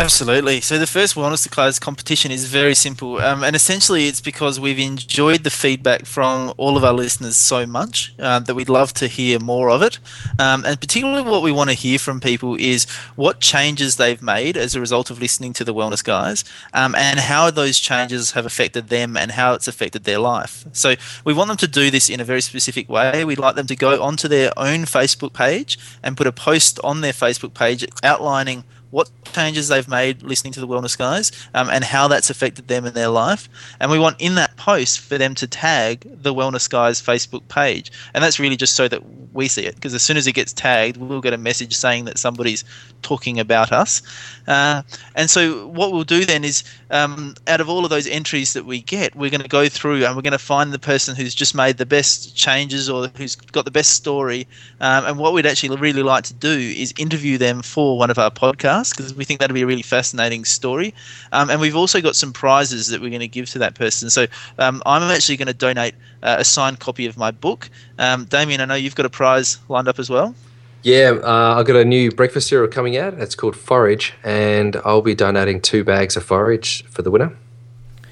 Absolutely. 0.00 0.60
So 0.60 0.78
the 0.78 0.86
first 0.86 1.16
Wellness 1.16 1.50
Guys 1.50 1.80
competition 1.80 2.30
is 2.30 2.44
very 2.44 2.76
simple, 2.76 3.18
um, 3.18 3.42
and 3.42 3.56
essentially 3.56 4.06
it's 4.06 4.20
because 4.20 4.60
we've 4.60 4.78
enjoyed 4.78 5.42
the 5.42 5.50
feedback 5.50 6.06
from 6.06 6.54
all 6.56 6.76
of 6.76 6.84
our 6.84 6.92
listeners 6.92 7.34
so 7.34 7.66
much 7.66 8.14
uh, 8.20 8.38
that 8.38 8.54
we'd 8.54 8.68
love 8.68 8.94
to 8.94 9.08
hear 9.08 9.40
more 9.40 9.68
of 9.68 9.82
it. 9.82 9.98
Um, 10.38 10.64
and 10.64 10.80
particularly, 10.80 11.28
what 11.28 11.42
we 11.42 11.50
want 11.50 11.70
to 11.70 11.74
hear 11.74 11.98
from 11.98 12.20
people 12.20 12.54
is 12.54 12.88
what 13.16 13.40
changes 13.40 13.96
they've 13.96 14.22
made 14.22 14.56
as 14.56 14.76
a 14.76 14.80
result 14.80 15.10
of 15.10 15.20
listening 15.20 15.52
to 15.54 15.64
the 15.64 15.74
Wellness 15.74 16.04
Guys, 16.04 16.44
um, 16.72 16.94
and 16.94 17.18
how 17.18 17.50
those 17.50 17.80
changes 17.80 18.30
have 18.30 18.46
affected 18.46 18.90
them 18.90 19.16
and 19.16 19.32
how 19.32 19.52
it's 19.52 19.66
affected 19.66 20.04
their 20.04 20.20
life. 20.20 20.64
So 20.72 20.94
we 21.24 21.34
want 21.34 21.48
them 21.48 21.56
to 21.56 21.68
do 21.68 21.90
this 21.90 22.08
in 22.08 22.20
a 22.20 22.24
very 22.24 22.40
specific 22.40 22.88
way. 22.88 23.24
We'd 23.24 23.40
like 23.40 23.56
them 23.56 23.66
to 23.66 23.76
go 23.76 24.00
onto 24.00 24.28
their 24.28 24.56
own 24.56 24.84
Facebook 24.84 25.32
page 25.32 25.76
and 26.04 26.16
put 26.16 26.28
a 26.28 26.32
post 26.32 26.78
on 26.84 27.00
their 27.00 27.12
Facebook 27.12 27.52
page 27.52 27.84
outlining 28.04 28.62
what 28.90 29.10
changes 29.24 29.68
they've 29.68 29.88
made 29.88 30.22
listening 30.22 30.52
to 30.54 30.60
the 30.60 30.66
Wellness 30.68 30.96
Guys 30.96 31.30
um, 31.54 31.68
and 31.68 31.84
how 31.84 32.08
that's 32.08 32.30
affected 32.30 32.68
them 32.68 32.86
in 32.86 32.94
their 32.94 33.08
life. 33.08 33.48
And 33.80 33.90
we 33.90 33.98
want 33.98 34.20
in 34.20 34.34
that 34.36 34.56
post 34.56 35.00
for 35.00 35.18
them 35.18 35.34
to 35.36 35.46
tag 35.46 36.06
the 36.22 36.34
Wellness 36.34 36.68
Guys 36.68 37.00
Facebook 37.00 37.46
page. 37.48 37.92
And 38.14 38.24
that's 38.24 38.38
really 38.38 38.56
just 38.56 38.74
so 38.74 38.88
that 38.88 39.02
we 39.32 39.46
see 39.46 39.66
it 39.66 39.74
because 39.74 39.94
as 39.94 40.02
soon 40.02 40.16
as 40.16 40.26
it 40.26 40.32
gets 40.32 40.52
tagged, 40.52 40.96
we'll 40.96 41.20
get 41.20 41.32
a 41.32 41.38
message 41.38 41.76
saying 41.76 42.06
that 42.06 42.18
somebody's 42.18 42.64
talking 43.02 43.38
about 43.38 43.72
us. 43.72 44.02
Uh, 44.46 44.82
and 45.14 45.28
so 45.28 45.66
what 45.68 45.92
we'll 45.92 46.04
do 46.04 46.24
then 46.24 46.42
is 46.42 46.64
um, 46.90 47.34
out 47.46 47.60
of 47.60 47.68
all 47.68 47.84
of 47.84 47.90
those 47.90 48.06
entries 48.06 48.54
that 48.54 48.64
we 48.64 48.80
get, 48.80 49.14
we're 49.14 49.30
going 49.30 49.42
to 49.42 49.48
go 49.48 49.68
through 49.68 50.04
and 50.04 50.16
we're 50.16 50.22
going 50.22 50.32
to 50.32 50.38
find 50.38 50.72
the 50.72 50.78
person 50.78 51.14
who's 51.14 51.34
just 51.34 51.54
made 51.54 51.76
the 51.76 51.86
best 51.86 52.34
changes 52.34 52.88
or 52.88 53.08
who's 53.08 53.36
got 53.36 53.66
the 53.66 53.70
best 53.70 53.90
story. 53.90 54.48
Um, 54.80 55.04
and 55.04 55.18
what 55.18 55.34
we'd 55.34 55.46
actually 55.46 55.76
really 55.76 56.02
like 56.02 56.24
to 56.24 56.34
do 56.34 56.48
is 56.48 56.94
interview 56.98 57.36
them 57.36 57.62
for 57.62 57.98
one 57.98 58.10
of 58.10 58.18
our 58.18 58.30
podcasts 58.30 58.77
because 58.84 59.14
we 59.14 59.24
think 59.24 59.40
that'll 59.40 59.54
be 59.54 59.62
a 59.62 59.66
really 59.66 59.82
fascinating 59.82 60.44
story. 60.44 60.94
Um, 61.32 61.50
and 61.50 61.60
we've 61.60 61.76
also 61.76 62.00
got 62.00 62.16
some 62.16 62.32
prizes 62.32 62.88
that 62.88 63.00
we're 63.00 63.10
going 63.10 63.20
to 63.20 63.28
give 63.28 63.48
to 63.50 63.58
that 63.60 63.74
person. 63.74 64.10
So 64.10 64.26
um, 64.58 64.82
I'm 64.86 65.02
actually 65.02 65.36
going 65.36 65.48
to 65.48 65.54
donate 65.54 65.94
uh, 66.22 66.36
a 66.38 66.44
signed 66.44 66.80
copy 66.80 67.06
of 67.06 67.16
my 67.16 67.30
book. 67.30 67.68
Um, 67.98 68.24
Damian, 68.24 68.60
I 68.60 68.64
know 68.64 68.74
you've 68.74 68.94
got 68.94 69.06
a 69.06 69.10
prize 69.10 69.58
lined 69.68 69.88
up 69.88 69.98
as 69.98 70.08
well. 70.08 70.34
Yeah, 70.82 71.18
uh, 71.22 71.56
I've 71.58 71.66
got 71.66 71.76
a 71.76 71.84
new 71.84 72.10
breakfast 72.10 72.48
cereal 72.48 72.70
coming 72.70 72.96
out. 72.96 73.14
It's 73.14 73.34
called 73.34 73.56
Forage, 73.56 74.14
and 74.22 74.76
I'll 74.84 75.02
be 75.02 75.14
donating 75.14 75.60
two 75.60 75.82
bags 75.82 76.16
of 76.16 76.24
forage 76.24 76.84
for 76.84 77.02
the 77.02 77.10
winner. 77.10 77.36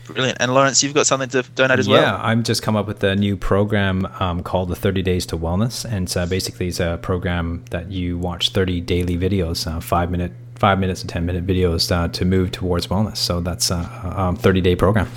Brilliant. 0.07 0.39
And 0.41 0.55
Lawrence, 0.55 0.83
you've 0.83 0.95
got 0.95 1.07
something 1.07 1.29
to 1.31 1.43
donate 1.55 1.79
as 1.79 1.89
well. 1.89 2.01
Yeah, 2.01 2.21
I've 2.23 2.43
just 2.43 2.63
come 2.63 2.77
up 2.77 2.87
with 2.87 3.03
a 3.03 3.17
new 3.17 3.37
program 3.37 4.07
um, 4.21 4.43
called 4.43 4.69
the 4.69 4.77
30 4.77 5.03
Days 5.03 5.27
to 5.27 5.37
Wellness, 5.37 5.85
and 5.85 6.15
uh, 6.17 6.27
basically 6.27 6.69
it's 6.69 6.81
a 6.81 6.99
program 7.03 7.65
that 7.71 7.91
you 7.91 8.19
watch 8.19 8.51
30 8.51 8.81
daily 8.83 9.17
videos, 9.17 9.67
uh, 9.67 9.81
five 9.81 10.11
minute, 10.11 10.33
five 10.59 10.79
minutes 10.79 11.03
and 11.03 11.11
10 11.11 11.27
minute 11.27 11.47
videos 11.47 11.91
uh, 11.93 12.09
to 12.09 12.25
move 12.25 12.51
towards 12.51 12.87
wellness. 12.89 13.19
So 13.19 13.41
that's 13.41 13.71
a 13.71 14.15
um, 14.17 14.37
30 14.37 14.61
day 14.61 14.77
program. 14.77 15.09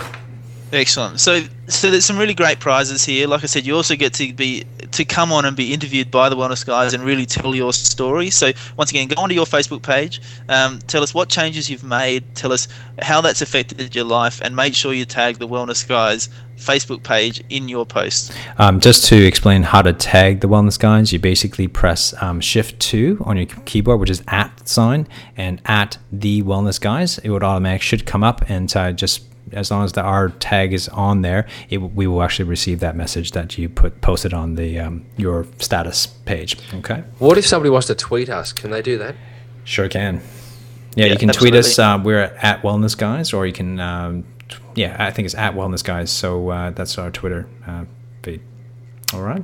Excellent. 0.71 1.19
So, 1.19 1.41
so 1.67 1.89
there's 1.89 2.05
some 2.05 2.17
really 2.17 2.33
great 2.33 2.59
prizes 2.59 3.03
here. 3.03 3.27
Like 3.27 3.43
I 3.43 3.47
said, 3.47 3.65
you 3.65 3.75
also 3.75 3.95
get 3.95 4.13
to 4.15 4.33
be 4.33 4.65
to 4.91 5.05
come 5.05 5.31
on 5.31 5.45
and 5.45 5.55
be 5.55 5.73
interviewed 5.73 6.09
by 6.11 6.29
the 6.29 6.35
Wellness 6.35 6.65
Guys 6.65 6.93
and 6.93 7.03
really 7.03 7.25
tell 7.25 7.55
your 7.55 7.73
story. 7.73 8.29
So, 8.29 8.51
once 8.77 8.91
again, 8.91 9.07
go 9.07 9.21
onto 9.21 9.35
your 9.35 9.45
Facebook 9.45 9.81
page, 9.81 10.21
um, 10.47 10.79
tell 10.87 11.01
us 11.01 11.13
what 11.13 11.29
changes 11.29 11.69
you've 11.69 11.83
made, 11.83 12.35
tell 12.35 12.51
us 12.51 12.67
how 13.01 13.21
that's 13.21 13.41
affected 13.41 13.95
your 13.95 14.05
life, 14.05 14.41
and 14.41 14.55
make 14.55 14.75
sure 14.75 14.93
you 14.93 15.05
tag 15.05 15.37
the 15.37 15.47
Wellness 15.47 15.87
Guys 15.87 16.29
Facebook 16.57 17.03
page 17.03 17.41
in 17.49 17.69
your 17.69 17.85
post. 17.85 18.31
Um, 18.57 18.79
just 18.79 19.05
to 19.05 19.15
explain 19.15 19.63
how 19.63 19.81
to 19.81 19.93
tag 19.93 20.41
the 20.41 20.49
Wellness 20.49 20.77
Guys, 20.77 21.11
you 21.11 21.19
basically 21.19 21.67
press 21.67 22.13
um, 22.21 22.41
Shift 22.41 22.79
two 22.79 23.21
on 23.25 23.37
your 23.37 23.45
keyboard, 23.45 23.99
which 23.99 24.09
is 24.09 24.23
at 24.27 24.67
sign, 24.67 25.07
and 25.35 25.61
at 25.65 25.97
the 26.11 26.43
Wellness 26.43 26.79
Guys. 26.79 27.17
It 27.19 27.29
would 27.29 27.43
automatically 27.43 27.79
should 27.79 28.05
come 28.05 28.23
up 28.23 28.47
and 28.49 28.75
uh, 28.75 28.91
just 28.91 29.28
as 29.53 29.71
long 29.71 29.83
as 29.83 29.93
the 29.93 30.01
R 30.01 30.29
tag 30.29 30.73
is 30.73 30.87
on 30.89 31.21
there, 31.21 31.47
it, 31.69 31.77
we 31.77 32.07
will 32.07 32.21
actually 32.21 32.49
receive 32.49 32.79
that 32.79 32.95
message 32.95 33.31
that 33.31 33.57
you 33.57 33.69
put 33.69 34.01
posted 34.01 34.33
on 34.33 34.55
the 34.55 34.79
um, 34.79 35.05
your 35.17 35.45
status 35.57 36.07
page. 36.07 36.57
Okay. 36.75 37.03
What 37.19 37.37
if 37.37 37.45
somebody 37.45 37.69
wants 37.69 37.87
to 37.87 37.95
tweet 37.95 38.29
us? 38.29 38.53
Can 38.53 38.71
they 38.71 38.81
do 38.81 38.97
that? 38.97 39.15
Sure 39.63 39.87
can. 39.87 40.21
Yeah, 40.95 41.05
yeah 41.05 41.11
you 41.13 41.17
can 41.17 41.29
absolutely. 41.29 41.51
tweet 41.51 41.65
us. 41.65 41.79
Uh, 41.79 42.01
we're 42.03 42.23
at 42.23 42.61
Wellness 42.61 42.97
Guys, 42.97 43.33
or 43.33 43.45
you 43.45 43.53
can. 43.53 43.79
Um, 43.79 44.23
t- 44.49 44.57
yeah, 44.75 44.95
I 44.99 45.11
think 45.11 45.25
it's 45.25 45.35
at 45.35 45.53
Wellness 45.53 45.83
Guys. 45.83 46.11
So 46.11 46.49
uh, 46.49 46.69
that's 46.71 46.97
our 46.97 47.11
Twitter 47.11 47.47
uh, 47.67 47.85
feed. 48.23 48.41
All 49.13 49.21
right. 49.21 49.43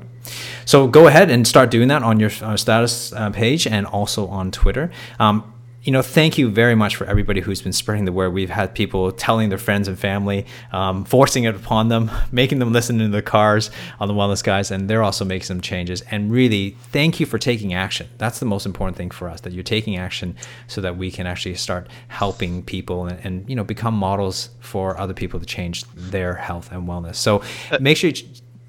So 0.66 0.88
go 0.88 1.08
ahead 1.08 1.30
and 1.30 1.48
start 1.48 1.72
doing 1.72 1.88
that 1.90 2.04
on 2.04 2.20
your 2.20 2.32
uh, 2.42 2.58
status 2.58 3.14
uh, 3.14 3.30
page 3.30 3.68
and 3.68 3.86
also 3.86 4.28
on 4.28 4.52
Twitter. 4.52 4.92
Um, 5.20 5.54
you 5.86 5.92
know, 5.92 6.02
thank 6.02 6.40
you 6.40 6.50
very 6.50 6.74
much 6.74 6.96
for 6.96 7.06
everybody 7.06 7.42
who's 7.42 7.62
been 7.62 7.72
spreading 7.72 8.06
the 8.06 8.12
word. 8.12 8.34
We've 8.34 8.50
had 8.50 8.74
people 8.74 9.12
telling 9.12 9.50
their 9.50 9.60
friends 9.60 9.88
and 9.88 9.98
family, 9.98 10.48
um, 10.72 11.06
forcing 11.06 11.44
it 11.44 11.56
upon 11.56 11.90
them, 11.90 12.10
making 12.32 12.58
them 12.58 12.74
listen 12.74 13.00
in 13.00 13.12
the 13.12 13.22
cars 13.22 13.70
on 14.00 14.08
the 14.08 14.16
Wellness 14.16 14.44
Guys, 14.44 14.72
and 14.72 14.90
they're 14.90 15.04
also 15.04 15.24
making 15.24 15.46
some 15.46 15.62
changes. 15.62 16.02
And 16.10 16.32
really, 16.32 16.72
thank 16.92 17.20
you 17.20 17.28
for 17.28 17.38
taking 17.38 17.76
action. 17.76 18.10
That's 18.18 18.40
the 18.40 18.48
most 18.48 18.66
important 18.66 18.98
thing 18.98 19.12
for 19.12 19.30
us 19.30 19.42
that 19.42 19.54
you're 19.54 19.64
taking 19.64 19.96
action 19.96 20.36
so 20.66 20.82
that 20.82 20.98
we 20.98 21.12
can 21.12 21.28
actually 21.28 21.56
start 21.56 21.88
helping 22.08 22.64
people 22.64 23.06
and, 23.06 23.24
and 23.24 23.48
you 23.48 23.56
know 23.56 23.64
become 23.64 23.94
models 23.94 24.50
for 24.62 24.98
other 24.98 25.14
people 25.14 25.40
to 25.40 25.46
change 25.46 25.84
their 25.94 26.34
health 26.34 26.72
and 26.72 26.88
wellness. 26.88 27.18
So 27.18 27.44
uh, 27.72 27.78
make 27.80 27.98
sure 27.98 28.10
you 28.10 28.24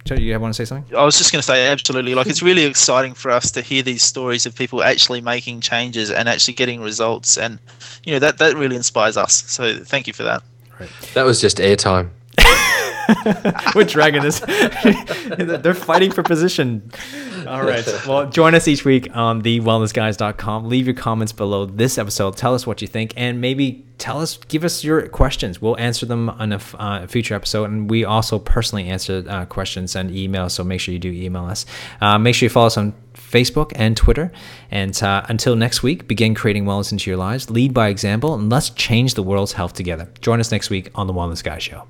so 0.06 0.14
you 0.14 0.38
want 0.38 0.54
to 0.54 0.56
say 0.56 0.68
something? 0.68 0.96
I 0.96 1.04
was 1.04 1.18
just 1.18 1.32
going 1.32 1.40
to 1.40 1.46
say 1.46 1.66
absolutely. 1.66 2.14
Like 2.14 2.28
it's 2.28 2.42
really 2.42 2.64
exciting 2.64 3.14
for 3.14 3.30
us 3.30 3.50
to 3.52 3.62
hear 3.62 3.82
these 3.82 4.02
stories 4.02 4.46
of 4.46 4.54
people 4.54 4.82
actually 4.82 5.20
making 5.20 5.60
changes 5.60 6.10
and 6.10 6.28
actually 6.28 6.54
getting 6.54 6.80
results, 6.80 7.36
and 7.36 7.58
you 8.04 8.12
know 8.12 8.18
that 8.20 8.38
that 8.38 8.56
really 8.56 8.76
inspires 8.76 9.16
us. 9.16 9.34
So 9.48 9.78
thank 9.84 10.06
you 10.06 10.12
for 10.12 10.22
that. 10.22 10.42
Right. 10.78 10.90
That 11.14 11.24
was 11.24 11.40
just 11.40 11.58
airtime. 11.58 12.10
We're 13.74 13.84
this. 13.84 14.40
They're 15.60 15.74
fighting 15.74 16.12
for 16.12 16.22
position. 16.22 16.90
All 17.46 17.62
right. 17.62 17.86
Well, 18.06 18.28
join 18.28 18.54
us 18.54 18.66
each 18.66 18.84
week 18.84 19.08
on 19.14 19.42
thewellnessguys.com. 19.42 20.68
Leave 20.68 20.86
your 20.86 20.94
comments 20.94 21.32
below 21.32 21.66
this 21.66 21.98
episode. 21.98 22.36
Tell 22.36 22.54
us 22.54 22.66
what 22.66 22.82
you 22.82 22.88
think, 22.88 23.12
and 23.16 23.40
maybe 23.40 23.86
tell 23.98 24.20
us, 24.20 24.36
give 24.36 24.64
us 24.64 24.82
your 24.82 25.08
questions. 25.08 25.60
We'll 25.60 25.78
answer 25.78 26.06
them 26.06 26.30
on 26.30 26.52
a 26.52 26.60
uh, 26.74 27.06
future 27.06 27.34
episode, 27.34 27.70
and 27.70 27.88
we 27.88 28.04
also 28.04 28.38
personally 28.38 28.88
answer 28.88 29.24
uh, 29.28 29.44
questions 29.46 29.94
and 29.94 30.10
emails. 30.10 30.52
So 30.52 30.64
make 30.64 30.80
sure 30.80 30.92
you 30.92 30.98
do 30.98 31.12
email 31.12 31.44
us. 31.44 31.66
Uh, 32.00 32.18
make 32.18 32.34
sure 32.34 32.46
you 32.46 32.50
follow 32.50 32.66
us 32.66 32.76
on 32.76 32.94
Facebook 33.14 33.72
and 33.74 33.96
Twitter. 33.96 34.32
And 34.70 35.00
uh, 35.02 35.24
until 35.28 35.56
next 35.56 35.82
week, 35.82 36.08
begin 36.08 36.34
creating 36.34 36.64
wellness 36.64 36.92
into 36.92 37.11
your 37.11 37.18
lives. 37.18 37.50
Lead 37.50 37.72
by 37.72 37.88
example, 37.88 38.34
and 38.34 38.50
let's 38.50 38.70
change 38.70 39.14
the 39.14 39.22
world's 39.22 39.52
health 39.52 39.74
together. 39.74 40.11
Join 40.20 40.40
us 40.40 40.50
next 40.50 40.70
week 40.70 40.90
on 40.94 41.07
the 41.07 41.14
Wellness 41.14 41.42
Guy 41.42 41.59
Show. 41.59 41.86